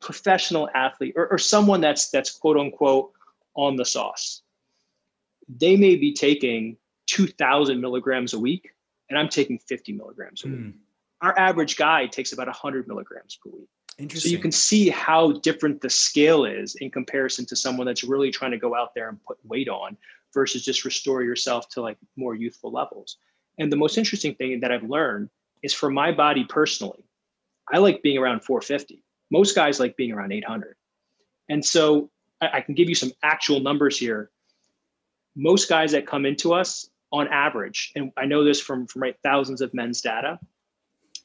professional 0.01 0.69
athlete, 0.75 1.13
or, 1.15 1.27
or 1.31 1.39
someone 1.39 1.81
that's 1.81 2.11
that's 2.11 2.31
quote 2.31 2.57
unquote 2.57 3.11
on 3.55 3.75
the 3.75 3.85
sauce. 3.85 4.43
They 5.47 5.75
may 5.77 5.95
be 5.95 6.13
taking 6.13 6.77
2,000 7.09 7.81
milligrams 7.81 8.33
a 8.33 8.39
week, 8.39 8.69
and 9.09 9.17
I'm 9.17 9.29
taking 9.29 9.57
50 9.57 9.93
milligrams 9.93 10.43
a 10.45 10.47
week. 10.47 10.59
Hmm. 10.59 10.69
Our 11.21 11.37
average 11.37 11.75
guy 11.75 12.05
takes 12.05 12.31
about 12.31 12.47
100 12.47 12.87
milligrams 12.87 13.37
per 13.43 13.49
week. 13.49 13.67
So 14.15 14.29
you 14.29 14.37
can 14.37 14.51
see 14.51 14.89
how 14.89 15.33
different 15.33 15.81
the 15.81 15.89
scale 15.89 16.45
is 16.45 16.75
in 16.75 16.89
comparison 16.89 17.45
to 17.47 17.55
someone 17.55 17.85
that's 17.85 18.03
really 18.03 18.31
trying 18.31 18.51
to 18.51 18.57
go 18.57 18.73
out 18.73 18.95
there 18.95 19.09
and 19.09 19.21
put 19.25 19.37
weight 19.43 19.67
on 19.67 19.97
versus 20.33 20.63
just 20.63 20.85
restore 20.85 21.21
yourself 21.21 21.67
to 21.69 21.81
like 21.81 21.97
more 22.15 22.33
youthful 22.33 22.71
levels. 22.71 23.17
And 23.57 23.69
the 23.69 23.75
most 23.75 23.97
interesting 23.97 24.35
thing 24.35 24.61
that 24.61 24.71
I've 24.71 24.83
learned 24.83 25.29
is 25.63 25.73
for 25.73 25.89
my 25.89 26.13
body 26.13 26.45
personally, 26.45 27.03
I 27.73 27.79
like 27.79 28.01
being 28.01 28.17
around 28.17 28.45
450. 28.45 29.03
Most 29.31 29.53
guys 29.53 29.81
like 29.81 29.97
being 29.97 30.13
around 30.13 30.31
800. 30.31 30.75
And 31.49 31.65
so 31.65 32.09
I, 32.39 32.49
I 32.53 32.61
can 32.61 32.75
give 32.75 32.87
you 32.87 32.95
some 32.95 33.11
actual 33.21 33.59
numbers 33.59 33.97
here. 33.97 34.29
Most 35.35 35.67
guys 35.67 35.91
that 35.91 36.07
come 36.07 36.25
into 36.25 36.53
us 36.53 36.89
on 37.11 37.27
average, 37.27 37.91
and 37.95 38.11
I 38.17 38.25
know 38.25 38.43
this 38.43 38.61
from, 38.61 38.87
from 38.87 39.01
right, 39.01 39.15
thousands 39.23 39.61
of 39.61 39.73
men's 39.73 40.01
data, 40.01 40.39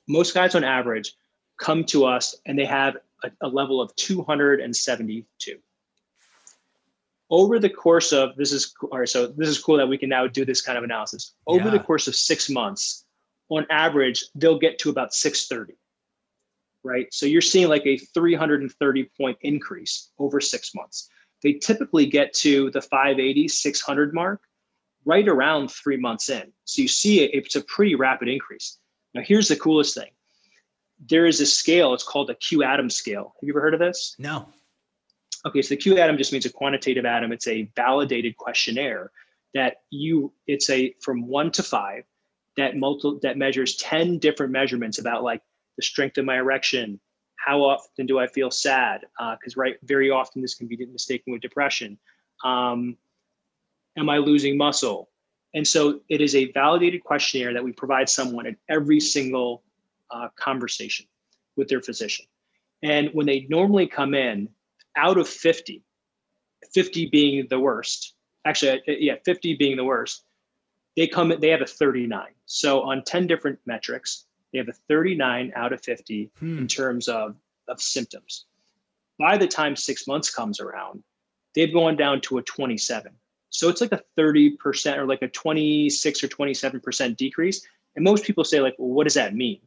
most 0.08 0.34
guys 0.34 0.54
on 0.54 0.64
average 0.64 1.14
come 1.58 1.84
to 1.84 2.04
us 2.04 2.34
and 2.46 2.58
they 2.58 2.64
have 2.64 2.96
a, 3.22 3.30
a 3.42 3.48
level 3.48 3.80
of 3.80 3.94
272 3.96 5.58
over 7.30 7.58
the 7.58 7.70
course 7.70 8.12
of 8.12 8.36
this 8.36 8.52
is 8.52 8.74
all 8.92 8.98
right 8.98 9.08
so 9.08 9.26
this 9.26 9.48
is 9.48 9.58
cool 9.58 9.78
that 9.78 9.88
we 9.88 9.96
can 9.96 10.08
now 10.08 10.26
do 10.26 10.44
this 10.44 10.60
kind 10.60 10.76
of 10.76 10.84
analysis. 10.84 11.34
Over 11.46 11.66
yeah. 11.66 11.70
the 11.70 11.78
course 11.78 12.06
of 12.06 12.14
six 12.14 12.50
months 12.50 13.06
on 13.48 13.66
average 13.70 14.24
they'll 14.34 14.58
get 14.58 14.78
to 14.80 14.90
about 14.90 15.14
630 15.14 15.78
right? 16.84 17.06
So 17.12 17.26
you're 17.26 17.40
seeing 17.40 17.68
like 17.68 17.86
a 17.86 17.96
330 17.96 19.10
point 19.16 19.38
increase 19.40 20.10
over 20.18 20.40
six 20.40 20.74
months. 20.74 21.08
They 21.42 21.54
typically 21.54 22.06
get 22.06 22.32
to 22.34 22.70
the 22.70 22.80
580 22.80 23.48
600 23.48 24.14
mark 24.14 24.42
right 25.04 25.28
around 25.28 25.70
three 25.70 25.96
months 25.96 26.28
in 26.28 26.52
so 26.64 26.82
you 26.82 26.88
see 26.88 27.22
it, 27.22 27.30
it's 27.34 27.56
a 27.56 27.62
pretty 27.64 27.94
rapid 27.94 28.28
increase 28.28 28.78
now 29.14 29.22
here's 29.24 29.48
the 29.48 29.56
coolest 29.56 29.94
thing 29.94 30.10
there 31.08 31.26
is 31.26 31.40
a 31.40 31.46
scale 31.46 31.92
it's 31.94 32.04
called 32.04 32.28
the 32.28 32.34
qADAM 32.36 32.90
scale 32.90 33.34
have 33.40 33.46
you 33.46 33.52
ever 33.52 33.60
heard 33.60 33.74
of 33.74 33.80
this 33.80 34.16
no 34.18 34.48
Okay, 35.46 35.60
so 35.60 35.74
the 35.74 35.80
qADAM 35.80 36.16
just 36.16 36.32
means 36.32 36.46
a 36.46 36.50
quantitative 36.50 37.04
ADAM. 37.04 37.32
It's 37.32 37.48
a 37.48 37.70
validated 37.76 38.36
questionnaire 38.36 39.10
that 39.52 39.76
you 39.90 40.32
it's 40.46 40.70
a 40.70 40.94
from 41.00 41.28
one 41.28 41.50
to 41.52 41.62
five 41.62 42.04
that 42.56 42.76
multi 42.76 43.18
that 43.22 43.36
measures 43.36 43.76
10 43.76 44.18
different 44.18 44.52
measurements 44.52 44.98
about 44.98 45.22
like 45.22 45.42
the 45.76 45.82
strength 45.82 46.18
of 46.18 46.24
my 46.24 46.36
erection, 46.36 46.98
how 47.36 47.62
often 47.62 48.06
do 48.06 48.18
I 48.18 48.26
feel 48.26 48.50
sad? 48.50 49.02
Because 49.18 49.56
uh, 49.56 49.60
right, 49.60 49.76
very 49.82 50.10
often 50.10 50.40
this 50.40 50.54
can 50.54 50.66
be 50.66 50.76
mistaken 50.86 51.32
with 51.32 51.42
depression. 51.42 51.98
Um, 52.42 52.96
am 53.96 54.10
I 54.10 54.18
losing 54.18 54.56
muscle? 54.56 55.10
And 55.54 55.66
so 55.66 56.00
it 56.08 56.20
is 56.20 56.34
a 56.34 56.50
validated 56.52 57.04
questionnaire 57.04 57.52
that 57.52 57.62
we 57.62 57.72
provide 57.72 58.08
someone 58.08 58.46
at 58.46 58.56
every 58.68 59.00
single 59.00 59.62
uh, 60.10 60.28
conversation 60.36 61.06
with 61.56 61.68
their 61.68 61.80
physician. 61.80 62.26
And 62.82 63.10
when 63.12 63.26
they 63.26 63.46
normally 63.48 63.86
come 63.86 64.14
in, 64.14 64.48
out 64.96 65.18
of 65.18 65.28
50, 65.28 65.82
50 66.72 67.06
being 67.06 67.46
the 67.48 67.58
worst, 67.58 68.14
actually, 68.44 68.80
uh, 68.88 68.92
yeah, 68.98 69.14
50 69.24 69.54
being 69.54 69.76
the 69.76 69.84
worst, 69.84 70.24
they 70.96 71.06
come, 71.06 71.32
they 71.40 71.48
have 71.48 71.62
a 71.62 71.66
39. 71.66 72.26
So 72.46 72.82
on 72.82 73.02
10 73.04 73.26
different 73.26 73.58
metrics, 73.66 74.26
they 74.52 74.58
have 74.58 74.68
a 74.68 74.74
39 74.88 75.52
out 75.56 75.72
of 75.72 75.82
50 75.82 76.30
hmm. 76.38 76.58
in 76.58 76.68
terms 76.68 77.08
of, 77.08 77.36
of 77.68 77.80
symptoms. 77.80 78.46
By 79.18 79.36
the 79.38 79.48
time 79.48 79.76
six 79.76 80.06
months 80.06 80.32
comes 80.32 80.60
around, 80.60 81.02
they've 81.54 81.72
gone 81.72 81.96
down 81.96 82.20
to 82.22 82.38
a 82.38 82.42
27. 82.42 83.12
So 83.54 83.68
it's 83.68 83.80
like 83.80 83.92
a 83.92 84.02
30% 84.18 84.96
or 84.98 85.06
like 85.06 85.22
a 85.22 85.28
26 85.28 86.24
or 86.24 86.28
27% 86.28 87.16
decrease. 87.16 87.64
And 87.94 88.04
most 88.04 88.24
people 88.24 88.42
say, 88.42 88.60
like, 88.60 88.74
well, 88.78 88.88
what 88.88 89.04
does 89.04 89.14
that 89.14 89.36
mean? 89.36 89.60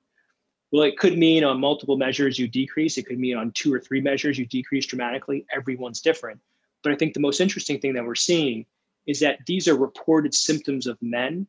Well, 0.73 0.83
it 0.83 0.97
could 0.97 1.17
mean 1.17 1.45
on 1.45 1.61
multiple 1.61 1.95
measures 1.95 2.37
you 2.37 2.49
decrease. 2.49 2.97
It 2.97 3.05
could 3.05 3.17
mean 3.17 3.37
on 3.37 3.51
two 3.51 3.73
or 3.73 3.79
three 3.79 4.01
measures 4.01 4.37
you 4.37 4.45
decrease 4.45 4.85
dramatically. 4.85 5.45
Everyone's 5.55 6.01
different. 6.01 6.41
But 6.83 6.91
I 6.91 6.95
think 6.95 7.13
the 7.13 7.21
most 7.21 7.39
interesting 7.39 7.79
thing 7.79 7.93
that 7.93 8.03
we're 8.03 8.15
seeing 8.15 8.65
is 9.07 9.21
that 9.21 9.39
these 9.47 9.69
are 9.69 9.77
reported 9.77 10.33
symptoms 10.33 10.85
of 10.85 10.97
men 11.01 11.47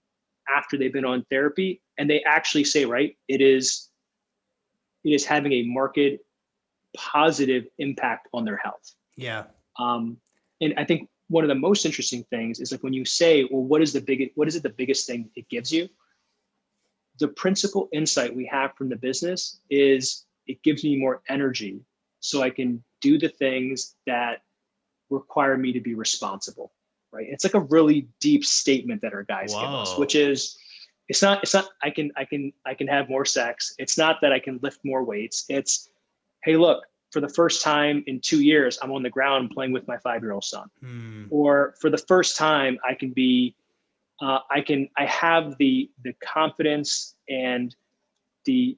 after 0.48 0.78
they've 0.78 0.92
been 0.92 1.04
on 1.04 1.26
therapy. 1.30 1.82
And 1.98 2.08
they 2.08 2.22
actually 2.22 2.62
say, 2.62 2.84
right, 2.84 3.16
it 3.26 3.40
is 3.40 3.88
it 5.02 5.10
is 5.10 5.24
having 5.24 5.54
a 5.54 5.64
marked 5.64 6.20
positive 6.96 7.66
impact 7.78 8.28
on 8.32 8.44
their 8.44 8.58
health. 8.58 8.94
Yeah. 9.16 9.46
Um, 9.76 10.18
and 10.60 10.74
I 10.76 10.84
think 10.84 11.08
one 11.28 11.44
of 11.44 11.48
the 11.48 11.54
most 11.54 11.84
interesting 11.84 12.24
things 12.30 12.60
is 12.60 12.72
like 12.72 12.82
when 12.82 12.92
you 12.92 13.04
say, 13.04 13.46
well, 13.50 13.62
what 13.62 13.82
is 13.82 13.92
the 13.92 14.00
biggest 14.00 14.30
what 14.34 14.48
is 14.48 14.56
it 14.56 14.62
the 14.62 14.70
biggest 14.70 15.06
thing 15.06 15.30
it 15.36 15.48
gives 15.48 15.72
you? 15.72 15.88
the 17.18 17.28
principal 17.28 17.88
insight 17.92 18.34
we 18.34 18.46
have 18.46 18.74
from 18.76 18.88
the 18.88 18.96
business 18.96 19.60
is 19.70 20.24
it 20.46 20.62
gives 20.62 20.84
me 20.84 20.96
more 20.96 21.22
energy 21.28 21.80
so 22.20 22.42
I 22.42 22.50
can 22.50 22.82
do 23.00 23.18
the 23.18 23.28
things 23.28 23.96
that 24.06 24.42
require 25.10 25.56
me 25.56 25.72
to 25.72 25.80
be 25.80 25.94
responsible. 25.94 26.72
Right. 27.12 27.26
It's 27.28 27.44
like 27.44 27.54
a 27.54 27.60
really 27.60 28.06
deep 28.20 28.44
statement 28.44 29.00
that 29.02 29.14
our 29.14 29.22
guys 29.22 29.52
Whoa. 29.52 29.60
give 29.60 29.70
us, 29.70 29.98
which 29.98 30.14
is 30.14 30.58
it's 31.08 31.22
not 31.22 31.42
it's 31.42 31.54
not 31.54 31.68
I 31.82 31.90
can 31.90 32.12
I 32.16 32.24
can 32.24 32.52
I 32.66 32.74
can 32.74 32.86
have 32.86 33.08
more 33.08 33.24
sex. 33.24 33.74
It's 33.78 33.96
not 33.96 34.20
that 34.20 34.32
I 34.32 34.38
can 34.38 34.60
lift 34.62 34.80
more 34.84 35.02
weights. 35.04 35.46
It's 35.48 35.88
hey 36.44 36.56
look, 36.56 36.84
for 37.10 37.20
the 37.20 37.28
first 37.28 37.62
time 37.62 38.04
in 38.06 38.20
two 38.20 38.42
years, 38.42 38.78
I'm 38.82 38.92
on 38.92 39.02
the 39.02 39.10
ground 39.10 39.50
playing 39.50 39.72
with 39.72 39.86
my 39.88 39.98
five 39.98 40.22
year 40.22 40.32
old 40.32 40.44
son. 40.44 40.68
Hmm. 40.80 41.24
Or 41.30 41.74
for 41.80 41.90
the 41.90 41.98
first 41.98 42.36
time, 42.36 42.78
I 42.88 42.94
can 42.94 43.10
be 43.10 43.54
uh, 44.20 44.40
I 44.50 44.60
can 44.60 44.88
I 44.96 45.06
have 45.06 45.56
the 45.58 45.90
the 46.04 46.12
confidence 46.22 47.14
and 47.28 47.74
the 48.44 48.76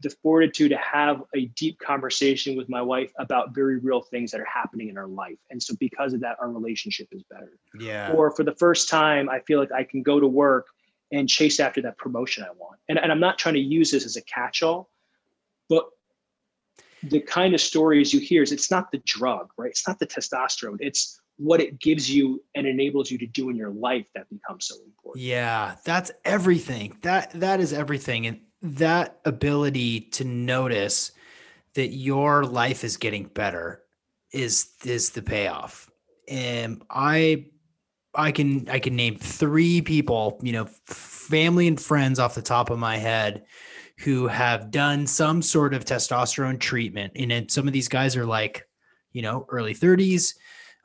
the 0.00 0.10
fortitude 0.10 0.70
to 0.70 0.76
have 0.76 1.22
a 1.34 1.46
deep 1.46 1.78
conversation 1.78 2.56
with 2.56 2.68
my 2.68 2.82
wife 2.82 3.12
about 3.18 3.54
very 3.54 3.78
real 3.78 4.02
things 4.02 4.32
that 4.32 4.40
are 4.40 4.48
happening 4.52 4.88
in 4.88 4.98
our 4.98 5.06
life. 5.06 5.38
And 5.50 5.62
so 5.62 5.74
because 5.78 6.12
of 6.12 6.20
that, 6.20 6.36
our 6.40 6.50
relationship 6.50 7.06
is 7.12 7.22
better. 7.30 7.52
Yeah. 7.78 8.12
Or 8.12 8.32
for 8.32 8.42
the 8.42 8.54
first 8.56 8.88
time, 8.88 9.28
I 9.28 9.38
feel 9.40 9.60
like 9.60 9.70
I 9.70 9.84
can 9.84 10.02
go 10.02 10.18
to 10.18 10.26
work 10.26 10.66
and 11.12 11.28
chase 11.28 11.60
after 11.60 11.80
that 11.82 11.98
promotion 11.98 12.42
I 12.42 12.50
want. 12.58 12.80
And, 12.88 12.98
and 12.98 13.12
I'm 13.12 13.20
not 13.20 13.38
trying 13.38 13.54
to 13.54 13.60
use 13.60 13.92
this 13.92 14.04
as 14.04 14.16
a 14.16 14.22
catch-all, 14.22 14.90
but 15.68 15.84
the 17.10 17.20
kind 17.20 17.54
of 17.54 17.60
stories 17.60 18.12
you 18.12 18.20
hear 18.20 18.42
is 18.42 18.52
it's 18.52 18.70
not 18.70 18.90
the 18.92 19.02
drug, 19.04 19.50
right? 19.56 19.70
It's 19.70 19.86
not 19.86 19.98
the 19.98 20.06
testosterone. 20.06 20.78
It's 20.80 21.20
what 21.36 21.60
it 21.60 21.80
gives 21.80 22.10
you 22.10 22.42
and 22.54 22.66
enables 22.66 23.10
you 23.10 23.18
to 23.18 23.26
do 23.26 23.48
in 23.50 23.56
your 23.56 23.70
life 23.70 24.06
that 24.14 24.28
becomes 24.28 24.66
so 24.66 24.76
important. 24.84 25.24
Yeah, 25.24 25.76
that's 25.84 26.12
everything. 26.24 26.98
That 27.02 27.32
that 27.40 27.60
is 27.60 27.72
everything 27.72 28.26
and 28.26 28.40
that 28.62 29.18
ability 29.24 30.00
to 30.12 30.24
notice 30.24 31.12
that 31.74 31.88
your 31.88 32.44
life 32.44 32.84
is 32.84 32.96
getting 32.96 33.24
better 33.24 33.82
is 34.32 34.72
is 34.84 35.10
the 35.10 35.22
payoff. 35.22 35.90
And 36.28 36.82
I 36.90 37.46
I 38.14 38.30
can 38.30 38.68
I 38.68 38.78
can 38.78 38.94
name 38.94 39.16
3 39.16 39.82
people, 39.82 40.38
you 40.42 40.52
know, 40.52 40.66
family 40.86 41.66
and 41.66 41.80
friends 41.80 42.18
off 42.18 42.34
the 42.34 42.42
top 42.42 42.70
of 42.70 42.78
my 42.78 42.98
head 42.98 43.44
who 44.02 44.26
have 44.26 44.70
done 44.70 45.06
some 45.06 45.42
sort 45.42 45.74
of 45.74 45.84
testosterone 45.84 46.58
treatment 46.58 47.12
and 47.16 47.30
then 47.30 47.48
some 47.48 47.66
of 47.66 47.72
these 47.72 47.88
guys 47.88 48.16
are 48.16 48.26
like, 48.26 48.66
you 49.12 49.22
know, 49.22 49.46
early 49.48 49.74
30s, 49.74 50.34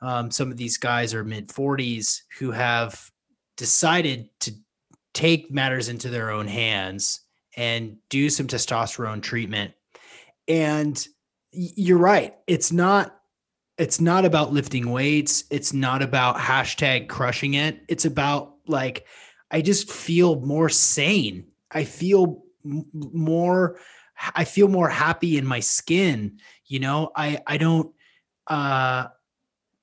um, 0.02 0.30
some 0.30 0.52
of 0.52 0.58
these 0.58 0.78
guys 0.78 1.14
are 1.14 1.24
mid 1.24 1.48
40s 1.48 2.22
who 2.38 2.52
have 2.52 3.12
decided 3.56 4.30
to 4.42 4.54
take 5.14 5.50
matters 5.50 5.90
into 5.90 6.10
their 6.10 6.30
own 6.30 6.48
hands 6.48 7.22
and 7.56 7.98
do 8.10 8.30
some 8.30 8.46
testosterone 8.46 9.22
treatment. 9.22 9.74
And 10.48 11.06
you're 11.52 11.98
right. 11.98 12.36
It's 12.46 12.72
not 12.72 13.14
it's 13.78 14.02
not 14.02 14.26
about 14.26 14.52
lifting 14.52 14.90
weights. 14.90 15.44
It's 15.52 15.72
not 15.72 16.02
about 16.02 16.38
hashtag 16.38 17.10
crushing 17.10 17.54
it. 17.56 17.80
It's 17.88 18.06
about 18.06 18.56
like 18.68 19.06
I 19.52 19.62
just 19.62 19.92
feel 19.92 20.40
more 20.42 20.70
sane. 20.70 21.48
I 21.72 21.84
feel 21.84 22.44
more 22.94 23.80
I 24.36 24.46
feel 24.46 24.68
more 24.68 24.90
happy 24.90 25.38
in 25.38 25.46
my 25.46 25.60
skin. 25.60 26.40
You 26.66 26.80
know, 26.80 27.12
I 27.16 27.40
I 27.48 27.58
don't 27.58 27.94
uh 28.48 29.08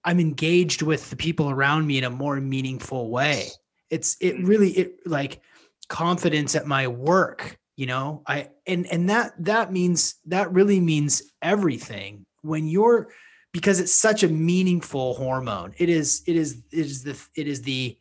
I'm 0.05 0.20
engaged 0.20 0.82
with 0.82 1.09
the 1.11 1.16
people 1.16 1.51
around 1.51 1.87
me 1.87 1.99
in 1.99 2.05
a 2.05 2.11
more 2.11 2.41
meaningful 2.41 3.11
way. 3.11 3.49
It's 3.91 4.16
it 4.20 4.37
mm. 4.37 4.47
really 4.47 4.70
it 4.72 5.07
like 5.07 5.41
confidence 5.89 6.55
at 6.55 6.66
my 6.66 6.89
work, 6.89 7.59
you 7.76 7.87
know. 7.87 8.22
I 8.26 8.51
and 8.66 8.87
and 8.93 9.09
that 9.11 9.32
that 9.45 9.72
means 9.72 10.16
that 10.26 10.53
really 10.53 10.80
means 10.80 11.22
everything 11.43 12.26
when 12.43 12.66
you're 12.66 13.09
because 13.53 13.78
it's 13.80 13.95
such 13.95 14.22
a 14.24 14.28
meaningful 14.28 15.14
hormone. 15.14 15.74
It 15.78 15.89
is 15.89 16.22
it 16.26 16.37
is 16.37 16.62
it 16.72 16.87
is 16.87 17.03
the 17.05 17.18
it 17.37 17.47
is 17.47 17.62
the 17.62 17.97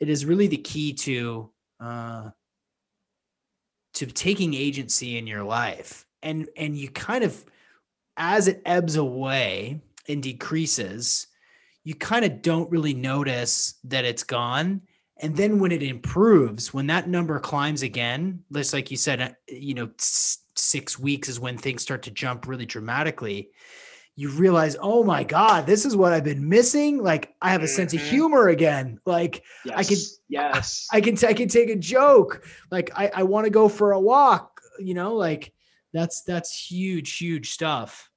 it 0.00 0.08
is 0.08 0.26
really 0.26 0.48
the 0.48 0.56
key 0.58 0.92
to 0.94 1.50
uh 1.78 2.30
to 4.00 4.06
taking 4.06 4.54
agency 4.54 5.18
in 5.18 5.26
your 5.26 5.44
life. 5.44 6.06
And 6.22 6.48
and 6.56 6.74
you 6.74 6.88
kind 6.90 7.22
of 7.22 7.44
as 8.16 8.48
it 8.48 8.62
ebbs 8.64 8.96
away 8.96 9.82
and 10.08 10.22
decreases, 10.22 11.26
you 11.84 11.94
kind 11.94 12.24
of 12.24 12.40
don't 12.40 12.70
really 12.70 12.94
notice 12.94 13.74
that 13.84 14.06
it's 14.06 14.24
gone. 14.24 14.80
And 15.18 15.36
then 15.36 15.58
when 15.58 15.70
it 15.70 15.82
improves, 15.82 16.72
when 16.72 16.86
that 16.86 17.10
number 17.10 17.38
climbs 17.40 17.82
again, 17.82 18.42
just 18.54 18.72
like 18.72 18.90
you 18.90 18.96
said, 18.96 19.20
uh, 19.20 19.30
you 19.48 19.74
know, 19.74 19.90
six 19.98 20.98
weeks 20.98 21.28
is 21.28 21.38
when 21.38 21.58
things 21.58 21.82
start 21.82 22.02
to 22.04 22.10
jump 22.10 22.48
really 22.48 22.64
dramatically. 22.64 23.50
You 24.20 24.28
realize, 24.28 24.76
oh 24.80 25.02
my 25.02 25.24
God, 25.24 25.66
this 25.66 25.86
is 25.86 25.96
what 25.96 26.12
I've 26.12 26.24
been 26.24 26.46
missing. 26.46 27.02
Like 27.02 27.34
I 27.40 27.50
have 27.52 27.62
a 27.62 27.64
mm-hmm. 27.64 27.74
sense 27.74 27.94
of 27.94 28.00
mm-hmm. 28.00 28.10
humor 28.10 28.48
again. 28.48 29.00
Like 29.06 29.42
yes. 29.64 29.74
I 29.78 29.84
can, 29.84 29.98
yes, 30.28 30.88
I, 30.92 30.96
I, 30.98 31.00
can, 31.00 31.16
I 31.26 31.32
can 31.32 31.48
take 31.48 31.70
a 31.70 31.76
joke. 31.76 32.44
Like 32.70 32.90
I, 32.94 33.10
I 33.14 33.22
want 33.22 33.44
to 33.46 33.50
go 33.50 33.66
for 33.68 33.92
a 33.92 34.00
walk. 34.00 34.60
You 34.78 34.92
know, 34.92 35.14
like 35.14 35.54
that's 35.94 36.22
that's 36.22 36.54
huge, 36.70 37.16
huge 37.16 37.50
stuff. 37.50 38.10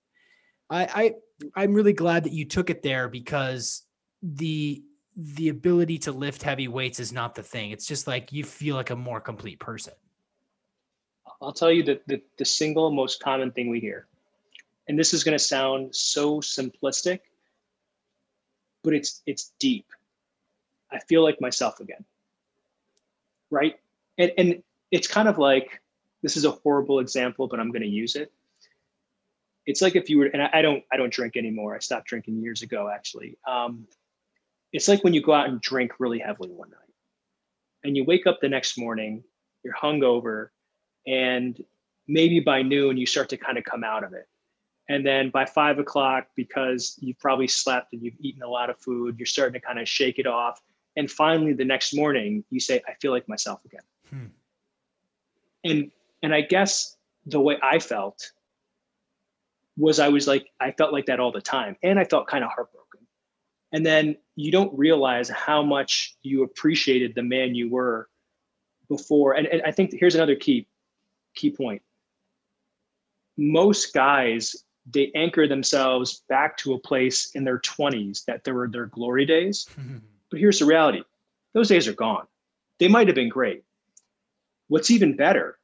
I, 0.69 0.83
I 0.83 1.13
I'm 1.55 1.73
really 1.73 1.93
glad 1.93 2.25
that 2.25 2.33
you 2.33 2.43
took 2.43 2.69
it 2.69 2.83
there 2.83 3.07
because 3.07 3.83
the 4.21 4.83
the 5.15 5.49
ability 5.49 5.99
to 5.99 6.11
lift 6.11 6.43
heavy 6.43 6.67
weights 6.67 6.99
is 6.99 7.13
not 7.13 7.33
the 7.33 7.43
thing. 7.43 7.71
It's 7.71 7.87
just 7.87 8.07
like 8.07 8.33
you 8.33 8.43
feel 8.43 8.75
like 8.75 8.89
a 8.89 8.95
more 8.95 9.21
complete 9.21 9.59
person. 9.59 9.93
I'll 11.41 11.53
tell 11.53 11.71
you 11.71 11.83
that 11.83 12.07
the, 12.07 12.21
the 12.37 12.45
single 12.45 12.91
most 12.91 13.21
common 13.21 13.51
thing 13.51 13.69
we 13.69 13.79
hear, 13.79 14.07
and 14.87 14.97
this 14.97 15.13
is 15.13 15.23
going 15.23 15.37
to 15.37 15.43
sound 15.43 15.95
so 15.95 16.39
simplistic, 16.39 17.19
but 18.83 18.93
it's 18.93 19.21
it's 19.25 19.53
deep. 19.59 19.85
I 20.91 20.99
feel 20.99 21.23
like 21.23 21.39
myself 21.41 21.79
again. 21.79 22.05
Right? 23.49 23.75
And 24.17 24.31
and 24.37 24.63
it's 24.91 25.07
kind 25.07 25.27
of 25.27 25.37
like 25.37 25.81
this 26.21 26.37
is 26.37 26.45
a 26.45 26.51
horrible 26.51 26.99
example, 26.99 27.47
but 27.47 27.59
I'm 27.59 27.71
going 27.71 27.81
to 27.81 27.87
use 27.87 28.15
it 28.15 28.31
it's 29.65 29.81
like 29.81 29.95
if 29.95 30.09
you 30.09 30.19
were 30.19 30.25
and 30.25 30.41
I, 30.41 30.49
I, 30.53 30.61
don't 30.61 30.83
i 30.91 30.97
don't 30.97 31.11
drink 31.11 31.37
anymore 31.37 31.75
i 31.75 31.79
stopped 31.79 32.07
drinking 32.07 32.41
years 32.41 32.61
ago 32.61 32.89
actually 32.93 33.37
um, 33.47 33.87
it's 34.71 34.87
like 34.87 35.03
when 35.03 35.13
you 35.13 35.21
go 35.21 35.33
out 35.33 35.49
and 35.49 35.61
drink 35.61 35.93
really 35.99 36.19
heavily 36.19 36.49
one 36.49 36.69
night 36.69 36.79
and 37.83 37.95
you 37.95 38.03
wake 38.03 38.27
up 38.27 38.39
the 38.41 38.49
next 38.49 38.77
morning 38.77 39.23
you're 39.63 39.73
hungover 39.73 40.49
and 41.07 41.63
maybe 42.07 42.39
by 42.39 42.61
noon 42.61 42.97
you 42.97 43.05
start 43.05 43.29
to 43.29 43.37
kind 43.37 43.57
of 43.57 43.63
come 43.63 43.83
out 43.83 44.03
of 44.03 44.13
it 44.13 44.27
and 44.89 45.05
then 45.05 45.29
by 45.29 45.45
five 45.45 45.79
o'clock 45.79 46.27
because 46.35 46.97
you've 46.99 47.19
probably 47.19 47.47
slept 47.47 47.93
and 47.93 48.01
you've 48.01 48.19
eaten 48.19 48.43
a 48.43 48.47
lot 48.47 48.69
of 48.69 48.77
food 48.77 49.17
you're 49.17 49.25
starting 49.25 49.53
to 49.53 49.65
kind 49.65 49.79
of 49.79 49.87
shake 49.87 50.19
it 50.19 50.27
off 50.27 50.61
and 50.97 51.09
finally 51.09 51.53
the 51.53 51.65
next 51.65 51.93
morning 51.93 52.43
you 52.49 52.59
say 52.59 52.81
i 52.87 52.93
feel 52.95 53.11
like 53.11 53.27
myself 53.27 53.63
again 53.65 53.81
hmm. 54.09 54.25
and 55.63 55.91
and 56.21 56.33
i 56.33 56.41
guess 56.41 56.97
the 57.27 57.39
way 57.39 57.57
i 57.61 57.79
felt 57.79 58.31
was 59.77 59.99
I 59.99 60.09
was 60.09 60.27
like, 60.27 60.47
I 60.59 60.71
felt 60.71 60.93
like 60.93 61.05
that 61.07 61.19
all 61.19 61.31
the 61.31 61.41
time. 61.41 61.75
And 61.83 61.99
I 61.99 62.05
felt 62.05 62.27
kind 62.27 62.43
of 62.43 62.51
heartbroken. 62.51 63.01
And 63.71 63.85
then 63.85 64.17
you 64.35 64.51
don't 64.51 64.75
realize 64.77 65.29
how 65.29 65.63
much 65.63 66.15
you 66.21 66.43
appreciated 66.43 67.15
the 67.15 67.23
man 67.23 67.55
you 67.55 67.69
were 67.69 68.07
before. 68.87 69.33
And, 69.33 69.47
and 69.47 69.61
I 69.63 69.71
think 69.71 69.93
here's 69.93 70.15
another 70.15 70.35
key 70.35 70.67
key 71.35 71.49
point. 71.49 71.81
Most 73.35 73.93
guys, 73.93 74.63
they 74.85 75.11
anchor 75.15 75.47
themselves 75.47 76.23
back 76.27 76.57
to 76.57 76.73
a 76.73 76.79
place 76.79 77.31
in 77.35 77.43
their 77.43 77.59
20s 77.59 78.25
that 78.25 78.43
there 78.43 78.53
were 78.53 78.67
their 78.67 78.87
glory 78.87 79.25
days. 79.25 79.67
but 80.31 80.39
here's 80.39 80.59
the 80.59 80.65
reality. 80.65 81.03
Those 81.53 81.69
days 81.69 81.87
are 81.87 81.93
gone. 81.93 82.25
They 82.79 82.87
might 82.87 83.07
have 83.07 83.15
been 83.15 83.29
great. 83.29 83.63
What's 84.67 84.91
even 84.91 85.15
better 85.15 85.57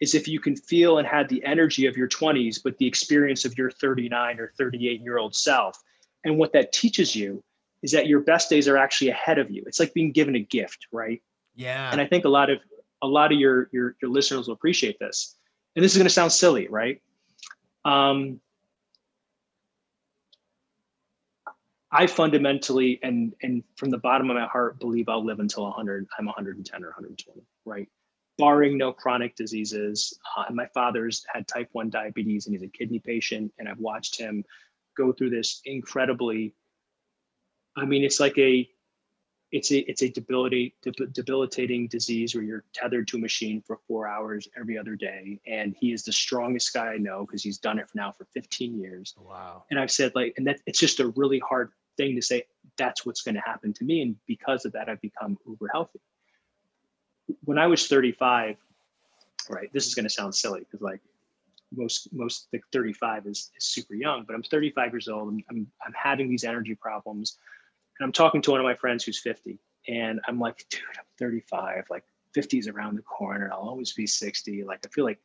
is 0.00 0.14
if 0.14 0.26
you 0.26 0.40
can 0.40 0.56
feel 0.56 0.98
and 0.98 1.06
had 1.06 1.28
the 1.28 1.44
energy 1.44 1.86
of 1.86 1.96
your 1.96 2.08
20s, 2.08 2.60
but 2.62 2.76
the 2.78 2.86
experience 2.86 3.44
of 3.44 3.56
your 3.56 3.70
39 3.70 4.40
or 4.40 4.52
38 4.58 5.00
year 5.00 5.18
old 5.18 5.34
self. 5.34 5.80
And 6.24 6.38
what 6.38 6.52
that 6.52 6.72
teaches 6.72 7.14
you 7.14 7.42
is 7.82 7.92
that 7.92 8.06
your 8.06 8.20
best 8.20 8.48
days 8.48 8.68
are 8.68 8.76
actually 8.76 9.10
ahead 9.10 9.38
of 9.38 9.50
you. 9.50 9.62
It's 9.66 9.80
like 9.80 9.92
being 9.92 10.12
given 10.12 10.36
a 10.36 10.40
gift, 10.40 10.86
right? 10.92 11.20
Yeah. 11.54 11.90
And 11.90 12.00
I 12.00 12.06
think 12.06 12.24
a 12.24 12.28
lot 12.28 12.50
of 12.50 12.58
a 13.02 13.06
lot 13.06 13.32
of 13.32 13.38
your 13.38 13.68
your, 13.72 13.96
your 14.00 14.10
listeners 14.10 14.46
will 14.46 14.54
appreciate 14.54 14.98
this. 14.98 15.36
And 15.74 15.84
this 15.84 15.92
is 15.92 15.98
going 15.98 16.06
to 16.06 16.12
sound 16.12 16.32
silly, 16.32 16.68
right? 16.68 17.00
Um, 17.84 18.40
I 21.92 22.06
fundamentally 22.06 22.98
and 23.02 23.34
and 23.42 23.62
from 23.76 23.90
the 23.90 23.98
bottom 23.98 24.30
of 24.30 24.36
my 24.36 24.46
heart 24.46 24.80
believe 24.80 25.08
I'll 25.08 25.24
live 25.24 25.40
until 25.40 25.64
100. 25.64 26.06
I'm 26.18 26.26
110 26.26 26.82
or 26.82 26.88
120, 26.88 27.42
right? 27.66 27.88
barring 28.38 28.78
no 28.78 28.92
chronic 28.92 29.36
diseases. 29.36 30.18
Uh, 30.36 30.52
my 30.52 30.66
father's 30.74 31.24
had 31.32 31.46
type 31.46 31.68
1 31.72 31.90
diabetes 31.90 32.46
and 32.46 32.54
he's 32.54 32.62
a 32.62 32.68
kidney 32.68 32.98
patient. 32.98 33.52
And 33.58 33.68
I've 33.68 33.78
watched 33.78 34.18
him 34.18 34.44
go 34.96 35.12
through 35.12 35.30
this 35.30 35.60
incredibly, 35.64 36.54
I 37.76 37.84
mean, 37.84 38.04
it's 38.04 38.20
like 38.20 38.36
a, 38.38 38.68
it's 39.50 39.70
a 39.70 39.80
it's 39.80 40.00
a 40.00 40.08
debilitating 40.08 40.72
debilitating 41.12 41.86
disease 41.86 42.34
where 42.34 42.42
you're 42.42 42.64
tethered 42.72 43.06
to 43.08 43.18
a 43.18 43.20
machine 43.20 43.62
for 43.66 43.78
four 43.86 44.08
hours 44.08 44.48
every 44.58 44.78
other 44.78 44.96
day, 44.96 45.38
and 45.46 45.76
he 45.78 45.92
is 45.92 46.04
the 46.04 46.12
strongest 46.12 46.72
guy 46.72 46.94
I 46.94 46.96
know 46.96 47.26
because 47.26 47.42
he's 47.42 47.58
done 47.58 47.78
it 47.78 47.86
for 47.90 47.98
now 47.98 48.12
for 48.12 48.24
15 48.32 48.80
years. 48.80 49.14
Wow! 49.18 49.64
And 49.70 49.78
I've 49.78 49.90
said 49.90 50.12
like, 50.14 50.32
and 50.38 50.46
that 50.46 50.60
it's 50.64 50.78
just 50.78 51.00
a 51.00 51.08
really 51.08 51.38
hard 51.38 51.70
thing 51.96 52.16
to 52.16 52.22
say. 52.22 52.44
That's 52.78 53.04
what's 53.04 53.20
going 53.20 53.34
to 53.34 53.40
happen 53.42 53.72
to 53.74 53.84
me, 53.84 54.02
and 54.02 54.16
because 54.26 54.64
of 54.64 54.72
that, 54.72 54.88
I've 54.88 55.00
become 55.00 55.38
uber 55.46 55.68
healthy 55.72 56.00
when 57.44 57.58
I 57.58 57.66
was 57.66 57.86
35, 57.86 58.56
right, 59.48 59.72
this 59.72 59.86
is 59.86 59.94
going 59.94 60.04
to 60.04 60.10
sound 60.10 60.34
silly 60.34 60.60
because 60.60 60.80
like 60.80 61.00
most 61.74 62.12
most 62.12 62.48
like 62.52 62.62
35 62.72 63.26
is, 63.26 63.50
is 63.56 63.64
super 63.64 63.94
young, 63.94 64.24
but 64.24 64.34
I'm 64.34 64.42
35 64.42 64.92
years 64.92 65.08
old. 65.08 65.28
I'm, 65.28 65.44
I'm 65.50 65.66
I'm 65.84 65.94
having 65.94 66.28
these 66.28 66.44
energy 66.44 66.74
problems, 66.74 67.38
and 67.98 68.06
I'm 68.06 68.12
talking 68.12 68.42
to 68.42 68.50
one 68.50 68.60
of 68.60 68.64
my 68.64 68.74
friends 68.74 69.04
who's 69.04 69.20
50, 69.20 69.58
and 69.88 70.20
I'm 70.26 70.38
like, 70.38 70.66
dude, 70.70 70.82
I'm 70.98 71.04
35. 71.18 71.84
Like 71.90 72.04
50 72.34 72.58
is 72.58 72.68
around 72.68 72.96
the 72.96 73.02
corner. 73.02 73.50
I'll 73.52 73.68
always 73.68 73.92
be 73.92 74.06
60. 74.06 74.64
Like 74.64 74.80
I 74.84 74.88
feel 74.88 75.04
like 75.04 75.20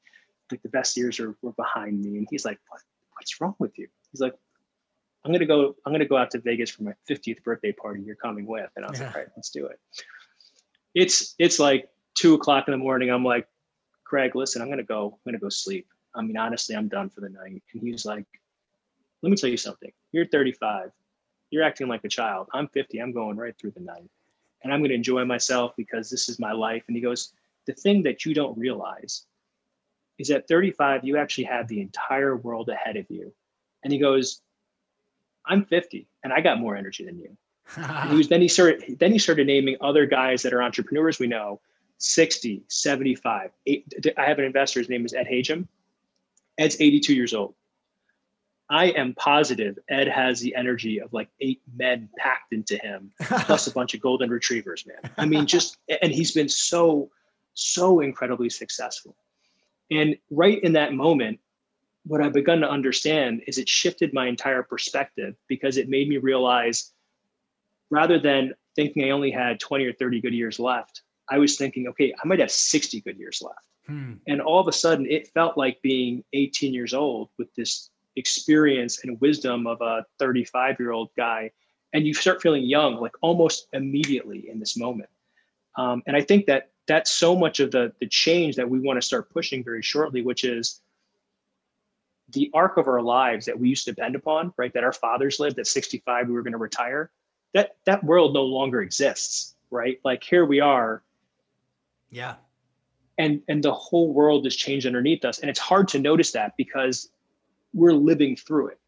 like 0.52 0.62
the 0.62 0.70
best 0.70 0.96
years 0.96 1.20
are 1.20 1.36
were 1.42 1.54
behind 1.54 2.02
me. 2.02 2.18
And 2.18 2.28
he's 2.30 2.46
like, 2.46 2.60
what 2.70 2.82
what's 3.14 3.42
wrong 3.42 3.56
with 3.60 3.78
you? 3.78 3.88
He's 4.12 4.22
like, 4.22 4.36
I'm 5.28 5.34
gonna 5.34 5.46
go. 5.46 5.76
I'm 5.86 5.92
gonna 5.92 6.06
go 6.06 6.16
out 6.16 6.32
to 6.32 6.40
Vegas 6.40 6.70
for 6.70 6.84
my 6.84 6.94
50th 7.10 7.44
birthday 7.44 7.74
party. 7.74 8.02
You're 8.02 8.16
coming 8.16 8.46
with, 8.46 8.70
and 8.78 8.86
I 8.86 8.90
was 8.90 9.00
yeah. 9.00 9.08
like, 9.08 9.16
all 9.16 9.22
right, 9.24 9.30
let's 9.36 9.50
do 9.50 9.66
it. 9.66 9.78
It's 10.96 11.36
it's 11.38 11.60
like 11.60 11.90
two 12.18 12.34
o'clock 12.34 12.68
in 12.68 12.72
the 12.72 12.78
morning, 12.78 13.10
I'm 13.10 13.24
like, 13.24 13.48
Craig, 14.04 14.36
listen, 14.36 14.62
I'm 14.62 14.70
gonna 14.70 14.84
go, 14.84 15.14
I'm 15.14 15.32
gonna 15.32 15.40
go 15.40 15.50
sleep. 15.50 15.88
I 16.16 16.22
mean, 16.22 16.38
honestly, 16.38 16.76
I'm 16.76 16.88
done 16.88 17.10
for 17.10 17.22
the 17.22 17.30
night. 17.30 17.62
And 17.74 17.82
he's 17.82 18.06
like, 18.06 18.26
let 19.22 19.30
me 19.30 19.36
tell 19.36 19.50
you 19.50 19.58
something. 19.58 19.92
You're 20.12 20.26
35. 20.26 20.92
You're 21.52 21.64
acting 21.64 21.88
like 21.88 22.04
a 22.06 22.10
child. 22.10 22.48
I'm 22.54 22.68
50. 22.70 23.00
I'm 23.00 23.12
going 23.12 23.38
right 23.38 23.54
through 23.60 23.72
the 23.72 23.82
night. 23.82 24.10
And 24.64 24.74
I'm 24.74 24.82
gonna 24.82 24.94
enjoy 24.94 25.26
myself 25.26 25.74
because 25.76 26.10
this 26.10 26.30
is 26.30 26.40
my 26.40 26.54
life. 26.54 26.84
And 26.88 26.96
he 26.96 27.04
goes, 27.04 27.34
the 27.66 27.74
thing 27.74 28.02
that 28.04 28.26
you 28.26 28.34
don't 28.34 28.58
realize 28.58 29.26
is 30.18 30.32
at 30.32 30.48
35, 30.48 31.04
you 31.04 31.18
actually 31.18 31.44
have 31.44 31.68
the 31.68 31.82
entire 31.82 32.36
world 32.38 32.70
ahead 32.70 32.96
of 32.96 33.06
you. 33.10 33.32
And 33.84 33.94
he 33.94 34.00
goes, 34.00 34.42
I'm 35.48 35.66
50 35.66 36.08
and 36.24 36.34
I 36.34 36.42
got 36.42 36.60
more 36.60 36.76
energy 36.76 37.06
than 37.06 37.20
you. 37.20 37.38
and 37.76 38.10
he 38.12 38.18
was 38.18 38.30
then 38.30 38.42
he 38.42 38.48
started 38.48 38.98
then 39.00 39.12
he 39.12 39.20
started 39.20 39.48
naming 39.48 39.76
other 39.82 40.06
guys 40.06 40.42
that 40.44 40.54
are 40.54 40.64
entrepreneurs 40.64 41.20
we 41.20 41.28
know 41.28 41.60
60, 41.98 42.64
75. 42.68 43.52
Eight, 43.66 43.94
I 44.18 44.26
have 44.26 44.40
an 44.40 44.46
investor, 44.46 44.80
his 44.80 44.90
name 44.90 45.06
is 45.06 45.14
Ed 45.14 45.28
Hajim. 45.30 45.68
Ed's 46.58 46.78
82 46.80 47.14
years 47.14 47.34
old. 47.34 47.56
I 48.70 48.88
am 48.88 49.14
positive 49.16 49.80
Ed 49.90 50.08
has 50.08 50.42
the 50.42 50.54
energy 50.56 51.00
of 51.00 51.14
like 51.14 51.30
eight 51.40 51.62
men 51.76 52.10
packed 52.18 52.52
into 52.52 52.78
him, 52.78 53.12
plus 53.22 53.68
a 53.68 53.72
bunch 53.72 53.94
of 53.94 54.02
golden 54.02 54.30
retrievers, 54.30 54.86
man. 54.86 55.12
I 55.18 55.26
mean, 55.26 55.46
just, 55.46 55.78
and 56.02 56.12
he's 56.12 56.34
been 56.34 56.50
so, 56.50 57.10
so 57.54 58.02
incredibly 58.02 58.50
successful. 58.50 59.16
And 59.90 60.18
right 60.30 60.62
in 60.62 60.74
that 60.74 60.94
moment, 60.94 61.40
what 62.08 62.22
I've 62.22 62.34
begun 62.34 62.62
to 62.62 62.70
understand 62.70 63.42
is 63.48 63.58
it 63.58 63.68
shifted 63.68 64.14
my 64.14 64.28
entire 64.28 64.64
perspective 64.64 65.36
because 65.48 65.78
it 65.78 65.90
made 65.90 66.08
me 66.08 66.18
realize 66.18 66.94
rather 67.90 68.18
than 68.18 68.54
thinking 68.76 69.04
I 69.04 69.10
only 69.10 69.32
had 69.32 69.60
20 69.60 69.86
or 69.86 69.94
30 69.94 70.22
good 70.22 70.34
years 70.34 70.60
left, 70.60 71.02
I 71.30 71.38
was 71.38 71.58
thinking, 71.58 71.88
okay, 71.88 72.14
I 72.24 72.28
might 72.28 72.40
have 72.40 72.52
60 72.52 73.02
good 73.02 73.18
years 73.18 73.42
left. 73.42 73.66
Hmm. 73.86 74.14
And 74.28 74.42
all 74.42 74.60
of 74.60 74.68
a 74.68 74.72
sudden, 74.72 75.06
it 75.10 75.28
felt 75.30 75.58
like 75.58 75.82
being 75.82 76.24
18 76.34 76.74
years 76.74 76.94
old 76.94 77.30
with 77.38 77.54
this 77.56 77.90
experience 78.16 79.04
and 79.04 79.20
wisdom 79.20 79.68
of 79.68 79.82
a 79.82 80.06
35 80.20 80.80
year 80.80 80.92
old 80.92 81.10
guy. 81.18 81.52
And 81.94 82.06
you 82.06 82.14
start 82.14 82.42
feeling 82.42 82.64
young, 82.64 82.96
like 82.96 83.14
almost 83.22 83.68
immediately 83.74 84.50
in 84.50 84.60
this 84.60 84.78
moment. 84.78 85.10
Um, 85.78 86.04
and 86.08 86.16
I 86.16 86.22
think 86.22 86.46
that 86.48 86.72
that's 86.88 87.12
so 87.12 87.36
much 87.36 87.60
of 87.60 87.72
the, 87.72 87.92
the 88.00 88.08
change 88.08 88.56
that 88.56 88.70
we 88.70 88.80
want 88.80 89.00
to 89.00 89.06
start 89.06 89.30
pushing 89.30 89.64
very 89.64 89.82
shortly, 89.82 90.22
which 90.22 90.44
is 90.44 90.82
the 92.30 92.52
arc 92.54 92.78
of 92.78 92.88
our 92.88 93.02
lives 93.02 93.46
that 93.46 93.58
we 93.58 93.70
used 93.70 93.86
to 93.86 93.92
depend 93.92 94.16
upon, 94.16 94.54
right? 94.58 94.74
That 94.74 94.84
our 94.84 94.94
fathers 94.94 95.40
lived 95.40 95.60
at 95.60 95.68
65, 95.68 96.28
we 96.28 96.34
were 96.34 96.42
going 96.42 96.52
to 96.52 96.58
retire. 96.58 97.12
That 97.54 97.78
that 97.86 98.04
world 98.04 98.34
no 98.34 98.44
longer 98.44 98.82
exists, 98.82 99.56
right? 99.72 100.00
Like 100.04 100.24
here 100.24 100.46
we 100.46 100.60
are. 100.60 101.04
Yeah. 102.10 102.36
And 103.18 103.42
and 103.48 103.64
the 103.64 103.74
whole 103.74 104.14
world 104.14 104.46
has 104.46 104.56
changed 104.56 104.86
underneath 104.86 105.24
us. 105.26 105.40
And 105.40 105.50
it's 105.50 105.60
hard 105.60 105.88
to 105.90 106.00
notice 106.00 106.32
that 106.32 106.56
because 106.58 107.10
we're 107.74 107.94
living 107.94 108.36
through 108.36 108.68
it, 108.68 108.80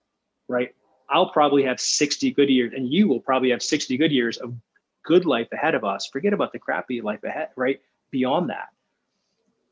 right? 0.48 0.76
I'll 1.10 1.32
probably 1.32 1.64
have 1.64 1.80
60 1.80 2.32
good 2.32 2.50
years, 2.50 2.74
and 2.76 2.92
you 2.92 3.08
will 3.08 3.20
probably 3.20 3.50
have 3.50 3.64
60 3.64 3.98
good 3.98 4.12
years 4.12 4.38
of 4.38 4.54
good 5.04 5.26
life 5.26 5.48
ahead 5.52 5.74
of 5.74 5.84
us. 5.84 6.08
Forget 6.08 6.34
about 6.34 6.52
the 6.52 6.60
crappy 6.60 7.02
life 7.02 7.24
ahead, 7.24 7.50
right? 7.56 7.82
Beyond 8.12 8.50
that. 8.50 8.68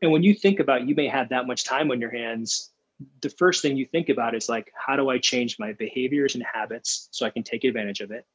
And 0.02 0.12
when 0.12 0.24
you 0.24 0.34
think 0.34 0.60
about 0.60 0.88
you 0.88 0.96
may 0.96 1.08
have 1.08 1.30
that 1.30 1.48
much 1.48 1.64
time 1.64 1.92
on 1.92 2.00
your 2.00 2.12
hands, 2.12 2.72
the 3.22 3.30
first 3.30 3.62
thing 3.62 3.78
you 3.78 3.86
think 3.86 4.10
about 4.10 4.36
is 4.36 4.50
like, 4.50 4.72
how 4.76 4.96
do 4.96 5.10
I 5.10 5.18
change 5.18 5.58
my 5.60 5.74
behaviors 5.74 6.36
and 6.36 6.44
habits 6.52 7.10
so 7.12 7.26
I 7.26 7.30
can 7.30 7.44
take 7.44 7.64
advantage 7.64 8.02
of 8.02 8.12
it? 8.12 8.26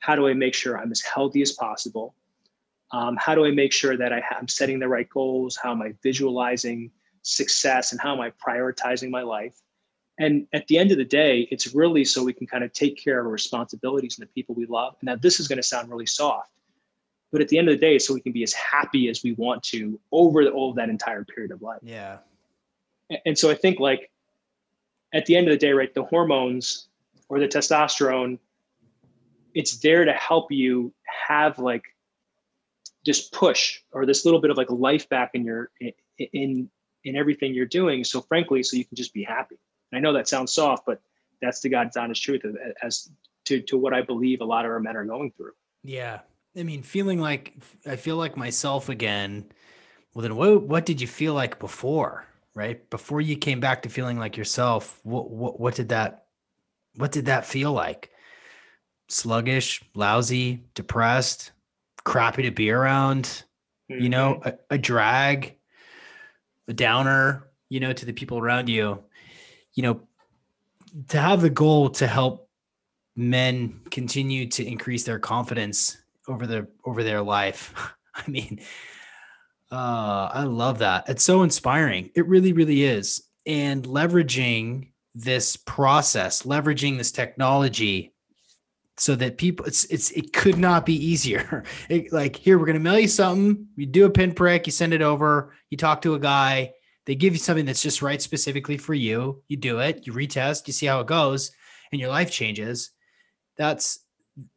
How 0.00 0.14
do 0.14 0.28
I 0.28 0.34
make 0.34 0.54
sure 0.54 0.78
I'm 0.78 0.92
as 0.92 1.00
healthy 1.00 1.42
as 1.42 1.52
possible? 1.52 2.14
Um, 2.92 3.16
how 3.16 3.34
do 3.34 3.44
I 3.44 3.50
make 3.50 3.72
sure 3.72 3.96
that 3.96 4.12
I 4.12 4.22
am 4.38 4.48
setting 4.48 4.78
the 4.78 4.88
right 4.88 5.08
goals? 5.08 5.58
How 5.62 5.72
am 5.72 5.82
I 5.82 5.94
visualizing 6.02 6.90
success 7.22 7.92
and 7.92 8.00
how 8.00 8.14
am 8.14 8.20
I 8.20 8.32
prioritizing 8.46 9.10
my 9.10 9.22
life? 9.22 9.56
And 10.18 10.46
at 10.52 10.66
the 10.66 10.78
end 10.78 10.90
of 10.90 10.98
the 10.98 11.04
day, 11.04 11.46
it's 11.50 11.74
really 11.74 12.04
so 12.04 12.24
we 12.24 12.32
can 12.32 12.46
kind 12.46 12.64
of 12.64 12.72
take 12.72 13.02
care 13.02 13.20
of 13.20 13.26
our 13.26 13.32
responsibilities 13.32 14.18
and 14.18 14.26
the 14.26 14.32
people 14.32 14.54
we 14.54 14.66
love. 14.66 14.96
And 15.00 15.06
now, 15.06 15.16
this 15.16 15.38
is 15.38 15.46
going 15.46 15.58
to 15.58 15.62
sound 15.62 15.88
really 15.88 16.06
soft, 16.06 16.50
but 17.30 17.40
at 17.40 17.48
the 17.48 17.58
end 17.58 17.68
of 17.68 17.74
the 17.74 17.80
day, 17.80 17.98
so 17.98 18.14
we 18.14 18.20
can 18.20 18.32
be 18.32 18.42
as 18.42 18.52
happy 18.52 19.08
as 19.08 19.22
we 19.22 19.32
want 19.34 19.62
to 19.64 20.00
over 20.10 20.44
the, 20.44 20.50
all 20.50 20.72
that 20.74 20.88
entire 20.88 21.24
period 21.24 21.52
of 21.52 21.62
life. 21.62 21.78
Yeah. 21.82 22.18
And 23.24 23.38
so 23.38 23.50
I 23.50 23.54
think 23.54 23.80
like 23.80 24.10
at 25.14 25.26
the 25.26 25.36
end 25.36 25.48
of 25.48 25.52
the 25.52 25.58
day, 25.58 25.72
right, 25.72 25.92
the 25.94 26.04
hormones 26.04 26.88
or 27.28 27.38
the 27.38 27.48
testosterone, 27.48 28.38
it's 29.54 29.78
there 29.78 30.04
to 30.04 30.12
help 30.12 30.52
you 30.52 30.92
have 31.28 31.58
like 31.58 31.84
this 33.04 33.28
push 33.28 33.80
or 33.92 34.04
this 34.04 34.24
little 34.24 34.40
bit 34.40 34.50
of 34.50 34.56
like 34.56 34.70
life 34.70 35.08
back 35.08 35.30
in 35.34 35.44
your 35.44 35.70
in 36.18 36.68
in 37.04 37.16
everything 37.16 37.54
you're 37.54 37.66
doing. 37.66 38.04
So 38.04 38.20
frankly, 38.20 38.62
so 38.62 38.76
you 38.76 38.84
can 38.84 38.96
just 38.96 39.14
be 39.14 39.22
happy. 39.22 39.56
And 39.90 39.98
I 39.98 40.00
know 40.00 40.12
that 40.12 40.28
sounds 40.28 40.52
soft, 40.52 40.84
but 40.84 41.00
that's 41.40 41.60
the 41.60 41.68
God's 41.68 41.96
honest 41.96 42.22
truth 42.22 42.42
as 42.82 43.10
to, 43.46 43.60
to 43.62 43.78
what 43.78 43.94
I 43.94 44.02
believe 44.02 44.40
a 44.40 44.44
lot 44.44 44.64
of 44.64 44.70
our 44.70 44.80
men 44.80 44.96
are 44.96 45.04
going 45.04 45.30
through. 45.30 45.52
Yeah. 45.82 46.20
I 46.56 46.64
mean, 46.64 46.82
feeling 46.82 47.20
like 47.20 47.54
I 47.86 47.96
feel 47.96 48.16
like 48.16 48.36
myself 48.36 48.88
again. 48.88 49.46
Well, 50.12 50.22
then 50.22 50.36
what, 50.36 50.62
what 50.62 50.84
did 50.84 51.00
you 51.00 51.06
feel 51.06 51.32
like 51.34 51.58
before, 51.58 52.26
right? 52.58 52.90
Before 52.90 53.20
you 53.20 53.36
came 53.36 53.60
back 53.60 53.82
to 53.82 53.88
feeling 53.88 54.18
like 54.18 54.36
yourself, 54.36 55.00
what, 55.04 55.30
what, 55.30 55.60
what 55.60 55.74
did 55.74 55.90
that, 55.90 56.24
what 56.96 57.12
did 57.12 57.26
that 57.26 57.46
feel 57.46 57.72
like? 57.72 58.10
Sluggish, 59.08 59.82
lousy, 59.94 60.64
depressed, 60.74 61.52
crappy 62.04 62.42
to 62.42 62.50
be 62.50 62.70
around, 62.70 63.44
mm-hmm. 63.90 64.02
you 64.02 64.08
know, 64.08 64.34
mm-hmm. 64.34 64.48
a, 64.48 64.74
a 64.74 64.78
drag, 64.78 65.56
a 66.66 66.72
downer, 66.72 67.48
you 67.68 67.80
know, 67.80 67.92
to 67.92 68.04
the 68.04 68.12
people 68.12 68.38
around 68.38 68.68
you 68.68 69.02
you 69.78 69.82
know, 69.82 70.00
to 71.06 71.20
have 71.20 71.40
the 71.40 71.50
goal 71.50 71.88
to 71.88 72.06
help 72.08 72.48
men 73.14 73.80
continue 73.92 74.48
to 74.48 74.66
increase 74.66 75.04
their 75.04 75.20
confidence 75.20 75.98
over 76.26 76.48
their 76.48 76.66
over 76.84 77.04
their 77.04 77.22
life. 77.22 77.72
I 78.16 78.28
mean, 78.28 78.60
uh, 79.70 80.30
I 80.32 80.44
love 80.44 80.78
that. 80.78 81.08
It's 81.08 81.24
so 81.24 81.42
inspiring. 81.42 82.10
It 82.14 82.26
really, 82.26 82.52
really 82.52 82.84
is. 82.84 83.22
And 83.46 83.84
leveraging 83.84 84.92
this 85.14 85.56
process, 85.56 86.42
leveraging 86.42 86.98
this 86.98 87.12
technology 87.12 88.14
so 88.96 89.14
that 89.14 89.38
people 89.38 89.64
it's 89.64 89.84
it's 89.84 90.10
it 90.10 90.32
could 90.32 90.58
not 90.58 90.84
be 90.84 90.94
easier 90.94 91.62
it, 91.88 92.12
like 92.12 92.34
here 92.34 92.58
we're 92.58 92.66
to 92.66 92.80
mail 92.80 92.98
you 92.98 93.06
something 93.06 93.64
you 93.76 93.86
do 93.86 94.06
a 94.06 94.10
pinprick 94.10 94.66
you 94.66 94.72
send 94.72 94.92
it 94.92 95.02
over 95.02 95.54
you 95.70 95.78
talk 95.78 96.02
to 96.02 96.14
a 96.14 96.18
guy 96.18 96.72
they 97.08 97.14
give 97.14 97.32
you 97.32 97.38
something 97.38 97.64
that's 97.64 97.80
just 97.80 98.02
right 98.02 98.20
specifically 98.20 98.76
for 98.76 98.92
you. 98.92 99.42
You 99.48 99.56
do 99.56 99.78
it, 99.78 100.06
you 100.06 100.12
retest, 100.12 100.66
you 100.66 100.74
see 100.74 100.84
how 100.84 101.00
it 101.00 101.06
goes, 101.06 101.52
and 101.90 101.98
your 101.98 102.10
life 102.10 102.30
changes. 102.30 102.90
That's 103.56 104.00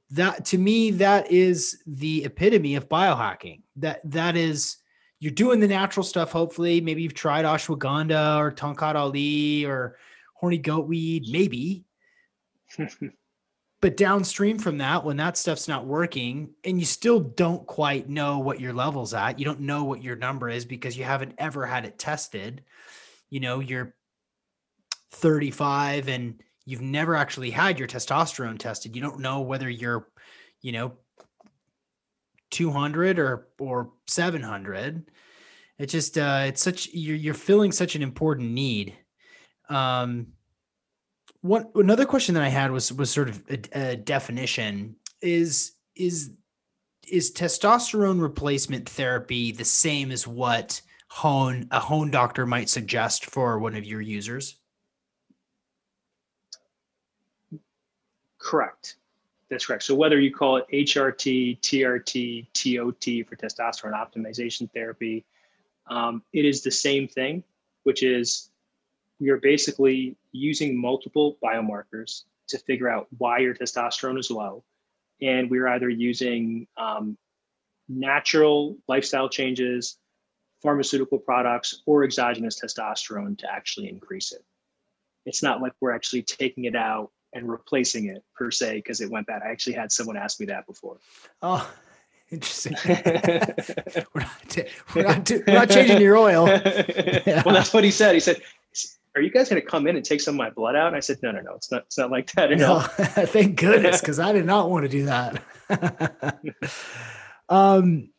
that 0.09 0.43
to 0.47 0.57
me, 0.57 0.91
that 0.91 1.31
is 1.31 1.81
the 1.87 2.25
epitome 2.25 2.75
of 2.75 2.89
biohacking. 2.89 3.61
That 3.77 4.01
that 4.11 4.35
is 4.35 4.75
you're 5.21 5.31
doing 5.31 5.59
the 5.59 5.67
natural 5.67 6.03
stuff, 6.03 6.31
hopefully. 6.31 6.81
Maybe 6.81 7.03
you've 7.03 7.13
tried 7.13 7.45
ashwagandha 7.45 8.39
or 8.39 8.51
Tongkat 8.51 8.95
Ali 8.95 9.65
or 9.65 9.95
horny 10.33 10.57
goat 10.57 10.87
weed, 10.87 11.27
maybe. 11.29 11.85
But 13.81 13.97
downstream 13.97 14.59
from 14.59 14.77
that, 14.77 15.03
when 15.03 15.17
that 15.17 15.37
stuff's 15.37 15.67
not 15.67 15.87
working 15.87 16.51
and 16.63 16.79
you 16.79 16.85
still 16.85 17.19
don't 17.19 17.65
quite 17.65 18.07
know 18.07 18.37
what 18.37 18.59
your 18.59 18.73
level's 18.73 19.15
at, 19.15 19.39
you 19.39 19.45
don't 19.45 19.61
know 19.61 19.85
what 19.85 20.03
your 20.03 20.15
number 20.15 20.49
is 20.49 20.65
because 20.65 20.95
you 20.95 21.03
haven't 21.03 21.33
ever 21.39 21.65
had 21.65 21.85
it 21.85 21.97
tested. 21.97 22.63
You 23.31 23.39
know, 23.39 23.59
you're 23.59 23.95
35 25.13 26.09
and 26.09 26.43
you've 26.63 26.81
never 26.81 27.15
actually 27.15 27.49
had 27.49 27.79
your 27.79 27.87
testosterone 27.87 28.59
tested. 28.59 28.95
You 28.95 29.01
don't 29.01 29.19
know 29.19 29.41
whether 29.41 29.67
you're, 29.67 30.07
you 30.61 30.73
know, 30.73 30.93
200 32.51 33.19
or 33.19 33.47
or 33.59 33.91
700. 34.07 35.09
It 35.79 35.87
just 35.87 36.17
uh 36.17 36.43
it's 36.45 36.61
such 36.61 36.89
you're 36.93 37.15
you're 37.15 37.33
filling 37.33 37.71
such 37.71 37.95
an 37.95 38.03
important 38.03 38.51
need. 38.51 38.95
Um 39.69 40.27
one 41.41 41.67
another 41.75 42.05
question 42.05 42.35
that 42.35 42.43
I 42.43 42.49
had 42.49 42.71
was 42.71 42.93
was 42.93 43.09
sort 43.09 43.29
of 43.29 43.41
a, 43.49 43.91
a 43.91 43.95
definition 43.95 44.95
is 45.21 45.73
is 45.95 46.31
is 47.07 47.31
testosterone 47.31 48.21
replacement 48.21 48.87
therapy 48.87 49.51
the 49.51 49.65
same 49.65 50.11
as 50.11 50.27
what 50.27 50.81
hone 51.09 51.67
a 51.71 51.79
hone 51.79 52.11
doctor 52.11 52.45
might 52.45 52.69
suggest 52.69 53.25
for 53.25 53.59
one 53.59 53.75
of 53.75 53.85
your 53.85 54.01
users? 54.01 54.57
Correct. 58.37 58.95
That's 59.51 59.65
correct. 59.65 59.83
So 59.83 59.93
whether 59.95 60.17
you 60.17 60.33
call 60.33 60.57
it 60.57 60.65
HRT, 60.71 61.59
TRT, 61.59 62.47
TOT 62.53 63.27
for 63.27 63.35
testosterone 63.35 63.93
optimization 63.93 64.71
therapy, 64.71 65.25
um, 65.87 66.23
it 66.31 66.45
is 66.45 66.63
the 66.63 66.71
same 66.71 67.05
thing, 67.09 67.43
which 67.83 68.01
is 68.01 68.49
we 69.19 69.29
are 69.29 69.37
basically 69.37 70.15
using 70.31 70.79
multiple 70.79 71.37
biomarkers 71.43 72.23
to 72.47 72.57
figure 72.59 72.87
out 72.87 73.07
why 73.17 73.39
your 73.39 73.53
testosterone 73.53 74.17
is 74.17 74.31
low. 74.31 74.63
And 75.21 75.51
we're 75.51 75.67
either 75.67 75.89
using 75.89 76.65
um, 76.77 77.17
natural 77.89 78.77
lifestyle 78.87 79.27
changes, 79.27 79.97
pharmaceutical 80.61 81.19
products, 81.19 81.81
or 81.85 82.05
exogenous 82.05 82.57
testosterone 82.57 83.37
to 83.39 83.51
actually 83.51 83.89
increase 83.89 84.31
it. 84.31 84.45
It's 85.25 85.43
not 85.43 85.61
like 85.61 85.73
we're 85.81 85.91
actually 85.91 86.23
taking 86.23 86.65
it 86.65 86.75
out 86.75 87.11
and 87.33 87.49
replacing 87.49 88.07
it 88.07 88.23
per 88.35 88.51
se 88.51 88.75
because 88.75 89.01
it 89.01 89.09
went 89.09 89.27
bad. 89.27 89.41
I 89.43 89.51
actually 89.51 89.73
had 89.73 89.91
someone 89.91 90.17
ask 90.17 90.39
me 90.39 90.45
that 90.47 90.65
before. 90.67 90.97
Oh, 91.41 91.71
interesting. 92.31 92.75
we're, 94.13 94.21
not, 94.21 94.57
we're, 94.95 95.03
not, 95.03 95.29
we're 95.29 95.53
not 95.53 95.69
changing 95.69 96.01
your 96.01 96.17
oil. 96.17 96.47
Yeah. 96.47 97.43
Well, 97.45 97.55
that's 97.55 97.73
what 97.73 97.83
he 97.83 97.91
said. 97.91 98.13
He 98.13 98.19
said, 98.19 98.41
are 99.15 99.21
you 99.21 99.29
guys 99.29 99.49
going 99.49 99.61
to 99.61 99.67
come 99.67 99.87
in 99.87 99.97
and 99.97 100.05
take 100.05 100.21
some 100.21 100.35
of 100.35 100.37
my 100.37 100.49
blood 100.49 100.75
out? 100.75 100.87
And 100.87 100.95
I 100.95 101.01
said, 101.01 101.17
no, 101.21 101.31
no, 101.31 101.41
no, 101.41 101.53
it's 101.55 101.71
not, 101.71 101.83
it's 101.83 101.97
not 101.97 102.11
like 102.11 102.31
that. 102.33 102.51
at 102.51 102.57
No, 102.57 102.79
thank 102.79 103.59
goodness. 103.59 103.99
Cause 103.99 104.19
I 104.19 104.31
did 104.31 104.45
not 104.45 104.69
want 104.69 104.83
to 104.83 104.89
do 104.89 105.05
that. 105.05 106.39
um, 107.49 108.09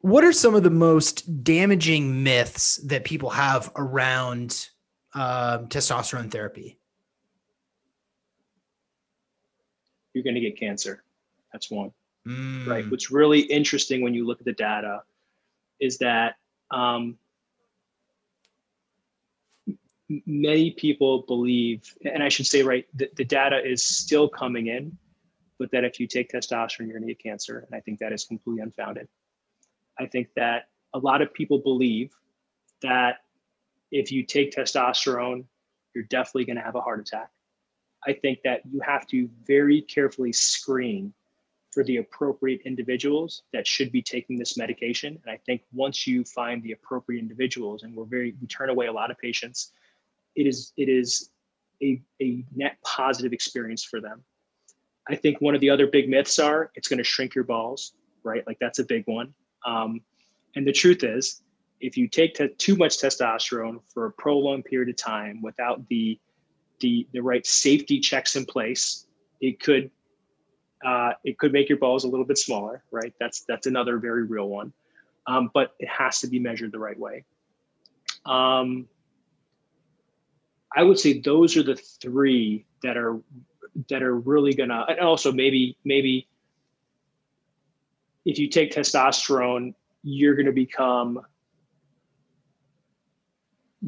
what 0.00 0.24
are 0.24 0.32
some 0.32 0.54
of 0.54 0.62
the 0.62 0.70
most 0.70 1.44
damaging 1.44 2.22
myths 2.22 2.76
that 2.86 3.04
people 3.04 3.30
have 3.30 3.70
around 3.76 4.68
um, 5.14 5.68
testosterone 5.68 6.30
therapy? 6.30 6.78
You're 10.14 10.24
going 10.24 10.34
to 10.34 10.40
get 10.40 10.58
cancer. 10.58 11.04
That's 11.52 11.70
one. 11.70 11.92
Mm. 12.26 12.66
Right. 12.66 12.90
What's 12.90 13.10
really 13.10 13.40
interesting 13.40 14.00
when 14.00 14.14
you 14.14 14.26
look 14.26 14.40
at 14.40 14.46
the 14.46 14.52
data 14.52 15.02
is 15.80 15.98
that 15.98 16.36
um, 16.70 17.18
many 20.26 20.70
people 20.70 21.22
believe, 21.26 21.82
and 22.04 22.22
I 22.22 22.28
should 22.28 22.46
say, 22.46 22.62
right, 22.62 22.86
the, 22.94 23.10
the 23.16 23.24
data 23.24 23.60
is 23.62 23.86
still 23.86 24.28
coming 24.28 24.68
in, 24.68 24.96
but 25.58 25.70
that 25.72 25.84
if 25.84 26.00
you 26.00 26.06
take 26.06 26.30
testosterone, 26.30 26.86
you're 26.86 26.98
going 26.98 27.02
to 27.02 27.08
get 27.08 27.22
cancer. 27.22 27.66
And 27.66 27.76
I 27.76 27.80
think 27.80 27.98
that 27.98 28.12
is 28.12 28.24
completely 28.24 28.62
unfounded. 28.62 29.08
I 29.98 30.06
think 30.06 30.28
that 30.36 30.68
a 30.94 30.98
lot 30.98 31.22
of 31.22 31.32
people 31.32 31.58
believe 31.58 32.12
that 32.82 33.18
if 33.90 34.10
you 34.10 34.24
take 34.24 34.52
testosterone, 34.52 35.44
you're 35.94 36.04
definitely 36.04 36.44
going 36.46 36.56
to 36.56 36.62
have 36.62 36.74
a 36.74 36.80
heart 36.80 37.00
attack. 37.00 37.30
I 38.06 38.12
think 38.12 38.40
that 38.44 38.62
you 38.70 38.80
have 38.80 39.06
to 39.08 39.28
very 39.46 39.82
carefully 39.82 40.32
screen 40.32 41.12
for 41.72 41.82
the 41.84 41.96
appropriate 41.96 42.60
individuals 42.64 43.42
that 43.52 43.66
should 43.66 43.90
be 43.90 44.00
taking 44.00 44.38
this 44.38 44.56
medication. 44.56 45.18
And 45.24 45.34
I 45.34 45.38
think 45.44 45.62
once 45.72 46.06
you 46.06 46.24
find 46.24 46.62
the 46.62 46.72
appropriate 46.72 47.18
individuals, 47.18 47.82
and 47.82 47.94
we're 47.94 48.04
very, 48.04 48.34
we 48.40 48.46
turn 48.46 48.70
away 48.70 48.86
a 48.86 48.92
lot 48.92 49.10
of 49.10 49.18
patients, 49.18 49.72
it 50.36 50.46
is, 50.46 50.72
it 50.76 50.88
is 50.88 51.30
a, 51.82 52.00
a 52.22 52.44
net 52.54 52.76
positive 52.84 53.32
experience 53.32 53.82
for 53.82 54.00
them. 54.00 54.22
I 55.08 55.16
think 55.16 55.40
one 55.40 55.54
of 55.54 55.60
the 55.60 55.70
other 55.70 55.86
big 55.86 56.08
myths 56.08 56.38
are 56.38 56.70
it's 56.74 56.88
going 56.88 56.98
to 56.98 57.04
shrink 57.04 57.34
your 57.34 57.44
balls, 57.44 57.92
right? 58.22 58.46
Like 58.46 58.58
that's 58.60 58.78
a 58.78 58.84
big 58.84 59.04
one. 59.06 59.34
Um, 59.66 60.00
and 60.56 60.66
the 60.66 60.72
truth 60.72 61.02
is, 61.02 61.42
if 61.80 61.96
you 61.96 62.08
take 62.08 62.38
too 62.58 62.76
much 62.76 62.98
testosterone 62.98 63.80
for 63.92 64.06
a 64.06 64.12
prolonged 64.12 64.64
period 64.64 64.88
of 64.88 64.96
time 64.96 65.42
without 65.42 65.86
the 65.88 66.18
the 66.84 67.08
the 67.14 67.20
right 67.20 67.46
safety 67.46 67.98
checks 67.98 68.36
in 68.36 68.44
place, 68.44 69.06
it 69.40 69.58
could 69.58 69.90
uh, 70.84 71.12
it 71.24 71.38
could 71.38 71.50
make 71.50 71.70
your 71.70 71.78
balls 71.78 72.04
a 72.04 72.08
little 72.08 72.26
bit 72.26 72.36
smaller, 72.36 72.84
right? 72.90 73.14
That's 73.18 73.40
that's 73.48 73.66
another 73.66 73.98
very 73.98 74.24
real 74.24 74.48
one, 74.50 74.70
um, 75.26 75.50
but 75.54 75.74
it 75.78 75.88
has 75.88 76.20
to 76.20 76.26
be 76.26 76.38
measured 76.38 76.72
the 76.72 76.78
right 76.78 76.98
way. 76.98 77.24
Um, 78.26 78.86
I 80.76 80.82
would 80.82 80.98
say 80.98 81.20
those 81.20 81.56
are 81.56 81.62
the 81.62 81.76
three 81.76 82.66
that 82.82 82.98
are 82.98 83.18
that 83.88 84.02
are 84.02 84.16
really 84.16 84.52
gonna, 84.52 84.84
and 84.86 85.00
also 85.00 85.32
maybe 85.32 85.78
maybe 85.84 86.28
if 88.26 88.38
you 88.38 88.48
take 88.48 88.74
testosterone, 88.74 89.72
you're 90.02 90.34
gonna 90.34 90.52
become 90.52 91.24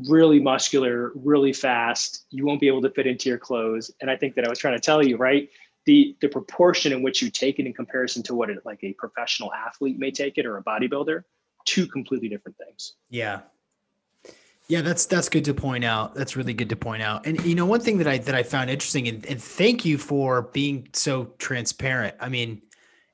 really 0.08 0.40
muscular, 0.40 1.12
really 1.14 1.52
fast. 1.52 2.26
You 2.30 2.44
won't 2.44 2.60
be 2.60 2.68
able 2.68 2.82
to 2.82 2.90
fit 2.90 3.06
into 3.06 3.28
your 3.28 3.38
clothes. 3.38 3.90
And 4.00 4.10
I 4.10 4.16
think 4.16 4.34
that 4.34 4.44
I 4.44 4.48
was 4.48 4.58
trying 4.58 4.74
to 4.74 4.80
tell 4.80 5.04
you, 5.04 5.16
right? 5.16 5.48
the 5.86 6.16
the 6.20 6.28
proportion 6.28 6.92
in 6.92 7.00
which 7.00 7.22
you 7.22 7.30
take 7.30 7.58
it 7.60 7.64
in 7.64 7.72
comparison 7.72 8.22
to 8.24 8.34
what 8.34 8.50
it, 8.50 8.58
like 8.66 8.82
a 8.82 8.92
professional 8.94 9.52
athlete 9.54 9.98
may 9.98 10.10
take 10.10 10.36
it 10.36 10.44
or 10.44 10.58
a 10.58 10.64
bodybuilder 10.64 11.22
two 11.66 11.86
completely 11.86 12.28
different 12.28 12.56
things. 12.56 12.94
Yeah. 13.10 13.40
Yeah 14.68 14.82
that's 14.82 15.06
that's 15.06 15.28
good 15.28 15.44
to 15.44 15.54
point 15.54 15.84
out. 15.84 16.14
That's 16.14 16.36
really 16.36 16.54
good 16.54 16.70
to 16.70 16.76
point 16.76 17.02
out. 17.02 17.26
And 17.26 17.44
you 17.44 17.54
know 17.54 17.66
one 17.66 17.80
thing 17.80 17.98
that 17.98 18.08
i 18.08 18.18
that 18.18 18.34
i 18.34 18.42
found 18.42 18.70
interesting 18.70 19.08
and, 19.08 19.24
and 19.26 19.42
thank 19.42 19.84
you 19.84 19.98
for 19.98 20.42
being 20.42 20.88
so 20.92 21.26
transparent. 21.38 22.16
I 22.20 22.28
mean 22.28 22.62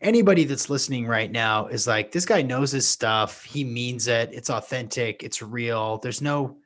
anybody 0.01 0.45
that's 0.45 0.71
listening 0.71 1.07
right 1.07 1.31
now 1.31 1.67
is 1.67 1.87
like 1.87 2.13
this 2.13 2.25
guy 2.25 2.43
knows 2.43 2.73
his 2.73 2.89
stuff. 2.89 3.45
He 3.45 3.65
means 3.65 4.09
it. 4.09 4.31
It's 4.33 4.51
authentic. 4.51 5.23
It's 5.23 5.43
real. 5.43 5.99
There's 5.99 6.23
no 6.23 6.57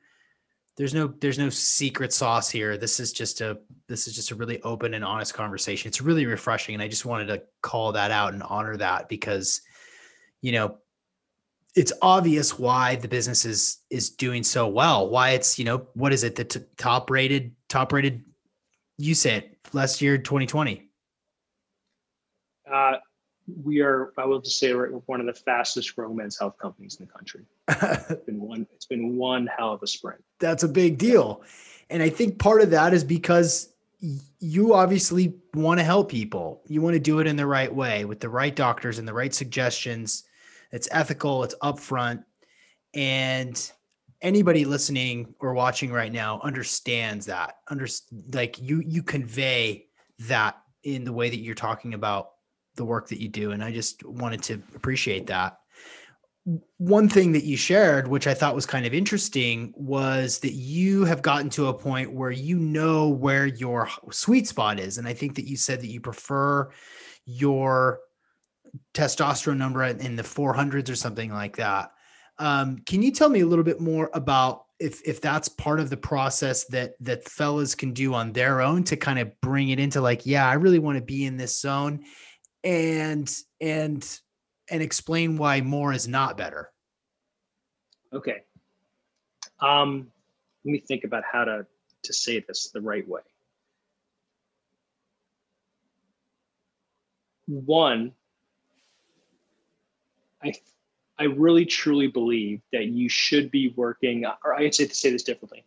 there's 0.77 0.93
no 0.93 1.07
there's 1.19 1.39
no 1.39 1.49
secret 1.49 2.13
sauce 2.13 2.49
here. 2.49 2.77
This 2.77 2.99
is 2.99 3.11
just 3.11 3.41
a 3.41 3.57
this 3.87 4.07
is 4.07 4.15
just 4.15 4.31
a 4.31 4.35
really 4.35 4.61
open 4.61 4.93
and 4.93 5.03
honest 5.03 5.33
conversation. 5.33 5.87
It's 5.87 6.01
really 6.01 6.25
refreshing 6.25 6.75
and 6.75 6.83
i 6.83 6.87
just 6.87 7.05
wanted 7.05 7.27
to 7.27 7.41
call 7.61 7.91
that 7.93 8.11
out 8.11 8.33
and 8.33 8.43
honor 8.43 8.77
that 8.77 9.09
because 9.09 9.61
you 10.41 10.51
know 10.51 10.77
it's 11.75 11.93
obvious 12.01 12.57
why 12.57 12.95
the 12.95 13.07
business 13.07 13.45
is 13.45 13.79
is 13.89 14.09
doing 14.11 14.43
so 14.43 14.67
well 14.67 15.09
why 15.09 15.31
it's 15.31 15.57
you 15.59 15.65
know 15.65 15.87
what 15.93 16.13
is 16.13 16.23
it 16.23 16.35
the 16.35 16.43
t- 16.43 16.59
top 16.77 17.09
rated 17.09 17.53
top 17.69 17.91
rated 17.91 18.23
you 18.97 19.13
said 19.13 19.55
last 19.73 20.01
year 20.01 20.17
2020 20.17 20.89
uh 22.71 22.93
we 23.63 23.81
are 23.81 24.13
i 24.17 24.25
will 24.25 24.41
just 24.41 24.59
say 24.59 24.73
we're 24.73 24.89
one 25.05 25.19
of 25.19 25.25
the 25.25 25.33
fastest 25.33 25.95
growing 25.95 26.15
men's 26.15 26.37
health 26.37 26.57
companies 26.57 26.97
in 26.99 27.05
the 27.05 27.11
country. 27.11 27.45
It's 28.09 28.25
been 28.25 28.41
one 28.41 28.67
it's 28.73 28.85
been 28.85 29.15
one 29.15 29.47
hell 29.47 29.73
of 29.73 29.83
a 29.83 29.87
sprint. 29.87 30.23
That's 30.39 30.63
a 30.63 30.67
big 30.67 30.97
deal. 30.97 31.43
And 31.89 32.03
i 32.03 32.09
think 32.09 32.39
part 32.39 32.61
of 32.61 32.71
that 32.71 32.93
is 32.93 33.03
because 33.03 33.69
you 34.39 34.75
obviously 34.75 35.33
want 35.55 35.79
to 35.79 35.83
help 35.83 36.09
people. 36.09 36.61
You 36.67 36.81
want 36.81 36.93
to 36.93 36.99
do 36.99 37.19
it 37.19 37.25
in 37.25 37.35
the 37.35 37.47
right 37.47 37.73
way 37.73 38.05
with 38.05 38.19
the 38.19 38.29
right 38.29 38.55
doctors 38.55 38.99
and 38.99 39.07
the 39.07 39.13
right 39.13 39.33
suggestions. 39.33 40.23
It's 40.71 40.87
ethical 40.91 41.43
it's 41.43 41.55
upfront. 41.63 42.23
And 42.93 43.71
anybody 44.21 44.65
listening 44.65 45.33
or 45.39 45.53
watching 45.53 45.91
right 45.91 46.11
now 46.11 46.39
understands 46.43 47.25
that. 47.27 47.57
Under 47.67 47.87
like 48.33 48.59
you 48.59 48.83
you 48.85 49.03
convey 49.03 49.87
that 50.19 50.57
in 50.83 51.03
the 51.03 51.13
way 51.13 51.29
that 51.29 51.37
you're 51.37 51.55
talking 51.55 51.93
about 51.93 52.31
the 52.77 52.85
work 52.85 53.09
that 53.09 53.21
you 53.21 53.27
do. 53.27 53.51
And 53.51 53.63
I 53.63 53.71
just 53.71 54.03
wanted 54.05 54.41
to 54.43 54.61
appreciate 54.75 55.27
that. 55.27 55.57
One 56.77 57.09
thing 57.09 57.33
that 57.33 57.43
you 57.43 57.57
shared, 57.57 58.07
which 58.07 58.25
I 58.25 58.33
thought 58.33 58.55
was 58.55 58.65
kind 58.65 58.85
of 58.85 58.93
interesting, 58.93 59.73
was 59.75 60.39
that 60.39 60.53
you 60.53 61.03
have 61.03 61.21
gotten 61.21 61.49
to 61.51 61.67
a 61.67 61.73
point 61.73 62.13
where 62.13 62.31
you 62.31 62.57
know 62.57 63.09
where 63.09 63.45
your 63.45 63.89
sweet 64.11 64.47
spot 64.47 64.79
is. 64.79 64.97
And 64.97 65.07
I 65.07 65.13
think 65.13 65.35
that 65.35 65.47
you 65.47 65.57
said 65.57 65.81
that 65.81 65.87
you 65.87 65.99
prefer 65.99 66.71
your 67.25 67.99
testosterone 68.93 69.57
number 69.57 69.83
in 69.83 70.15
the 70.15 70.23
400s 70.23 70.89
or 70.89 70.95
something 70.95 71.33
like 71.33 71.57
that. 71.57 71.91
Um, 72.39 72.77
can 72.85 73.01
you 73.01 73.11
tell 73.11 73.29
me 73.29 73.41
a 73.41 73.45
little 73.45 73.65
bit 73.65 73.81
more 73.81 74.09
about 74.13 74.63
if 74.79 75.01
if 75.07 75.21
that's 75.21 75.49
part 75.49 75.79
of 75.79 75.89
the 75.89 75.97
process 75.97 76.65
that 76.65 76.93
that 76.99 77.27
fellas 77.27 77.73
can 77.73 77.93
do 77.93 78.13
on 78.13 78.31
their 78.31 78.61
own 78.61 78.83
to 78.83 78.95
kind 78.95 79.19
of 79.19 79.31
bring 79.41 79.69
it 79.69 79.79
into 79.79 80.01
like, 80.01 80.25
yeah, 80.25 80.47
I 80.47 80.53
really 80.53 80.79
want 80.79 80.97
to 80.97 81.03
be 81.03 81.25
in 81.25 81.37
this 81.37 81.59
zone, 81.59 82.03
and 82.63 83.33
and 83.61 84.19
and 84.69 84.81
explain 84.81 85.37
why 85.37 85.61
more 85.61 85.93
is 85.93 86.07
not 86.07 86.37
better. 86.37 86.69
Okay. 88.13 88.43
Um, 89.59 90.07
let 90.65 90.71
me 90.71 90.79
think 90.79 91.03
about 91.03 91.23
how 91.29 91.45
to 91.45 91.65
to 92.03 92.13
say 92.13 92.43
this 92.47 92.69
the 92.73 92.81
right 92.81 93.07
way. 93.07 93.21
One, 97.47 98.11
I 100.43 100.53
I 101.19 101.23
really 101.25 101.65
truly 101.65 102.07
believe 102.07 102.61
that 102.71 102.85
you 102.87 103.09
should 103.09 103.49
be 103.49 103.73
working, 103.75 104.25
or 104.43 104.57
say 104.71 104.85
to 104.85 104.93
say 104.95 105.11
this 105.11 105.23
differently. 105.23 105.63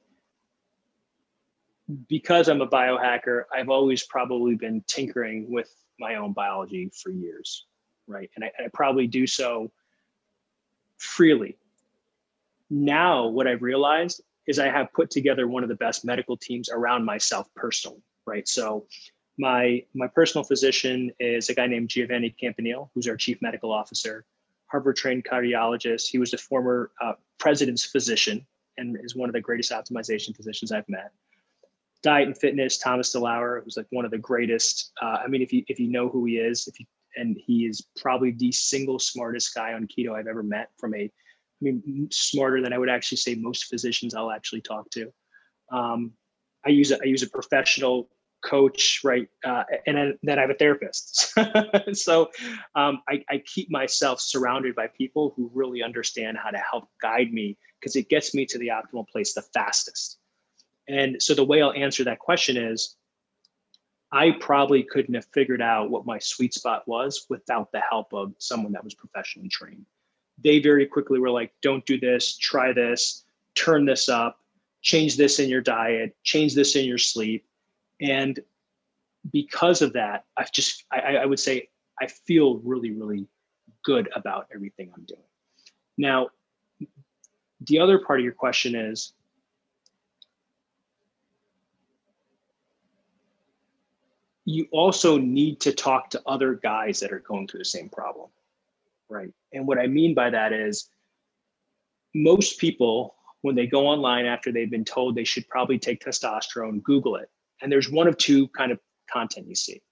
Because 2.08 2.48
I'm 2.48 2.60
a 2.60 2.68
biohacker, 2.68 3.44
I've 3.52 3.68
always 3.68 4.04
probably 4.04 4.54
been 4.54 4.84
tinkering 4.86 5.50
with 5.50 5.74
my 6.00 6.16
own 6.16 6.32
biology 6.32 6.90
for 6.94 7.10
years, 7.10 7.66
right? 8.06 8.30
And 8.34 8.44
I, 8.44 8.48
I 8.58 8.68
probably 8.72 9.06
do 9.06 9.26
so 9.26 9.70
freely. 10.98 11.56
Now, 12.70 13.26
what 13.26 13.46
I've 13.46 13.62
realized 13.62 14.22
is 14.46 14.58
I 14.58 14.68
have 14.68 14.92
put 14.92 15.10
together 15.10 15.46
one 15.46 15.62
of 15.62 15.68
the 15.68 15.76
best 15.76 16.04
medical 16.04 16.36
teams 16.36 16.68
around 16.70 17.04
myself 17.04 17.48
personally, 17.54 18.02
right? 18.26 18.48
So 18.48 18.86
my 19.38 19.84
my 19.94 20.06
personal 20.08 20.44
physician 20.44 21.10
is 21.20 21.48
a 21.48 21.54
guy 21.54 21.66
named 21.66 21.88
Giovanni 21.88 22.30
Campanile, 22.30 22.90
who's 22.94 23.06
our 23.06 23.16
chief 23.16 23.40
medical 23.40 23.72
officer, 23.72 24.24
Harvard 24.70 24.96
trained 24.96 25.24
cardiologist. 25.24 26.08
He 26.08 26.18
was 26.18 26.30
the 26.30 26.38
former 26.38 26.90
uh, 27.00 27.14
president's 27.38 27.84
physician 27.84 28.46
and 28.78 28.96
is 29.02 29.16
one 29.16 29.28
of 29.28 29.32
the 29.32 29.40
greatest 29.40 29.72
optimization 29.72 30.34
physicians 30.34 30.72
I've 30.72 30.88
met 30.88 31.12
diet 32.02 32.26
and 32.26 32.36
fitness, 32.36 32.78
Thomas 32.78 33.14
DeLauer, 33.14 33.62
who's 33.62 33.76
like 33.76 33.86
one 33.90 34.04
of 34.04 34.10
the 34.10 34.18
greatest. 34.18 34.92
Uh, 35.02 35.18
I 35.24 35.28
mean, 35.28 35.42
if 35.42 35.52
you 35.52 35.64
if 35.68 35.78
you 35.78 35.88
know 35.88 36.08
who 36.08 36.24
he 36.24 36.36
is, 36.36 36.66
if 36.66 36.78
you 36.80 36.86
and 37.16 37.36
he 37.44 37.66
is 37.66 37.86
probably 38.00 38.32
the 38.32 38.52
single 38.52 38.98
smartest 38.98 39.54
guy 39.54 39.72
on 39.72 39.86
keto 39.86 40.12
I've 40.12 40.26
ever 40.26 40.42
met. 40.42 40.70
From 40.78 40.94
a, 40.94 41.02
I 41.02 41.10
mean, 41.60 42.08
smarter 42.10 42.62
than 42.62 42.72
I 42.72 42.78
would 42.78 42.88
actually 42.88 43.18
say 43.18 43.34
most 43.34 43.64
physicians 43.64 44.14
I'll 44.14 44.30
actually 44.30 44.62
talk 44.62 44.88
to. 44.90 45.12
Um, 45.72 46.12
I 46.64 46.70
use 46.70 46.90
a, 46.90 46.96
I 46.96 47.06
use 47.06 47.22
a 47.22 47.30
professional 47.30 48.08
coach, 48.44 49.00
right, 49.04 49.28
uh, 49.44 49.64
and 49.86 50.14
then 50.22 50.38
I 50.38 50.42
have 50.42 50.50
a 50.50 50.54
therapist. 50.54 51.34
so 51.92 52.30
um, 52.74 53.02
I, 53.08 53.22
I 53.28 53.42
keep 53.46 53.70
myself 53.70 54.20
surrounded 54.20 54.74
by 54.74 54.88
people 54.88 55.34
who 55.36 55.50
really 55.52 55.82
understand 55.82 56.38
how 56.42 56.50
to 56.50 56.58
help 56.58 56.88
guide 57.02 57.32
me 57.32 57.58
because 57.78 57.96
it 57.96 58.08
gets 58.08 58.34
me 58.34 58.46
to 58.46 58.58
the 58.58 58.68
optimal 58.68 59.06
place 59.08 59.34
the 59.34 59.42
fastest. 59.54 60.19
And 60.90 61.22
so 61.22 61.34
the 61.34 61.44
way 61.44 61.62
I'll 61.62 61.72
answer 61.72 62.04
that 62.04 62.18
question 62.18 62.56
is 62.56 62.96
I 64.12 64.32
probably 64.40 64.82
couldn't 64.82 65.14
have 65.14 65.26
figured 65.32 65.62
out 65.62 65.90
what 65.90 66.04
my 66.04 66.18
sweet 66.18 66.52
spot 66.52 66.86
was 66.88 67.26
without 67.28 67.70
the 67.70 67.80
help 67.88 68.12
of 68.12 68.34
someone 68.38 68.72
that 68.72 68.82
was 68.82 68.94
professionally 68.94 69.48
trained. 69.48 69.86
They 70.42 70.58
very 70.58 70.86
quickly 70.86 71.20
were 71.20 71.30
like, 71.30 71.52
don't 71.62 71.86
do 71.86 71.98
this, 72.00 72.36
try 72.36 72.72
this, 72.72 73.24
turn 73.54 73.84
this 73.84 74.08
up, 74.08 74.40
change 74.82 75.16
this 75.16 75.38
in 75.38 75.48
your 75.48 75.60
diet, 75.60 76.16
change 76.24 76.54
this 76.54 76.74
in 76.74 76.86
your 76.86 76.98
sleep. 76.98 77.46
And 78.00 78.40
because 79.32 79.82
of 79.82 79.92
that, 79.92 80.24
I've 80.36 80.50
just, 80.50 80.84
I, 80.90 81.16
I 81.16 81.26
would 81.26 81.38
say, 81.38 81.68
I 82.00 82.06
feel 82.06 82.58
really, 82.64 82.90
really 82.90 83.26
good 83.84 84.08
about 84.16 84.48
everything 84.52 84.90
I'm 84.96 85.04
doing. 85.04 85.20
Now, 85.98 86.30
the 87.60 87.78
other 87.78 87.98
part 87.98 88.18
of 88.18 88.24
your 88.24 88.32
question 88.32 88.74
is 88.74 89.12
you 94.44 94.66
also 94.72 95.18
need 95.18 95.60
to 95.60 95.72
talk 95.72 96.10
to 96.10 96.22
other 96.26 96.54
guys 96.54 97.00
that 97.00 97.12
are 97.12 97.20
going 97.20 97.46
through 97.46 97.60
the 97.60 97.64
same 97.64 97.88
problem. 97.88 98.28
Right. 99.08 99.32
And 99.52 99.66
what 99.66 99.78
I 99.78 99.86
mean 99.86 100.14
by 100.14 100.30
that 100.30 100.52
is 100.52 100.88
most 102.14 102.58
people, 102.58 103.14
when 103.42 103.54
they 103.54 103.66
go 103.66 103.86
online 103.86 104.26
after 104.26 104.52
they've 104.52 104.70
been 104.70 104.84
told 104.84 105.14
they 105.14 105.24
should 105.24 105.48
probably 105.48 105.78
take 105.78 106.04
testosterone, 106.04 106.82
Google 106.82 107.16
it. 107.16 107.28
And 107.62 107.70
there's 107.70 107.90
one 107.90 108.06
of 108.06 108.16
two 108.16 108.48
kind 108.48 108.72
of 108.72 108.78
content 109.12 109.48
you 109.48 109.54
see. 109.54 109.82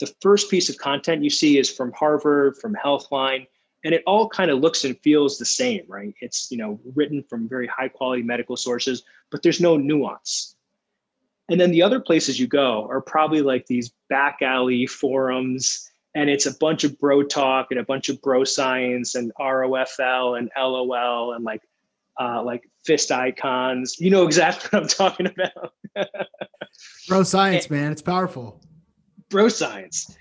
The 0.00 0.12
first 0.20 0.50
piece 0.50 0.68
of 0.68 0.76
content 0.76 1.24
you 1.24 1.30
see 1.30 1.58
is 1.58 1.70
from 1.70 1.92
Harvard, 1.92 2.58
from 2.58 2.74
Healthline, 2.74 3.46
and 3.84 3.94
it 3.94 4.02
all 4.06 4.28
kind 4.28 4.50
of 4.50 4.58
looks 4.58 4.84
and 4.84 4.98
feels 5.00 5.38
the 5.38 5.44
same, 5.44 5.84
right? 5.88 6.12
It's 6.20 6.50
you 6.50 6.58
know 6.58 6.80
written 6.94 7.22
from 7.22 7.48
very 7.48 7.66
high 7.66 7.88
quality 7.88 8.22
medical 8.22 8.56
sources, 8.56 9.04
but 9.30 9.42
there's 9.42 9.60
no 9.60 9.76
nuance. 9.76 10.55
And 11.48 11.60
then 11.60 11.70
the 11.70 11.82
other 11.82 12.00
places 12.00 12.40
you 12.40 12.46
go 12.46 12.86
are 12.90 13.00
probably 13.00 13.40
like 13.40 13.66
these 13.66 13.92
back 14.08 14.38
alley 14.42 14.86
forums, 14.86 15.88
and 16.14 16.28
it's 16.28 16.46
a 16.46 16.54
bunch 16.56 16.82
of 16.82 16.98
bro 16.98 17.22
talk 17.22 17.68
and 17.70 17.78
a 17.78 17.84
bunch 17.84 18.08
of 18.08 18.20
bro 18.20 18.42
science 18.42 19.14
and 19.14 19.32
ROFL 19.38 20.38
and 20.38 20.50
LOL 20.58 21.34
and 21.34 21.44
like 21.44 21.62
uh, 22.20 22.42
like 22.42 22.68
fist 22.84 23.12
icons. 23.12 24.00
You 24.00 24.10
know 24.10 24.24
exactly 24.24 24.68
what 24.70 24.82
I'm 24.82 24.88
talking 24.88 25.26
about. 25.26 25.72
bro 27.08 27.22
science, 27.22 27.70
man, 27.70 27.92
it's 27.92 28.02
powerful. 28.02 28.60
Bro 29.28 29.48
science, 29.48 30.16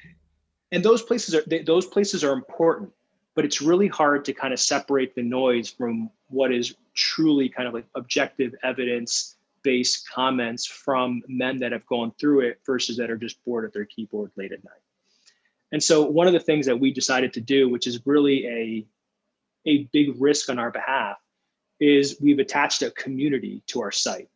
and 0.72 0.84
those 0.84 1.02
places 1.02 1.34
are 1.34 1.44
they, 1.48 1.64
those 1.64 1.88
places 1.88 2.24
are 2.24 2.34
important, 2.34 2.92
but 3.34 3.46
it's 3.46 3.62
really 3.62 3.88
hard 3.88 4.26
to 4.26 4.34
kind 4.34 4.54
of 4.54 4.60
separate 4.60 5.16
the 5.16 5.24
noise 5.24 5.70
from 5.70 6.12
what 6.28 6.54
is 6.54 6.76
truly 6.94 7.50
kind 7.50 7.68
of 7.68 7.74
like 7.74 7.86
objective 7.96 8.54
evidence 8.64 9.35
based 9.66 10.08
comments 10.08 10.68
from 10.68 11.24
men 11.28 11.58
that 11.58 11.72
have 11.72 11.86
gone 11.88 12.14
through 12.20 12.42
it 12.42 12.60
versus 12.66 12.96
that 12.98 13.10
are 13.10 13.18
just 13.18 13.44
bored 13.44 13.66
at 13.66 13.74
their 13.74 13.86
keyboard 13.86 14.32
late 14.38 14.52
at 14.52 14.64
night. 14.64 14.84
And 15.72 15.84
so 15.84 16.04
one 16.06 16.28
of 16.28 16.34
the 16.34 16.40
things 16.40 16.68
that 16.68 16.80
we 16.80 16.94
decided 16.94 17.34
to 17.34 17.42
do, 17.42 17.68
which 17.68 17.88
is 17.88 18.00
really 18.06 18.48
a 18.48 18.88
a 19.68 19.90
big 19.92 20.14
risk 20.22 20.50
on 20.50 20.60
our 20.60 20.70
behalf, 20.70 21.18
is 21.80 22.18
we've 22.22 22.38
attached 22.38 22.84
a 22.84 22.92
community 22.92 23.64
to 23.66 23.82
our 23.82 23.92
site. 23.92 24.30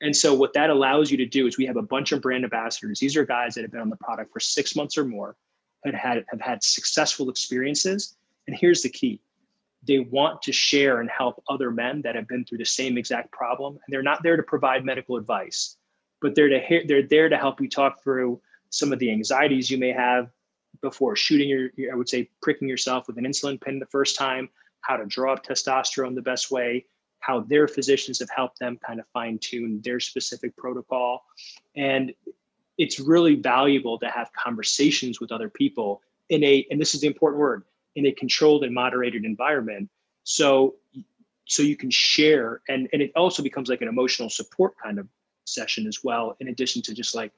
And 0.00 0.16
so 0.16 0.32
what 0.32 0.52
that 0.52 0.70
allows 0.70 1.10
you 1.10 1.16
to 1.16 1.26
do 1.26 1.48
is 1.48 1.58
we 1.58 1.66
have 1.66 1.76
a 1.76 1.82
bunch 1.82 2.12
of 2.12 2.22
brand 2.22 2.44
ambassadors. 2.44 3.00
These 3.00 3.16
are 3.16 3.24
guys 3.24 3.54
that 3.54 3.62
have 3.62 3.72
been 3.72 3.80
on 3.80 3.90
the 3.90 3.96
product 3.96 4.32
for 4.32 4.38
six 4.38 4.76
months 4.76 4.96
or 4.96 5.04
more, 5.04 5.36
and 5.84 5.96
had 5.96 6.24
have 6.28 6.40
had 6.40 6.62
successful 6.62 7.28
experiences. 7.28 8.16
And 8.46 8.56
here's 8.56 8.82
the 8.82 8.90
key: 8.90 9.20
they 9.86 9.98
want 10.00 10.42
to 10.42 10.52
share 10.52 11.00
and 11.00 11.10
help 11.10 11.42
other 11.48 11.70
men 11.70 12.02
that 12.02 12.14
have 12.14 12.28
been 12.28 12.44
through 12.44 12.58
the 12.58 12.64
same 12.64 12.96
exact 12.98 13.30
problem. 13.32 13.74
And 13.74 13.82
they're 13.88 14.02
not 14.02 14.22
there 14.22 14.36
to 14.36 14.42
provide 14.42 14.84
medical 14.84 15.16
advice, 15.16 15.76
but 16.20 16.34
they're 16.34 16.48
to 16.48 16.84
they're 16.86 17.06
there 17.06 17.28
to 17.28 17.36
help 17.36 17.60
you 17.60 17.68
talk 17.68 18.02
through 18.02 18.40
some 18.70 18.92
of 18.92 18.98
the 18.98 19.10
anxieties 19.10 19.70
you 19.70 19.78
may 19.78 19.92
have 19.92 20.30
before 20.82 21.14
shooting 21.14 21.48
your, 21.48 21.70
I 21.92 21.94
would 21.94 22.08
say, 22.08 22.28
pricking 22.42 22.68
yourself 22.68 23.06
with 23.06 23.18
an 23.18 23.24
insulin 23.24 23.60
pen 23.60 23.78
the 23.78 23.86
first 23.86 24.16
time, 24.16 24.48
how 24.80 24.96
to 24.96 25.06
draw 25.06 25.34
up 25.34 25.44
testosterone 25.44 26.14
the 26.14 26.22
best 26.22 26.50
way, 26.50 26.84
how 27.20 27.40
their 27.40 27.68
physicians 27.68 28.18
have 28.18 28.30
helped 28.30 28.58
them 28.58 28.78
kind 28.84 29.00
of 29.00 29.06
fine 29.12 29.38
tune 29.38 29.80
their 29.82 30.00
specific 30.00 30.56
protocol. 30.56 31.24
And 31.76 32.12
it's 32.76 32.98
really 32.98 33.36
valuable 33.36 33.98
to 33.98 34.08
have 34.08 34.32
conversations 34.32 35.20
with 35.20 35.30
other 35.30 35.48
people 35.48 36.02
in 36.28 36.42
a, 36.42 36.66
and 36.70 36.80
this 36.80 36.94
is 36.94 37.02
the 37.02 37.06
important 37.06 37.40
word, 37.40 37.64
in 37.96 38.06
a 38.06 38.12
controlled 38.12 38.64
and 38.64 38.74
moderated 38.74 39.24
environment 39.24 39.88
so 40.24 40.74
so 41.46 41.62
you 41.62 41.76
can 41.76 41.90
share 41.90 42.62
and 42.68 42.88
and 42.92 43.02
it 43.02 43.12
also 43.14 43.42
becomes 43.42 43.68
like 43.68 43.82
an 43.82 43.88
emotional 43.88 44.30
support 44.30 44.74
kind 44.82 44.98
of 44.98 45.06
session 45.46 45.86
as 45.86 46.00
well 46.02 46.36
in 46.40 46.48
addition 46.48 46.80
to 46.82 46.94
just 46.94 47.14
like 47.14 47.32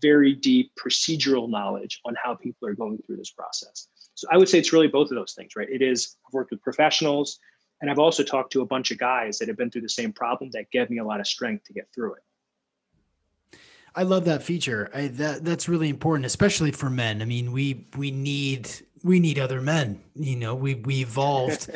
very 0.00 0.32
deep 0.32 0.72
procedural 0.76 1.50
knowledge 1.50 2.00
on 2.04 2.14
how 2.22 2.34
people 2.34 2.66
are 2.66 2.74
going 2.74 2.98
through 3.04 3.16
this 3.16 3.30
process 3.30 3.88
so 4.14 4.26
i 4.30 4.36
would 4.36 4.48
say 4.48 4.58
it's 4.58 4.72
really 4.72 4.86
both 4.86 5.10
of 5.10 5.16
those 5.16 5.32
things 5.32 5.56
right 5.56 5.68
it 5.70 5.82
is 5.82 6.16
i've 6.26 6.32
worked 6.32 6.52
with 6.52 6.62
professionals 6.62 7.40
and 7.80 7.90
i've 7.90 7.98
also 7.98 8.22
talked 8.22 8.52
to 8.52 8.62
a 8.62 8.66
bunch 8.66 8.92
of 8.92 8.98
guys 8.98 9.38
that 9.38 9.48
have 9.48 9.56
been 9.56 9.70
through 9.70 9.82
the 9.82 9.88
same 9.88 10.12
problem 10.12 10.50
that 10.52 10.70
gave 10.70 10.88
me 10.88 10.98
a 10.98 11.04
lot 11.04 11.18
of 11.18 11.26
strength 11.26 11.64
to 11.64 11.72
get 11.72 11.88
through 11.94 12.14
it 12.14 12.22
I 13.94 14.04
love 14.04 14.24
that 14.24 14.42
feature. 14.42 14.90
I, 14.94 15.08
that 15.08 15.44
that's 15.44 15.68
really 15.68 15.90
important, 15.90 16.24
especially 16.24 16.72
for 16.72 16.88
men. 16.88 17.20
I 17.20 17.26
mean, 17.26 17.52
we 17.52 17.86
we 17.94 18.10
need 18.10 18.70
we 19.04 19.20
need 19.20 19.38
other 19.38 19.60
men. 19.60 20.00
You 20.14 20.36
know, 20.36 20.54
we 20.54 20.74
we 20.74 21.00
evolved 21.02 21.70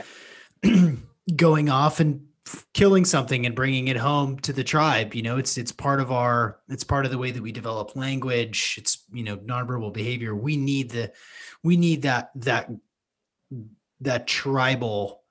going 1.36 1.68
off 1.68 2.00
and 2.00 2.26
killing 2.74 3.04
something 3.04 3.44
and 3.44 3.54
bringing 3.54 3.88
it 3.88 3.96
home 3.96 4.38
to 4.40 4.52
the 4.52 4.64
tribe. 4.64 5.14
You 5.14 5.22
know, 5.22 5.36
it's 5.36 5.58
it's 5.58 5.72
part 5.72 6.00
of 6.00 6.12
our 6.12 6.60
it's 6.68 6.84
part 6.84 7.04
of 7.04 7.10
the 7.10 7.18
way 7.18 7.30
that 7.30 7.42
we 7.42 7.52
develop 7.52 7.96
language. 7.96 8.76
It's 8.78 9.04
you 9.12 9.24
know 9.24 9.36
nonverbal 9.38 9.92
behavior. 9.92 10.34
We 10.34 10.56
need 10.56 10.90
the 10.90 11.12
we 11.62 11.76
need 11.76 12.02
that 12.02 12.30
that 12.36 12.70
that 14.00 14.26
tribal 14.26 15.22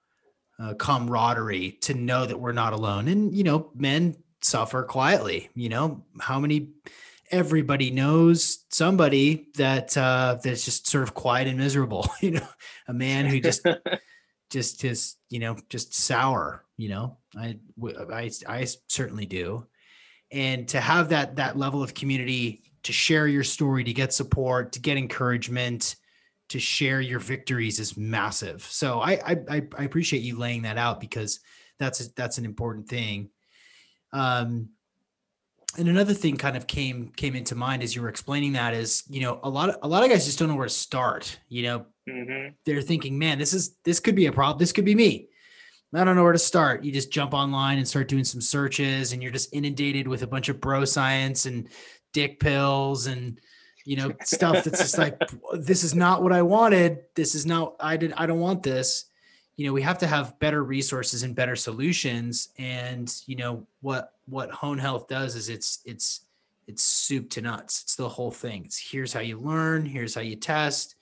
uh, 0.59 0.73
camaraderie 0.75 1.77
to 1.81 1.93
know 1.93 2.25
that 2.25 2.39
we're 2.39 2.51
not 2.51 2.73
alone. 2.73 3.07
And 3.07 3.33
you 3.35 3.43
know, 3.43 3.71
men 3.75 4.15
suffer 4.41 4.83
quietly. 4.83 5.49
You 5.55 5.69
know, 5.69 6.03
how 6.19 6.39
many 6.39 6.71
everybody 7.31 7.91
knows 7.91 8.65
somebody 8.69 9.47
that 9.55 9.95
uh 9.97 10.37
that's 10.43 10.65
just 10.65 10.87
sort 10.87 11.03
of 11.03 11.13
quiet 11.13 11.47
and 11.47 11.57
miserable, 11.57 12.07
you 12.21 12.31
know, 12.31 12.47
a 12.87 12.93
man 12.93 13.25
who 13.25 13.39
just 13.39 13.65
just 14.49 14.83
is 14.83 15.15
you 15.29 15.39
know, 15.39 15.57
just 15.69 15.93
sour, 15.93 16.63
you 16.77 16.89
know. 16.89 17.17
I 17.37 17.57
I 18.11 18.31
I 18.47 18.67
certainly 18.87 19.25
do. 19.25 19.65
And 20.31 20.67
to 20.69 20.79
have 20.79 21.09
that 21.09 21.35
that 21.37 21.57
level 21.57 21.83
of 21.83 21.93
community 21.93 22.63
to 22.83 22.93
share 22.93 23.27
your 23.27 23.43
story, 23.43 23.83
to 23.83 23.93
get 23.93 24.13
support, 24.13 24.71
to 24.73 24.79
get 24.79 24.97
encouragement, 24.97 25.95
to 26.49 26.59
share 26.59 27.01
your 27.01 27.19
victories 27.19 27.79
is 27.79 27.97
massive. 27.97 28.63
So 28.63 29.01
I 29.01 29.13
I, 29.49 29.61
I 29.77 29.83
appreciate 29.83 30.21
you 30.21 30.37
laying 30.37 30.63
that 30.63 30.77
out 30.77 30.99
because 30.99 31.39
that's 31.79 32.07
that's 32.09 32.37
an 32.37 32.45
important 32.45 32.87
thing. 32.87 33.29
Um, 34.13 34.69
and 35.77 35.89
another 35.89 36.13
thing 36.13 36.37
kind 36.37 36.55
of 36.55 36.67
came 36.67 37.11
came 37.15 37.35
into 37.35 37.55
mind 37.55 37.83
as 37.83 37.95
you 37.95 38.01
were 38.01 38.09
explaining 38.09 38.53
that 38.53 38.73
is 38.73 39.03
you 39.09 39.21
know 39.21 39.39
a 39.43 39.49
lot 39.49 39.69
of 39.69 39.77
a 39.83 39.87
lot 39.87 40.03
of 40.03 40.09
guys 40.09 40.25
just 40.25 40.39
don't 40.39 40.47
know 40.47 40.55
where 40.55 40.67
to 40.67 40.73
start 40.73 41.39
you 41.49 41.63
know? 41.63 41.85
Mm-hmm. 42.07 42.49
they're 42.65 42.83
thinking 42.83 43.17
man 43.17 43.39
this 43.39 43.51
is 43.51 43.77
this 43.83 43.99
could 43.99 44.15
be 44.15 44.27
a 44.27 44.31
problem 44.31 44.59
this 44.59 44.71
could 44.71 44.85
be 44.85 44.95
me. 44.95 45.27
I 45.93 46.03
don't 46.03 46.17
know 46.17 46.23
where 46.23 46.33
to 46.33 46.39
start. 46.39 46.83
You 46.83 46.91
just 46.91 47.09
jump 47.11 47.33
online 47.33 47.77
and 47.77 47.87
start 47.87 48.09
doing 48.09 48.25
some 48.25 48.41
searches 48.41 49.13
and 49.13 49.23
you're 49.23 49.31
just 49.31 49.53
inundated 49.53 50.09
with 50.09 50.23
a 50.23 50.27
bunch 50.27 50.49
of 50.49 50.59
bro 50.59 50.83
science 50.83 51.45
and 51.45 51.69
dick 52.11 52.39
pills 52.39 53.07
and 53.07 53.39
you 53.85 53.95
know 53.95 54.11
stuff 54.23 54.63
that's 54.63 54.79
just 54.79 54.97
like 54.97 55.17
this 55.53 55.83
is 55.83 55.95
not 55.95 56.21
what 56.21 56.33
i 56.33 56.41
wanted. 56.41 56.99
This 57.15 57.33
is 57.33 57.45
not 57.45 57.75
i 57.79 57.97
did 57.97 58.13
i 58.17 58.25
don't 58.25 58.39
want 58.39 58.63
this 58.63 59.05
you 59.55 59.65
know 59.65 59.73
we 59.73 59.81
have 59.81 59.97
to 59.99 60.07
have 60.07 60.37
better 60.39 60.63
resources 60.63 61.23
and 61.23 61.35
better 61.35 61.55
solutions. 61.55 62.49
And 62.57 63.13
you 63.25 63.35
know 63.35 63.65
what 63.81 64.11
what 64.25 64.51
hone 64.51 64.77
health 64.77 65.07
does 65.07 65.35
is 65.35 65.49
it's 65.49 65.79
it's 65.85 66.21
it's 66.67 66.83
soup 66.83 67.29
to 67.31 67.41
nuts. 67.41 67.83
It's 67.83 67.95
the 67.95 68.09
whole 68.09 68.31
thing. 68.31 68.65
It's 68.65 68.77
here's 68.77 69.13
how 69.13 69.21
you 69.21 69.39
learn 69.39 69.85
here's 69.85 70.15
how 70.15 70.21
you 70.21 70.35
test 70.35 70.95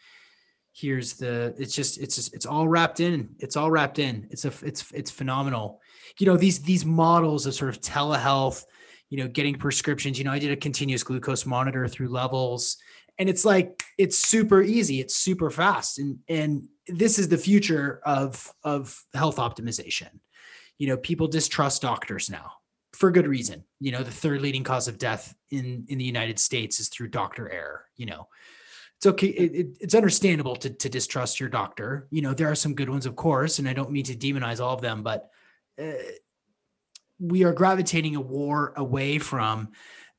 here's 0.75 1.13
the 1.13 1.53
it's 1.59 1.75
just 1.75 1.99
it's 1.99 2.15
just 2.15 2.33
it's 2.33 2.47
all 2.47 2.67
wrapped 2.67 2.99
in 2.99 3.35
it's 3.39 3.55
all 3.55 3.71
wrapped 3.71 3.99
in. 3.99 4.27
It's 4.31 4.45
a 4.45 4.53
it's 4.63 4.91
it's 4.91 5.11
phenomenal. 5.11 5.81
You 6.19 6.27
know 6.27 6.37
these 6.37 6.59
these 6.59 6.85
models 6.85 7.45
of 7.45 7.55
sort 7.55 7.69
of 7.69 7.81
telehealth 7.81 8.65
you 9.09 9.19
know 9.19 9.27
getting 9.27 9.53
prescriptions 9.53 10.17
you 10.17 10.23
know 10.23 10.31
i 10.31 10.39
did 10.39 10.49
a 10.49 10.55
continuous 10.55 11.03
glucose 11.03 11.45
monitor 11.45 11.87
through 11.87 12.07
levels 12.07 12.77
and 13.19 13.29
it's 13.29 13.45
like 13.45 13.83
it's 13.97 14.17
super 14.17 14.61
easy 14.61 14.99
it's 14.99 15.15
super 15.15 15.49
fast 15.49 15.99
and 15.99 16.19
and 16.27 16.67
this 16.87 17.17
is 17.19 17.29
the 17.29 17.37
future 17.37 18.01
of 18.05 18.51
of 18.63 19.03
health 19.13 19.37
optimization. 19.37 20.19
You 20.77 20.87
know 20.87 20.97
people 20.97 21.27
distrust 21.27 21.81
doctors 21.81 22.29
now 22.29 22.53
for 22.93 23.11
good 23.11 23.27
reason. 23.27 23.63
You 23.79 23.91
know 23.91 24.03
the 24.03 24.11
third 24.11 24.41
leading 24.41 24.63
cause 24.63 24.87
of 24.87 24.97
death 24.97 25.33
in 25.51 25.85
in 25.87 25.97
the 25.97 26.03
united 26.03 26.39
states 26.39 26.79
is 26.79 26.89
through 26.89 27.09
doctor 27.09 27.49
error 27.49 27.85
you 27.95 28.05
know. 28.05 28.27
It's 28.97 29.07
okay 29.07 29.27
it, 29.27 29.55
it, 29.55 29.77
it's 29.81 29.95
understandable 29.95 30.55
to, 30.57 30.69
to 30.69 30.89
distrust 30.89 31.39
your 31.39 31.49
doctor. 31.49 32.07
You 32.09 32.21
know 32.21 32.33
there 32.33 32.49
are 32.51 32.55
some 32.55 32.75
good 32.75 32.89
ones 32.89 33.05
of 33.05 33.15
course 33.15 33.59
and 33.59 33.67
i 33.67 33.73
don't 33.73 33.91
mean 33.91 34.05
to 34.05 34.15
demonize 34.15 34.59
all 34.59 34.73
of 34.73 34.81
them 34.81 35.03
but 35.03 35.29
uh, 35.81 35.91
we 37.19 37.43
are 37.43 37.53
gravitating 37.53 38.15
a 38.15 38.21
war 38.21 38.73
away 38.75 39.17
from 39.19 39.69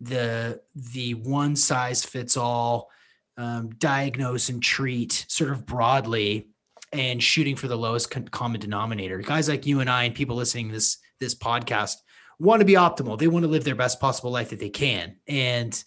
the 0.00 0.60
the 0.74 1.14
one 1.14 1.56
size 1.56 2.04
fits 2.04 2.36
all 2.36 2.90
um, 3.36 3.70
diagnose 3.78 4.48
and 4.48 4.62
treat 4.62 5.26
sort 5.28 5.50
of 5.50 5.66
broadly 5.66 6.48
and 6.92 7.22
shooting 7.22 7.56
for 7.56 7.66
the 7.68 7.76
lowest 7.76 8.10
common 8.30 8.60
denominator. 8.60 9.18
Guys 9.18 9.48
like 9.48 9.66
you 9.66 9.80
and 9.80 9.90
I 9.90 10.04
and 10.04 10.14
people 10.14 10.36
listening 10.36 10.68
this 10.68 10.98
this 11.20 11.34
podcast 11.34 11.96
want 12.38 12.60
to 12.60 12.66
be 12.66 12.74
optimal. 12.74 13.18
They 13.18 13.28
want 13.28 13.44
to 13.44 13.50
live 13.50 13.64
their 13.64 13.74
best 13.74 14.00
possible 14.00 14.30
life 14.30 14.50
that 14.50 14.60
they 14.60 14.70
can, 14.70 15.16
and 15.26 15.82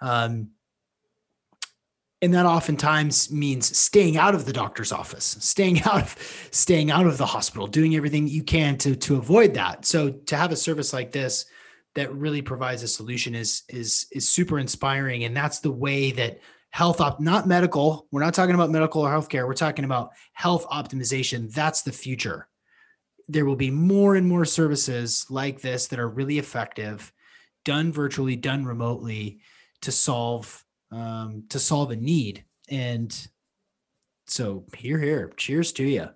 um, 0.00 0.50
and 2.22 2.32
that 2.34 2.46
oftentimes 2.46 3.30
means 3.30 3.76
staying 3.76 4.16
out 4.16 4.34
of 4.34 4.46
the 4.46 4.52
doctor's 4.52 4.92
office, 4.92 5.36
staying 5.40 5.82
out 5.82 6.02
of 6.02 6.48
staying 6.50 6.90
out 6.90 7.06
of 7.06 7.18
the 7.18 7.26
hospital, 7.26 7.66
doing 7.66 7.94
everything 7.94 8.26
you 8.26 8.42
can 8.42 8.78
to 8.78 8.96
to 8.96 9.16
avoid 9.16 9.54
that. 9.54 9.84
So 9.84 10.10
to 10.10 10.36
have 10.36 10.52
a 10.52 10.56
service 10.56 10.92
like 10.92 11.12
this 11.12 11.46
that 11.96 12.14
really 12.14 12.42
provides 12.42 12.82
a 12.82 12.88
solution 12.88 13.34
is 13.34 13.62
is 13.68 14.06
is 14.12 14.28
super 14.28 14.58
inspiring. 14.58 15.24
And 15.24 15.36
that's 15.36 15.58
the 15.58 15.72
way 15.72 16.12
that 16.12 16.38
health 16.70 17.00
op 17.00 17.18
not 17.20 17.48
medical 17.48 18.06
we're 18.12 18.22
not 18.22 18.34
talking 18.34 18.54
about 18.54 18.70
medical 18.70 19.00
or 19.00 19.10
healthcare 19.10 19.46
we're 19.46 19.54
talking 19.54 19.84
about 19.84 20.10
health 20.34 20.66
optimization. 20.68 21.52
That's 21.52 21.82
the 21.82 21.92
future. 21.92 22.48
There 23.28 23.46
will 23.46 23.56
be 23.56 23.70
more 23.70 24.14
and 24.14 24.28
more 24.28 24.44
services 24.44 25.26
like 25.30 25.60
this 25.60 25.88
that 25.88 25.98
are 25.98 26.08
really 26.08 26.38
effective 26.38 27.12
done 27.64 27.92
virtually 27.92 28.36
done 28.36 28.64
remotely 28.64 29.40
to 29.80 29.90
solve 29.90 30.64
um, 30.92 31.44
to 31.48 31.58
solve 31.58 31.90
a 31.90 31.96
need. 31.96 32.44
And 32.68 33.12
so 34.26 34.66
here 34.76 34.98
here 34.98 35.32
cheers 35.36 35.72
to 35.72 35.84
you 35.84 36.08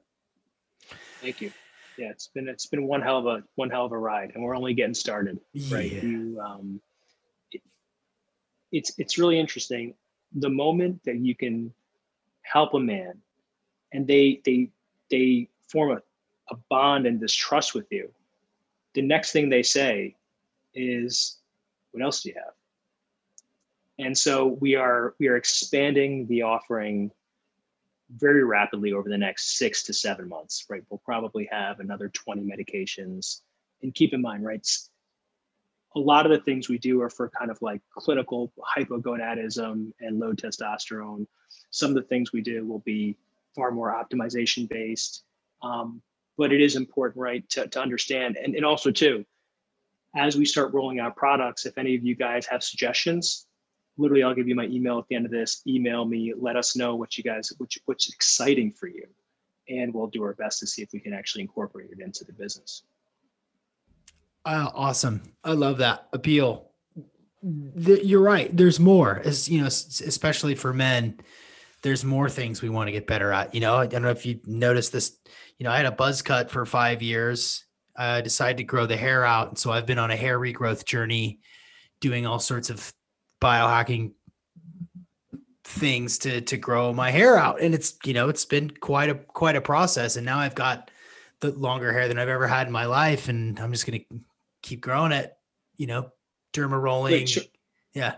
thank 1.22 1.40
you 1.40 1.52
yeah, 2.00 2.08
it's 2.08 2.28
been 2.28 2.48
it's 2.48 2.64
been 2.64 2.86
one 2.86 3.02
hell 3.02 3.18
of 3.18 3.26
a 3.26 3.44
one 3.56 3.68
hell 3.68 3.84
of 3.84 3.92
a 3.92 3.98
ride, 3.98 4.32
and 4.34 4.42
we're 4.42 4.56
only 4.56 4.72
getting 4.72 4.94
started. 4.94 5.38
Right? 5.68 5.92
Yeah. 5.92 6.02
You, 6.02 6.40
um, 6.42 6.80
it, 7.52 7.60
it's 8.72 8.92
it's 8.98 9.18
really 9.18 9.38
interesting. 9.38 9.94
The 10.34 10.48
moment 10.48 11.02
that 11.04 11.16
you 11.16 11.34
can 11.34 11.72
help 12.42 12.72
a 12.72 12.80
man, 12.80 13.18
and 13.92 14.06
they 14.06 14.40
they 14.46 14.70
they 15.10 15.50
form 15.68 15.90
a, 15.90 16.02
a 16.50 16.56
bond 16.70 17.06
and 17.06 17.20
this 17.20 17.34
trust 17.34 17.74
with 17.74 17.86
you, 17.90 18.10
the 18.94 19.02
next 19.02 19.32
thing 19.32 19.50
they 19.50 19.62
say 19.62 20.16
is, 20.74 21.36
"What 21.90 22.02
else 22.02 22.22
do 22.22 22.30
you 22.30 22.36
have?" 22.36 22.54
And 23.98 24.16
so 24.16 24.46
we 24.46 24.74
are 24.74 25.14
we 25.18 25.28
are 25.28 25.36
expanding 25.36 26.26
the 26.28 26.42
offering 26.42 27.10
very 28.16 28.44
rapidly 28.44 28.92
over 28.92 29.08
the 29.08 29.18
next 29.18 29.56
six 29.58 29.82
to 29.84 29.92
seven 29.92 30.28
months, 30.28 30.66
right? 30.68 30.82
We'll 30.90 31.02
probably 31.04 31.48
have 31.50 31.80
another 31.80 32.08
20 32.08 32.42
medications. 32.42 33.40
And 33.82 33.94
keep 33.94 34.12
in 34.12 34.20
mind, 34.20 34.44
right? 34.44 34.66
A 35.96 35.98
lot 35.98 36.26
of 36.26 36.32
the 36.32 36.44
things 36.44 36.68
we 36.68 36.78
do 36.78 37.00
are 37.02 37.10
for 37.10 37.30
kind 37.30 37.50
of 37.50 37.60
like 37.62 37.80
clinical 37.96 38.52
hypogonadism 38.76 39.92
and 40.00 40.18
low 40.18 40.32
testosterone. 40.32 41.26
Some 41.70 41.90
of 41.90 41.96
the 41.96 42.02
things 42.02 42.32
we 42.32 42.42
do 42.42 42.66
will 42.66 42.80
be 42.80 43.16
far 43.54 43.70
more 43.70 43.92
optimization 43.92 44.68
based. 44.68 45.24
Um, 45.62 46.02
but 46.36 46.52
it 46.52 46.60
is 46.60 46.76
important, 46.76 47.20
right, 47.20 47.48
to, 47.50 47.66
to 47.68 47.80
understand. 47.80 48.36
And, 48.36 48.54
and 48.54 48.64
also, 48.64 48.90
too, 48.90 49.24
as 50.16 50.36
we 50.36 50.44
start 50.44 50.72
rolling 50.72 50.98
out 50.98 51.16
products, 51.16 51.66
if 51.66 51.76
any 51.76 51.94
of 51.94 52.04
you 52.04 52.14
guys 52.14 52.46
have 52.46 52.62
suggestions, 52.62 53.46
literally 54.00 54.22
I'll 54.22 54.34
give 54.34 54.48
you 54.48 54.54
my 54.54 54.66
email 54.66 54.98
at 54.98 55.04
the 55.08 55.16
end 55.16 55.26
of 55.26 55.30
this. 55.30 55.62
Email 55.66 56.04
me, 56.04 56.32
let 56.36 56.56
us 56.56 56.74
know 56.76 56.96
what 56.96 57.16
you 57.18 57.24
guys 57.24 57.52
which 57.58 57.78
what's 57.84 58.12
exciting 58.12 58.72
for 58.72 58.88
you. 58.88 59.06
And 59.68 59.94
we'll 59.94 60.08
do 60.08 60.22
our 60.22 60.34
best 60.34 60.58
to 60.60 60.66
see 60.66 60.82
if 60.82 60.88
we 60.92 60.98
can 60.98 61.12
actually 61.12 61.42
incorporate 61.42 61.90
it 61.92 62.00
into 62.00 62.24
the 62.24 62.32
business. 62.32 62.82
Uh, 64.44 64.70
awesome. 64.74 65.22
I 65.44 65.52
love 65.52 65.78
that 65.78 66.08
appeal. 66.12 66.70
The, 67.42 68.04
you're 68.04 68.22
right. 68.22 68.54
There's 68.54 68.80
more 68.80 69.20
as 69.24 69.48
you 69.48 69.60
know, 69.60 69.66
especially 69.66 70.54
for 70.54 70.72
men, 70.72 71.20
there's 71.82 72.04
more 72.04 72.28
things 72.28 72.62
we 72.62 72.68
want 72.68 72.88
to 72.88 72.92
get 72.92 73.06
better 73.06 73.32
at. 73.32 73.54
You 73.54 73.60
know, 73.60 73.76
I 73.76 73.86
don't 73.86 74.02
know 74.02 74.10
if 74.10 74.26
you 74.26 74.40
noticed 74.46 74.92
this, 74.92 75.16
you 75.58 75.64
know, 75.64 75.70
I 75.70 75.76
had 75.76 75.86
a 75.86 75.92
buzz 75.92 76.20
cut 76.22 76.50
for 76.50 76.66
five 76.66 77.02
years. 77.02 77.64
I 77.96 78.20
decided 78.20 78.58
to 78.58 78.64
grow 78.64 78.86
the 78.86 78.96
hair 78.96 79.24
out. 79.24 79.48
And 79.48 79.58
so 79.58 79.70
I've 79.72 79.86
been 79.86 79.98
on 79.98 80.10
a 80.10 80.16
hair 80.16 80.38
regrowth 80.38 80.84
journey 80.84 81.40
doing 82.00 82.26
all 82.26 82.38
sorts 82.38 82.70
of 82.70 82.92
biohacking 83.40 84.12
things 85.64 86.18
to 86.18 86.40
to 86.42 86.56
grow 86.56 86.92
my 86.92 87.10
hair 87.10 87.36
out. 87.36 87.60
And 87.60 87.74
it's 87.74 87.94
you 88.04 88.12
know 88.12 88.28
it's 88.28 88.44
been 88.44 88.70
quite 88.70 89.08
a 89.08 89.14
quite 89.14 89.56
a 89.56 89.60
process. 89.60 90.16
And 90.16 90.26
now 90.26 90.38
I've 90.38 90.54
got 90.54 90.90
the 91.40 91.52
longer 91.52 91.92
hair 91.92 92.08
than 92.08 92.18
I've 92.18 92.28
ever 92.28 92.46
had 92.46 92.66
in 92.66 92.72
my 92.72 92.86
life 92.86 93.28
and 93.28 93.58
I'm 93.58 93.72
just 93.72 93.86
going 93.86 94.00
to 94.00 94.20
keep 94.62 94.82
growing 94.82 95.12
it 95.12 95.36
you 95.76 95.86
know 95.86 96.12
derma 96.52 96.80
rolling. 96.80 97.12
Wait, 97.12 97.28
sh- 97.28 97.38
yeah. 97.94 98.16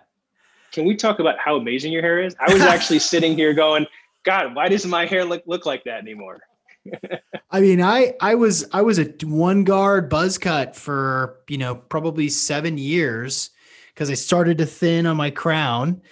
Can 0.72 0.86
we 0.86 0.96
talk 0.96 1.18
about 1.18 1.38
how 1.38 1.56
amazing 1.56 1.92
your 1.92 2.02
hair 2.02 2.20
is? 2.20 2.34
I 2.40 2.52
was 2.52 2.62
actually 2.62 2.98
sitting 3.12 3.36
here 3.36 3.52
going 3.52 3.86
god 4.24 4.54
why 4.54 4.68
doesn't 4.68 4.90
my 4.90 5.04
hair 5.04 5.24
look 5.24 5.42
look 5.46 5.66
like 5.66 5.84
that 5.84 6.00
anymore? 6.00 6.40
I 7.50 7.60
mean, 7.60 7.82
I 7.82 8.14
I 8.20 8.34
was 8.34 8.68
I 8.72 8.82
was 8.82 8.98
a 8.98 9.04
one 9.24 9.64
guard 9.64 10.08
buzz 10.08 10.38
cut 10.38 10.74
for 10.74 11.38
you 11.48 11.58
know 11.58 11.74
probably 11.74 12.28
seven 12.28 12.78
years, 12.78 13.50
because 13.94 14.10
I 14.10 14.14
started 14.14 14.58
to 14.58 14.66
thin 14.66 15.06
on 15.06 15.16
my 15.16 15.30
crown. 15.30 16.02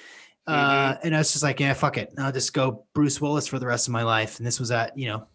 Uh, 0.46 0.94
mm-hmm. 0.94 1.06
and 1.06 1.14
I 1.14 1.18
was 1.18 1.32
just 1.32 1.44
like, 1.44 1.60
yeah, 1.60 1.74
fuck 1.74 1.96
it. 1.96 2.12
I'll 2.18 2.32
just 2.32 2.52
go 2.52 2.84
Bruce 2.92 3.20
Willis 3.20 3.46
for 3.46 3.58
the 3.58 3.66
rest 3.66 3.86
of 3.86 3.92
my 3.92 4.02
life. 4.02 4.38
And 4.38 4.46
this 4.46 4.58
was 4.58 4.70
at, 4.70 4.96
you 4.98 5.06
know, 5.06 5.26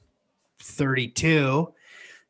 32. 0.61 1.73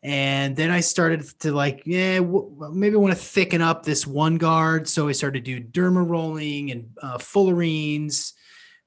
And 0.03 0.55
then 0.55 0.69
I 0.69 0.81
started 0.81 1.23
to 1.39 1.51
like, 1.51 1.81
yeah, 1.85 2.17
w- 2.17 2.69
maybe 2.71 2.95
I 2.95 2.99
want 2.99 3.15
to 3.15 3.19
thicken 3.19 3.61
up 3.61 3.83
this 3.83 4.05
one 4.05 4.37
guard. 4.37 4.87
So 4.87 5.07
I 5.07 5.13
started 5.13 5.43
to 5.45 5.59
do 5.59 5.65
derma 5.65 6.07
rolling 6.07 6.69
and 6.69 6.89
uh, 7.01 7.17
fullerenes, 7.17 8.33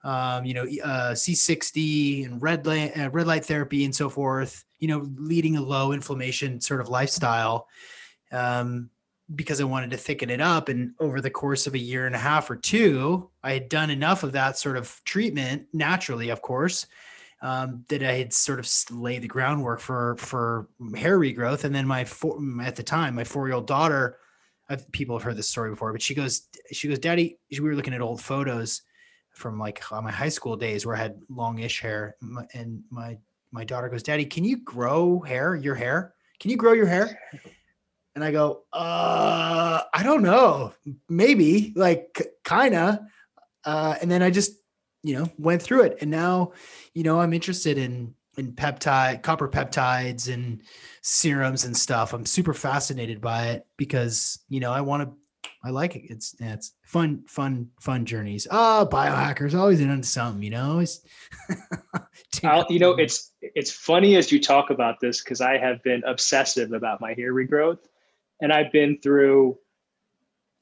um, 0.05 0.45
you 0.45 0.55
know, 0.55 0.63
uh, 0.63 1.15
C60 1.15 2.27
and 2.27 2.41
red 2.41 2.67
light, 2.67 2.97
uh, 2.97 3.11
red 3.11 3.27
light 3.27 3.45
therapy 3.45 3.85
and 3.85 3.95
so 3.95 4.09
forth, 4.09 4.65
you 4.79 4.87
know, 4.87 5.09
leading 5.17 5.57
a 5.57 5.61
low 5.61 5.91
inflammation 5.91 6.61
sort 6.61 6.81
of 6.81 6.89
lifestyle. 6.89 7.67
Um, 8.31 8.91
because 9.35 9.61
I 9.61 9.65
wanted 9.65 9.91
to 9.91 9.97
thicken 9.97 10.31
it 10.31 10.41
up. 10.41 10.69
And 10.69 10.93
over 11.01 11.21
the 11.21 11.31
course 11.31 11.67
of 11.67 11.75
a 11.75 11.79
year 11.79 12.07
and 12.07 12.15
a 12.15 12.19
half 12.19 12.51
or 12.51 12.57
two, 12.57 13.31
I 13.43 13.53
had 13.53 13.69
done 13.69 13.91
enough 13.91 14.23
of 14.23 14.33
that 14.33 14.59
sort 14.59 14.77
of 14.77 15.01
treatment 15.05 15.67
naturally, 15.73 16.31
of 16.31 16.41
course, 16.41 16.87
um, 17.43 17.85
that 17.89 18.03
I 18.03 18.15
had 18.15 18.33
sort 18.33 18.59
of 18.59 18.69
laid 18.91 19.23
the 19.23 19.29
groundwork 19.29 19.81
for 19.81 20.17
for 20.17 20.69
hair 20.97 21.19
regrowth. 21.19 21.65
And 21.65 21.75
then 21.75 21.87
my 21.87 22.05
four, 22.05 22.39
at 22.63 22.77
the 22.77 22.83
time, 22.83 23.15
my 23.15 23.25
four 23.25 23.47
year 23.47 23.55
old 23.55 23.67
daughter, 23.67 24.19
I've, 24.69 24.91
people 24.93 25.17
have 25.17 25.23
heard 25.23 25.37
this 25.37 25.49
story 25.49 25.71
before, 25.71 25.93
but 25.93 26.03
she 26.03 26.15
goes, 26.15 26.49
she 26.73 26.89
goes, 26.89 26.99
Daddy, 26.99 27.39
we 27.51 27.61
were 27.61 27.75
looking 27.75 27.95
at 27.95 28.01
old 28.01 28.21
photos 28.21 28.83
from 29.31 29.59
like 29.59 29.83
my 29.91 30.11
high 30.11 30.29
school 30.29 30.57
days 30.57 30.85
where 30.85 30.97
I 30.97 30.99
had 30.99 31.21
longish 31.29 31.81
hair, 31.81 32.17
and 32.55 32.83
my 32.91 33.19
my 33.53 33.65
daughter 33.65 33.89
goes, 33.89 34.03
Daddy, 34.03 34.25
can 34.25 34.45
you 34.45 34.59
grow 34.59 35.21
hair? 35.21 35.55
Your 35.55 35.75
hair? 35.75 36.15
Can 36.41 36.51
you 36.51 36.57
grow 36.57 36.73
your 36.73 36.87
hair? 36.87 37.19
And 38.15 38.25
I 38.25 38.33
go, 38.33 38.65
uh, 38.73 39.83
I 39.95 40.03
don't 40.03 40.23
know, 40.23 40.73
maybe 41.09 41.73
like 41.77 42.21
kind 42.45 42.75
of. 42.75 42.99
Uh, 43.65 43.95
and 44.01 44.11
then 44.11 44.23
I 44.23 44.31
just, 44.31 44.53
you 45.03 45.15
know, 45.15 45.31
went 45.39 45.63
through 45.63 45.83
it. 45.83 45.99
And 46.01 46.11
now, 46.11 46.53
you 46.95 47.03
know, 47.03 47.21
I'm 47.21 47.33
interested 47.33 47.79
in, 47.79 48.15
in 48.37 48.53
peptide, 48.53 49.23
copper 49.23 49.49
peptides 49.49 50.33
and 50.33 50.63
serums 51.03 51.65
and 51.65 51.77
stuff. 51.77 52.13
I'm 52.13 52.27
super 52.27 52.55
fascinated 52.55 53.21
by 53.21 53.49
it 53.49 53.67
because, 53.77 54.39
you 54.49 54.61
know, 54.61 54.73
I 54.73 54.81
want 54.81 55.03
to, 55.03 55.51
I 55.63 55.71
like 55.71 55.97
it. 55.97 56.05
It's, 56.09 56.35
it's 56.41 56.73
fun, 56.83 57.25
fun, 57.27 57.69
fun 57.81 58.05
journeys. 58.05 58.47
Oh, 58.51 58.89
biohackers 58.91 59.59
always 59.59 59.81
into 59.81 60.07
something, 60.07 60.43
you 60.43 60.51
know, 60.51 60.79
it's, 60.79 61.01
you 62.71 62.79
know, 62.79 62.95
it's, 62.95 63.33
it's 63.43 63.71
funny 63.71 64.17
as 64.17 64.31
you 64.33 64.41
talk 64.41 64.71
about 64.71 65.01
this 65.01 65.23
because 65.23 65.41
I 65.41 65.59
have 65.59 65.83
been 65.83 66.03
obsessive 66.07 66.73
about 66.73 67.01
my 67.01 67.15
hair 67.15 67.33
regrowth 67.35 67.79
and 68.41 68.53
I've 68.53 68.73
been 68.73 68.99
through 68.99 69.59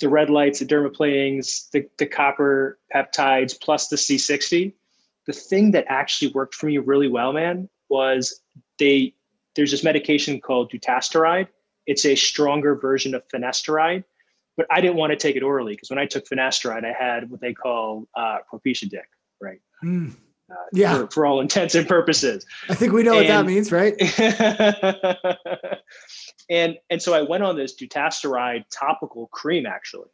the 0.00 0.08
red 0.08 0.30
lights, 0.30 0.58
the 0.58 0.66
dermaplanings, 0.66 1.70
the, 1.70 1.88
the 1.98 2.06
copper 2.06 2.78
peptides, 2.94 3.58
plus 3.58 3.88
the 3.88 3.96
C60. 3.96 4.72
The 5.26 5.32
thing 5.32 5.70
that 5.72 5.86
actually 5.88 6.32
worked 6.32 6.54
for 6.54 6.66
me 6.66 6.78
really 6.78 7.08
well, 7.08 7.32
man, 7.32 7.68
was 7.88 8.42
they 8.78 9.14
there's 9.54 9.70
this 9.70 9.82
medication 9.82 10.40
called 10.40 10.70
dutasteride. 10.70 11.48
It's 11.86 12.04
a 12.04 12.14
stronger 12.14 12.74
version 12.74 13.14
of 13.14 13.26
finasteride, 13.28 14.04
but 14.56 14.66
I 14.70 14.80
didn't 14.80 14.96
want 14.96 15.12
to 15.12 15.16
take 15.16 15.34
it 15.34 15.42
orally 15.42 15.74
because 15.74 15.88
when 15.88 15.98
I 15.98 16.06
took 16.06 16.28
finasteride, 16.28 16.84
I 16.84 16.92
had 16.92 17.30
what 17.30 17.40
they 17.40 17.54
call 17.54 18.06
uh, 18.14 18.38
propecia 18.52 18.88
dick, 18.88 19.08
right? 19.40 19.60
Mm. 19.82 20.14
Uh, 20.50 20.54
yeah. 20.72 20.98
For, 20.98 21.06
for, 21.08 21.26
all 21.26 21.40
intents 21.40 21.74
and 21.74 21.88
purposes. 21.88 22.46
I 22.68 22.74
think 22.74 22.92
we 22.92 23.02
know 23.02 23.18
and, 23.18 23.20
what 23.20 23.26
that 23.26 23.46
means, 23.46 23.72
right? 23.72 23.94
And 26.48 26.78
and 26.90 27.02
so 27.02 27.14
I 27.14 27.22
went 27.22 27.42
on 27.42 27.56
this 27.56 27.74
dutasteride 27.74 28.64
topical 28.70 29.26
cream 29.28 29.66
actually. 29.66 30.08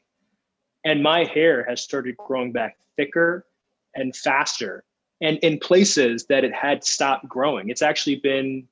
And 0.85 1.03
my 1.03 1.25
hair 1.25 1.65
has 1.69 1.81
started 1.81 2.17
growing 2.17 2.53
back 2.53 2.77
thicker 2.97 3.47
and 3.95 4.15
faster 4.17 4.85
and 5.21 5.39
in 5.39 5.59
places 5.59 6.27
that 6.27 6.45
it 6.45 6.53
had 6.53 6.85
stopped 6.85 7.29
growing. 7.29 7.69
It's 7.69 7.83
actually 7.83 8.17
been 8.17 8.67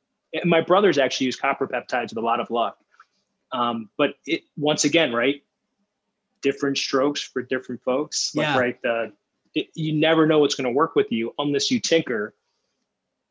my 0.44 0.60
brother's 0.60 0.98
actually 0.98 1.26
used 1.26 1.40
copper 1.40 1.66
peptides 1.66 2.10
with 2.10 2.18
a 2.18 2.26
lot 2.26 2.40
of 2.40 2.50
luck. 2.50 2.78
Um, 3.52 3.90
but 3.98 4.14
it 4.26 4.42
once 4.56 4.84
again, 4.84 5.12
right? 5.12 5.42
Different 6.40 6.78
strokes 6.78 7.20
for 7.20 7.42
different 7.42 7.82
folks. 7.82 8.32
Like, 8.34 8.46
yeah. 8.46 8.58
right. 8.58 8.82
The 8.82 9.12
it, 9.54 9.68
you 9.74 9.92
never 9.92 10.26
know 10.26 10.38
what's 10.38 10.54
going 10.54 10.64
to 10.64 10.76
work 10.76 10.94
with 10.94 11.10
you 11.10 11.34
unless 11.38 11.70
you 11.70 11.80
tinker 11.80 12.34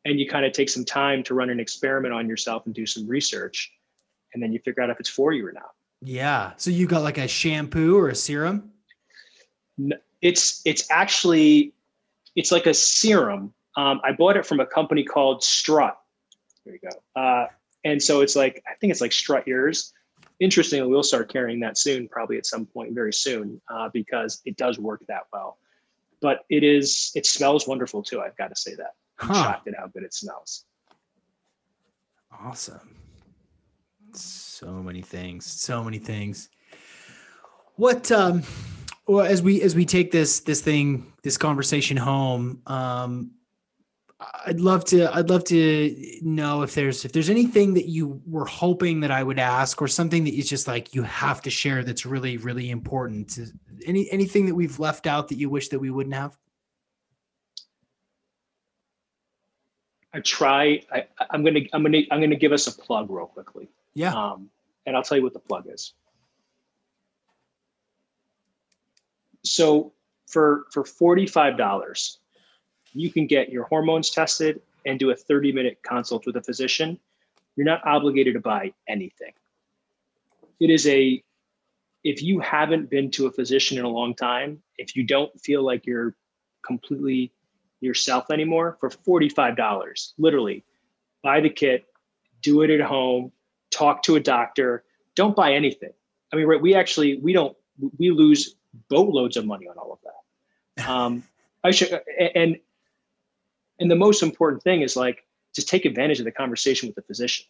and 0.05 0.19
you 0.19 0.27
kind 0.27 0.45
of 0.45 0.53
take 0.53 0.69
some 0.69 0.85
time 0.85 1.23
to 1.23 1.33
run 1.33 1.49
an 1.49 1.59
experiment 1.59 2.13
on 2.13 2.27
yourself 2.27 2.65
and 2.65 2.73
do 2.73 2.85
some 2.85 3.07
research 3.07 3.71
and 4.33 4.41
then 4.41 4.53
you 4.53 4.59
figure 4.59 4.83
out 4.83 4.89
if 4.89 4.99
it's 4.99 5.09
for 5.09 5.33
you 5.33 5.45
or 5.47 5.51
not. 5.51 5.71
Yeah. 6.01 6.53
So 6.57 6.71
you 6.71 6.87
got 6.87 7.03
like 7.03 7.17
a 7.17 7.27
shampoo 7.27 7.97
or 7.97 8.09
a 8.09 8.15
serum? 8.15 8.71
It's 10.21 10.61
it's 10.65 10.89
actually 10.91 11.73
it's 12.35 12.51
like 12.51 12.65
a 12.65 12.73
serum. 12.73 13.53
Um, 13.77 14.01
I 14.03 14.11
bought 14.11 14.37
it 14.37 14.45
from 14.45 14.59
a 14.59 14.65
company 14.65 15.03
called 15.03 15.43
Strut. 15.43 15.97
There 16.65 16.73
you 16.73 16.79
go. 16.81 17.21
Uh, 17.21 17.47
and 17.85 18.01
so 18.01 18.21
it's 18.21 18.35
like 18.35 18.61
I 18.67 18.75
think 18.75 18.91
it's 18.91 19.01
like 19.01 19.13
Strut 19.13 19.47
yours, 19.47 19.93
interestingly, 20.39 20.87
we'll 20.87 21.03
start 21.03 21.31
carrying 21.31 21.59
that 21.59 21.77
soon, 21.77 22.07
probably 22.07 22.37
at 22.37 22.45
some 22.45 22.65
point 22.65 22.93
very 22.93 23.13
soon, 23.13 23.61
uh, 23.69 23.89
because 23.93 24.41
it 24.45 24.57
does 24.57 24.79
work 24.79 25.03
that 25.07 25.23
well. 25.31 25.57
But 26.21 26.39
it 26.49 26.63
is, 26.63 27.11
it 27.15 27.25
smells 27.25 27.67
wonderful 27.67 28.03
too. 28.03 28.21
I've 28.21 28.35
got 28.37 28.49
to 28.49 28.55
say 28.55 28.75
that. 28.75 28.91
I'm 29.21 29.27
Huh. 29.27 29.43
shocked 29.43 29.67
at 29.67 29.75
how 29.77 29.87
good 29.87 30.03
it 30.03 30.13
smells. 30.13 30.65
Awesome. 32.31 32.95
So 34.13 34.71
many 34.83 35.01
things. 35.01 35.45
So 35.45 35.83
many 35.83 35.97
things. 35.99 36.49
What 37.75 38.11
um 38.11 38.43
well 39.07 39.25
as 39.25 39.41
we 39.41 39.61
as 39.61 39.75
we 39.75 39.85
take 39.85 40.11
this 40.11 40.41
this 40.41 40.61
thing 40.61 41.11
this 41.23 41.37
conversation 41.37 41.95
home 41.97 42.61
um 42.67 43.31
I'd 44.45 44.59
love 44.59 44.83
to 44.85 45.15
I'd 45.15 45.29
love 45.29 45.45
to 45.45 46.19
know 46.21 46.61
if 46.61 46.75
there's 46.75 47.05
if 47.05 47.13
there's 47.13 47.29
anything 47.29 47.73
that 47.75 47.87
you 47.87 48.21
were 48.25 48.45
hoping 48.45 48.99
that 48.99 49.11
I 49.11 49.23
would 49.23 49.39
ask 49.39 49.81
or 49.81 49.87
something 49.87 50.25
that 50.25 50.33
is 50.33 50.49
just 50.49 50.67
like 50.67 50.93
you 50.93 51.03
have 51.03 51.41
to 51.43 51.49
share 51.49 51.83
that's 51.83 52.05
really 52.05 52.37
really 52.37 52.69
important. 52.69 53.39
Any 53.85 54.11
anything 54.11 54.45
that 54.47 54.55
we've 54.55 54.77
left 54.77 55.07
out 55.07 55.29
that 55.29 55.37
you 55.37 55.49
wish 55.49 55.69
that 55.69 55.79
we 55.79 55.89
wouldn't 55.89 56.15
have? 56.15 56.37
I 60.13 60.19
try, 60.21 60.81
I, 60.91 61.05
I'm 61.29 61.43
going 61.43 61.53
to, 61.53 61.69
I'm 61.71 61.83
going 61.83 61.93
to, 61.93 62.07
I'm 62.11 62.19
going 62.19 62.31
to 62.31 62.35
give 62.35 62.51
us 62.51 62.65
a 62.65 62.71
plug 62.71 63.11
real 63.11 63.27
quickly. 63.27 63.69
Yeah. 63.93 64.13
Um, 64.13 64.49
and 64.85 64.95
I'll 64.95 65.03
tell 65.03 65.17
you 65.17 65.23
what 65.23 65.33
the 65.33 65.39
plug 65.39 65.67
is. 65.67 65.93
So 69.43 69.93
for 70.27 70.65
for 70.71 70.83
forty 70.83 71.27
five 71.27 71.57
dollars, 71.57 72.18
you 72.99 73.11
can 73.11 73.27
get 73.27 73.49
your 73.49 73.63
hormones 73.63 74.09
tested 74.09 74.61
and 74.85 74.99
do 74.99 75.11
a 75.11 75.15
thirty 75.15 75.51
minute 75.51 75.79
consult 75.83 76.25
with 76.25 76.35
a 76.35 76.43
physician. 76.43 76.99
You're 77.55 77.65
not 77.65 77.85
obligated 77.85 78.33
to 78.33 78.41
buy 78.41 78.73
anything. 78.87 79.31
It 80.59 80.69
is 80.69 80.85
a 80.87 81.23
if 82.03 82.21
you 82.21 82.39
haven't 82.39 82.89
been 82.89 83.09
to 83.11 83.27
a 83.27 83.31
physician 83.31 83.77
in 83.77 83.85
a 83.85 83.89
long 83.89 84.15
time, 84.15 84.61
if 84.77 84.95
you 84.95 85.03
don't 85.03 85.31
feel 85.39 85.63
like 85.63 85.85
you're 85.85 86.15
completely 86.65 87.31
yourself 87.79 88.31
anymore, 88.31 88.77
for 88.81 88.89
forty 88.89 89.29
five 89.29 89.55
dollars, 89.55 90.13
literally, 90.17 90.65
buy 91.23 91.39
the 91.39 91.49
kit, 91.49 91.85
do 92.41 92.63
it 92.63 92.69
at 92.69 92.81
home, 92.81 93.31
talk 93.71 94.03
to 94.03 94.17
a 94.17 94.19
doctor. 94.19 94.83
Don't 95.15 95.35
buy 95.35 95.53
anything. 95.53 95.93
I 96.33 96.35
mean, 96.35 96.45
right? 96.45 96.61
We 96.61 96.75
actually 96.75 97.17
we 97.19 97.31
don't 97.31 97.55
we 97.97 98.11
lose 98.11 98.55
boatloads 98.89 99.37
of 99.37 99.45
money 99.45 99.67
on 99.67 99.77
all 99.77 99.93
of 99.93 99.99
that. 100.03 100.89
Um, 100.89 101.23
I 101.63 101.71
should 101.71 102.01
and 102.35 102.57
and 103.79 103.89
the 103.89 103.95
most 103.95 104.23
important 104.23 104.63
thing 104.63 104.81
is 104.81 104.95
like 104.95 105.25
just 105.55 105.69
take 105.69 105.85
advantage 105.85 106.19
of 106.19 106.25
the 106.25 106.31
conversation 106.31 106.87
with 106.87 106.95
the 106.95 107.01
physician, 107.01 107.45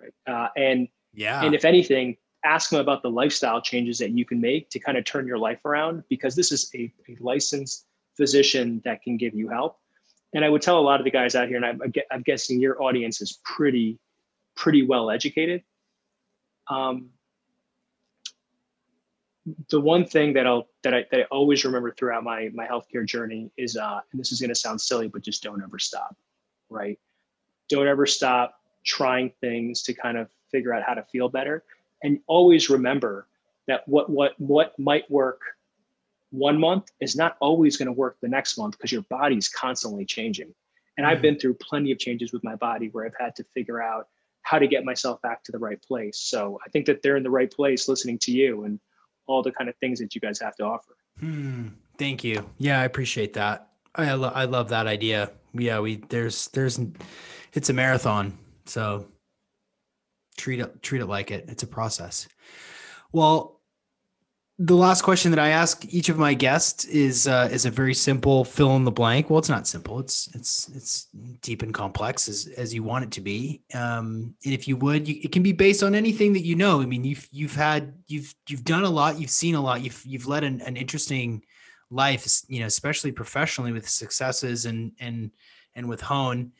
right? 0.00 0.12
Uh, 0.26 0.48
and 0.56 0.88
Yeah. 1.14 1.44
and 1.44 1.54
if 1.54 1.64
anything, 1.64 2.16
ask 2.44 2.70
them 2.70 2.80
about 2.80 3.02
the 3.02 3.10
lifestyle 3.10 3.60
changes 3.60 3.98
that 3.98 4.10
you 4.10 4.24
can 4.24 4.40
make 4.40 4.70
to 4.70 4.78
kind 4.78 4.96
of 4.96 5.04
turn 5.04 5.26
your 5.26 5.38
life 5.38 5.64
around 5.64 6.04
because 6.08 6.34
this 6.36 6.52
is 6.52 6.70
a, 6.74 6.92
a 7.08 7.16
licensed 7.20 7.86
physician 8.16 8.80
that 8.84 9.02
can 9.02 9.16
give 9.16 9.34
you 9.34 9.48
help. 9.48 9.78
And 10.34 10.44
I 10.44 10.48
would 10.48 10.62
tell 10.62 10.78
a 10.78 10.80
lot 10.80 11.00
of 11.00 11.04
the 11.04 11.10
guys 11.10 11.34
out 11.34 11.48
here, 11.48 11.56
and 11.56 11.64
I'm, 11.64 11.80
I'm 12.10 12.22
guessing 12.22 12.60
your 12.60 12.82
audience 12.82 13.20
is 13.20 13.40
pretty, 13.44 13.98
pretty 14.56 14.84
well 14.84 15.10
educated. 15.10 15.62
Um, 16.68 17.10
the 19.70 19.80
one 19.80 20.04
thing 20.04 20.32
that 20.34 20.46
I'll 20.46 20.68
that 20.82 20.94
I 20.94 21.04
that 21.10 21.20
I 21.20 21.22
always 21.24 21.64
remember 21.64 21.92
throughout 21.92 22.24
my 22.24 22.50
my 22.54 22.66
healthcare 22.66 23.06
journey 23.06 23.50
is, 23.56 23.76
uh, 23.76 24.00
and 24.10 24.20
this 24.20 24.32
is 24.32 24.40
going 24.40 24.50
to 24.50 24.54
sound 24.54 24.80
silly, 24.80 25.08
but 25.08 25.22
just 25.22 25.42
don't 25.42 25.62
ever 25.62 25.78
stop, 25.78 26.16
right? 26.70 26.98
Don't 27.68 27.88
ever 27.88 28.06
stop 28.06 28.60
trying 28.84 29.32
things 29.40 29.82
to 29.82 29.94
kind 29.94 30.16
of 30.16 30.28
figure 30.50 30.72
out 30.72 30.82
how 30.82 30.94
to 30.94 31.02
feel 31.02 31.28
better, 31.28 31.64
and 32.02 32.20
always 32.26 32.70
remember 32.70 33.26
that 33.66 33.86
what 33.86 34.10
what 34.10 34.38
what 34.38 34.78
might 34.78 35.10
work 35.10 35.40
one 36.30 36.58
month 36.58 36.90
is 37.00 37.16
not 37.16 37.36
always 37.40 37.76
going 37.76 37.86
to 37.86 37.92
work 37.92 38.18
the 38.20 38.28
next 38.28 38.58
month 38.58 38.76
because 38.76 38.92
your 38.92 39.02
body's 39.02 39.48
constantly 39.48 40.04
changing. 40.04 40.54
And 40.96 41.06
I've 41.06 41.22
been 41.22 41.38
through 41.38 41.54
plenty 41.54 41.92
of 41.92 41.98
changes 41.98 42.32
with 42.32 42.42
my 42.42 42.56
body 42.56 42.88
where 42.88 43.06
I've 43.06 43.14
had 43.18 43.34
to 43.36 43.44
figure 43.44 43.80
out 43.80 44.08
how 44.42 44.58
to 44.58 44.66
get 44.66 44.84
myself 44.84 45.22
back 45.22 45.44
to 45.44 45.52
the 45.52 45.58
right 45.58 45.80
place. 45.80 46.18
So 46.18 46.58
I 46.66 46.70
think 46.70 46.86
that 46.86 47.02
they're 47.02 47.16
in 47.16 47.22
the 47.22 47.30
right 47.30 47.50
place 47.50 47.88
listening 47.88 48.18
to 48.20 48.32
you 48.32 48.64
and 48.64 48.80
all 49.28 49.42
the 49.42 49.52
kind 49.52 49.70
of 49.70 49.76
things 49.76 50.00
that 50.00 50.14
you 50.14 50.20
guys 50.20 50.40
have 50.40 50.56
to 50.56 50.64
offer. 50.64 50.96
Hmm. 51.20 51.68
Thank 51.98 52.24
you. 52.24 52.48
Yeah, 52.58 52.80
I 52.80 52.84
appreciate 52.84 53.34
that. 53.34 53.68
I 53.94 54.12
lo- 54.14 54.32
I 54.34 54.44
love 54.46 54.68
that 54.70 54.86
idea. 54.86 55.30
Yeah, 55.52 55.80
we 55.80 55.96
there's 56.08 56.48
there's 56.48 56.80
it's 57.52 57.70
a 57.70 57.72
marathon, 57.72 58.36
so 58.66 59.06
treat 60.36 60.60
it 60.60 60.82
treat 60.82 61.00
it 61.00 61.06
like 61.06 61.30
it. 61.30 61.44
It's 61.48 61.62
a 61.62 61.66
process. 61.66 62.28
Well, 63.12 63.57
the 64.60 64.74
last 64.74 65.02
question 65.02 65.30
that 65.30 65.38
I 65.38 65.50
ask 65.50 65.84
each 65.88 66.08
of 66.08 66.18
my 66.18 66.34
guests 66.34 66.84
is 66.86 67.28
uh, 67.28 67.48
is 67.50 67.64
a 67.64 67.70
very 67.70 67.94
simple 67.94 68.44
fill 68.44 68.74
in 68.74 68.82
the 68.82 68.90
blank. 68.90 69.30
Well, 69.30 69.38
it's 69.38 69.48
not 69.48 69.68
simple. 69.68 70.00
It's 70.00 70.28
it's 70.34 70.68
it's 70.74 71.06
deep 71.42 71.62
and 71.62 71.72
complex 71.72 72.28
as 72.28 72.48
as 72.56 72.74
you 72.74 72.82
want 72.82 73.04
it 73.04 73.12
to 73.12 73.20
be. 73.20 73.62
Um, 73.72 74.34
and 74.44 74.52
if 74.52 74.66
you 74.66 74.76
would, 74.76 75.06
you, 75.06 75.20
it 75.22 75.30
can 75.30 75.44
be 75.44 75.52
based 75.52 75.84
on 75.84 75.94
anything 75.94 76.32
that 76.32 76.44
you 76.44 76.56
know. 76.56 76.80
I 76.80 76.86
mean, 76.86 77.04
you've 77.04 77.28
you've 77.30 77.54
had 77.54 77.94
you've 78.08 78.34
you've 78.48 78.64
done 78.64 78.82
a 78.82 78.90
lot. 78.90 79.20
You've 79.20 79.30
seen 79.30 79.54
a 79.54 79.60
lot. 79.60 79.80
You've 79.80 80.02
you've 80.04 80.26
led 80.26 80.42
an, 80.42 80.60
an 80.62 80.76
interesting 80.76 81.44
life. 81.90 82.26
You 82.48 82.60
know, 82.60 82.66
especially 82.66 83.12
professionally 83.12 83.70
with 83.70 83.88
successes 83.88 84.66
and 84.66 84.90
and 84.98 85.30
and 85.76 85.88
with 85.88 86.00
Hone. 86.00 86.50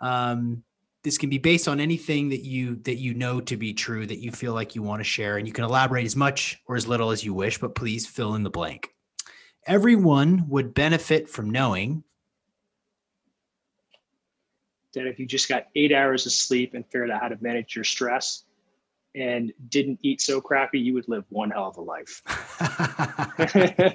Um, 0.00 0.62
this 1.04 1.16
can 1.18 1.30
be 1.30 1.38
based 1.38 1.68
on 1.68 1.80
anything 1.80 2.28
that 2.28 2.44
you 2.44 2.76
that 2.82 2.96
you 2.96 3.14
know 3.14 3.40
to 3.40 3.56
be 3.56 3.72
true 3.72 4.06
that 4.06 4.18
you 4.18 4.30
feel 4.30 4.52
like 4.52 4.74
you 4.74 4.82
want 4.82 5.00
to 5.00 5.04
share 5.04 5.38
and 5.38 5.46
you 5.46 5.52
can 5.52 5.64
elaborate 5.64 6.04
as 6.04 6.16
much 6.16 6.60
or 6.66 6.76
as 6.76 6.86
little 6.86 7.10
as 7.10 7.24
you 7.24 7.32
wish 7.32 7.58
but 7.58 7.74
please 7.74 8.06
fill 8.06 8.34
in 8.34 8.42
the 8.42 8.50
blank 8.50 8.90
everyone 9.66 10.44
would 10.48 10.74
benefit 10.74 11.28
from 11.28 11.50
knowing 11.50 12.02
That 14.94 15.06
if 15.06 15.18
you 15.18 15.26
just 15.26 15.48
got 15.48 15.66
eight 15.76 15.92
hours 15.92 16.26
of 16.26 16.32
sleep 16.32 16.74
and 16.74 16.84
figured 16.86 17.10
out 17.10 17.20
how 17.20 17.28
to 17.28 17.36
manage 17.40 17.76
your 17.76 17.84
stress 17.84 18.44
and 19.14 19.52
didn't 19.68 19.98
eat 20.02 20.20
so 20.20 20.40
crappy, 20.40 20.78
you 20.80 20.94
would 20.94 21.08
live 21.08 21.24
one 21.28 21.50
hell 21.50 21.68
of 21.68 21.76
a 21.76 21.80
life. 21.80 22.22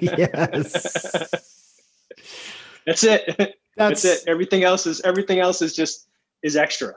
yes 0.00 1.30
That's 2.86 3.02
it. 3.02 3.24
that's, 3.36 3.54
That's 3.76 4.04
it. 4.04 4.24
Everything 4.28 4.62
else 4.62 4.86
is 4.86 5.00
everything 5.00 5.40
else 5.40 5.62
is 5.62 5.74
just 5.74 6.06
is 6.44 6.54
extra. 6.54 6.94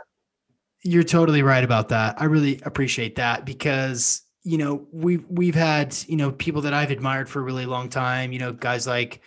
You're 0.84 1.04
totally 1.04 1.42
right 1.42 1.64
about 1.64 1.90
that. 1.90 2.22
I 2.22 2.26
really 2.26 2.62
appreciate 2.64 3.16
that 3.16 3.46
because 3.46 4.22
you 4.44 4.60
know 4.60 4.88
we've 4.92 5.26
we've 5.28 5.56
had 5.56 5.98
you 6.08 6.18
know 6.18 6.32
people 6.32 6.62
that 6.62 6.74
I've 6.74 6.92
admired 6.92 7.28
for 7.28 7.40
a 7.40 7.44
really 7.44 7.66
long 7.66 7.90
time. 7.90 8.32
You 8.32 8.40
know 8.40 8.54
guys 8.54 8.86
like 8.86 9.22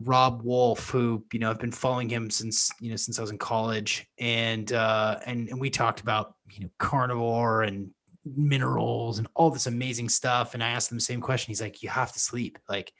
Robb 0.00 0.42
Wolf, 0.42 0.90
who 0.90 1.24
you 1.32 1.38
know 1.38 1.50
I've 1.50 1.60
been 1.60 1.72
following 1.72 2.08
him 2.08 2.28
since 2.28 2.70
you 2.80 2.90
know 2.90 2.96
since 2.96 3.18
I 3.18 3.22
was 3.22 3.30
in 3.30 3.38
college, 3.38 4.06
and 4.18 4.70
uh, 4.72 5.20
and 5.24 5.48
and 5.48 5.60
we 5.60 5.70
talked 5.70 6.00
about 6.00 6.34
you 6.50 6.64
know 6.64 6.70
carnivore 6.78 7.62
and 7.62 7.90
minerals 8.36 9.18
and 9.18 9.28
all 9.34 9.50
this 9.50 9.66
amazing 9.66 10.08
stuff. 10.08 10.54
And 10.54 10.62
I 10.62 10.70
asked 10.70 10.90
him 10.90 10.98
the 10.98 11.04
same 11.04 11.20
question. 11.20 11.50
He's 11.50 11.62
like, 11.62 11.82
"You 11.82 11.88
have 11.88 12.12
to 12.12 12.18
sleep. 12.18 12.58
Like, 12.68 12.92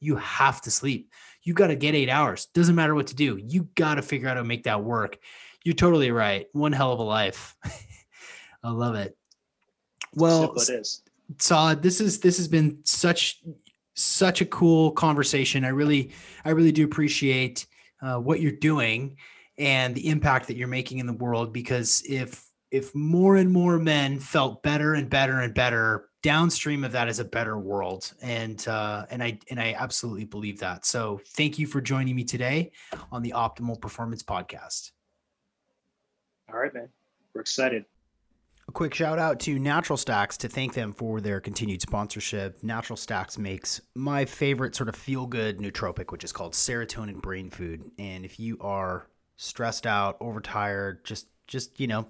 you 0.00 0.16
have 0.16 0.60
to 0.62 0.70
sleep. 0.70 1.10
You 1.42 1.54
got 1.54 1.68
to 1.68 1.76
get 1.76 1.94
eight 1.94 2.08
hours. 2.10 2.46
Doesn't 2.54 2.74
matter 2.74 2.94
what 2.94 3.08
to 3.08 3.14
do. 3.14 3.36
You 3.36 3.68
got 3.74 3.96
to 3.96 4.02
figure 4.02 4.28
out 4.28 4.36
how 4.36 4.42
to 4.42 4.48
make 4.48 4.64
that 4.64 4.84
work." 4.84 5.18
You're 5.64 5.74
totally 5.74 6.10
right. 6.10 6.46
One 6.52 6.72
hell 6.72 6.92
of 6.92 6.98
a 6.98 7.02
life. 7.02 7.56
I 8.62 8.70
love 8.70 8.94
it. 8.94 9.16
Well, 10.14 10.42
Simple 10.42 10.62
it 10.62 10.80
is. 10.80 11.02
Saad, 11.38 11.82
this 11.82 12.00
is 12.00 12.20
this 12.20 12.36
has 12.36 12.48
been 12.48 12.78
such 12.84 13.42
such 13.94 14.40
a 14.40 14.46
cool 14.46 14.92
conversation. 14.92 15.64
I 15.64 15.68
really 15.68 16.12
I 16.44 16.50
really 16.50 16.72
do 16.72 16.84
appreciate 16.84 17.66
uh, 18.02 18.18
what 18.18 18.40
you're 18.40 18.52
doing 18.52 19.16
and 19.56 19.94
the 19.94 20.08
impact 20.08 20.48
that 20.48 20.56
you're 20.56 20.68
making 20.68 20.98
in 20.98 21.06
the 21.06 21.12
world. 21.14 21.52
Because 21.52 22.02
if 22.08 22.46
if 22.70 22.94
more 22.94 23.36
and 23.36 23.52
more 23.52 23.78
men 23.78 24.18
felt 24.18 24.62
better 24.62 24.94
and 24.94 25.08
better 25.08 25.40
and 25.40 25.54
better, 25.54 26.10
downstream 26.22 26.84
of 26.84 26.92
that 26.92 27.08
is 27.08 27.20
a 27.20 27.24
better 27.24 27.58
world. 27.58 28.12
And 28.20 28.66
uh, 28.68 29.06
and 29.10 29.22
I 29.22 29.38
and 29.50 29.58
I 29.58 29.76
absolutely 29.78 30.24
believe 30.24 30.60
that. 30.60 30.84
So 30.84 31.20
thank 31.28 31.58
you 31.58 31.66
for 31.66 31.80
joining 31.80 32.16
me 32.16 32.24
today 32.24 32.72
on 33.10 33.22
the 33.22 33.32
Optimal 33.36 33.80
Performance 33.80 34.22
Podcast. 34.22 34.90
All 36.52 36.58
right, 36.58 36.72
man. 36.72 36.88
We're 37.34 37.40
excited. 37.40 37.84
A 38.66 38.72
quick 38.72 38.94
shout 38.94 39.18
out 39.18 39.40
to 39.40 39.58
Natural 39.58 39.96
Stacks 39.96 40.38
to 40.38 40.48
thank 40.48 40.72
them 40.72 40.92
for 40.92 41.20
their 41.20 41.38
continued 41.38 41.82
sponsorship. 41.82 42.62
Natural 42.62 42.96
Stacks 42.96 43.36
makes 43.36 43.80
my 43.94 44.24
favorite 44.24 44.74
sort 44.74 44.88
of 44.88 44.96
feel 44.96 45.26
good 45.26 45.58
nootropic, 45.58 46.10
which 46.10 46.24
is 46.24 46.32
called 46.32 46.54
serotonin 46.54 47.20
brain 47.20 47.50
food. 47.50 47.90
And 47.98 48.24
if 48.24 48.40
you 48.40 48.56
are 48.60 49.06
stressed 49.36 49.86
out, 49.86 50.16
overtired, 50.20 51.04
just 51.04 51.26
just 51.46 51.78
you 51.78 51.86
know, 51.86 52.08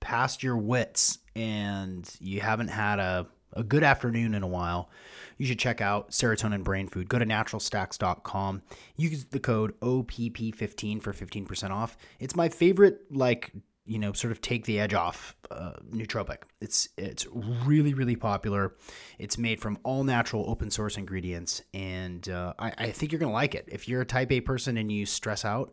past 0.00 0.42
your 0.42 0.58
wits 0.58 1.18
and 1.34 2.08
you 2.20 2.40
haven't 2.40 2.68
had 2.68 2.98
a, 2.98 3.26
a 3.56 3.62
good 3.62 3.82
afternoon 3.82 4.34
in 4.34 4.42
a 4.42 4.46
while, 4.46 4.90
you 5.38 5.46
should 5.46 5.58
check 5.58 5.80
out 5.80 6.10
serotonin 6.10 6.62
brain 6.62 6.88
food. 6.88 7.08
Go 7.08 7.18
to 7.18 7.26
naturalstacks.com. 7.26 8.62
Use 8.96 9.24
the 9.24 9.40
code 9.40 9.78
OPP15 9.80 11.02
for 11.02 11.12
15% 11.12 11.70
off. 11.70 11.96
It's 12.20 12.36
my 12.36 12.48
favorite 12.48 13.00
like 13.10 13.52
you 13.86 13.98
know 13.98 14.12
sort 14.12 14.32
of 14.32 14.40
take 14.40 14.64
the 14.64 14.80
edge 14.80 14.94
off 14.94 15.36
uh, 15.50 15.74
nootropic 15.92 16.38
it's 16.60 16.88
it's 16.98 17.24
really 17.64 17.94
really 17.94 18.16
popular 18.16 18.74
it's 19.18 19.38
made 19.38 19.60
from 19.60 19.78
all 19.84 20.02
natural 20.02 20.44
open 20.50 20.70
source 20.70 20.96
ingredients 20.96 21.62
and 21.72 22.28
uh, 22.28 22.52
I, 22.58 22.72
I 22.76 22.90
think 22.90 23.12
you're 23.12 23.20
gonna 23.20 23.32
like 23.32 23.54
it 23.54 23.64
if 23.68 23.88
you're 23.88 24.00
a 24.00 24.06
type 24.06 24.32
a 24.32 24.40
person 24.40 24.76
and 24.76 24.90
you 24.90 25.06
stress 25.06 25.44
out 25.44 25.72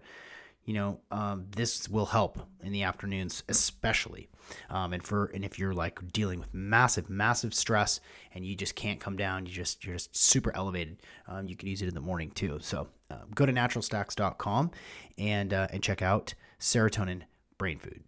you 0.65 0.73
know 0.73 0.99
um, 1.11 1.45
this 1.55 1.89
will 1.89 2.05
help 2.05 2.39
in 2.63 2.71
the 2.71 2.83
afternoons 2.83 3.43
especially. 3.49 4.29
Um, 4.69 4.93
and 4.93 5.03
for 5.03 5.25
and 5.27 5.45
if 5.45 5.57
you're 5.57 5.73
like 5.73 5.99
dealing 6.11 6.39
with 6.39 6.53
massive 6.53 7.09
massive 7.09 7.53
stress 7.53 7.99
and 8.33 8.45
you 8.45 8.55
just 8.55 8.75
can't 8.75 8.99
come 8.99 9.15
down 9.15 9.45
you 9.45 9.51
just 9.51 9.85
you're 9.85 9.95
just 9.95 10.15
super 10.15 10.55
elevated 10.55 10.97
um, 11.27 11.47
you 11.47 11.55
can 11.55 11.69
use 11.69 11.81
it 11.81 11.87
in 11.87 11.95
the 11.95 12.01
morning 12.01 12.31
too. 12.31 12.59
So 12.61 12.87
uh, 13.09 13.19
go 13.33 13.45
to 13.45 13.53
naturalstacks.com 13.53 14.71
and 15.17 15.53
uh, 15.53 15.67
and 15.71 15.81
check 15.81 16.01
out 16.01 16.33
serotonin 16.59 17.21
brain 17.57 17.79
food 17.79 18.03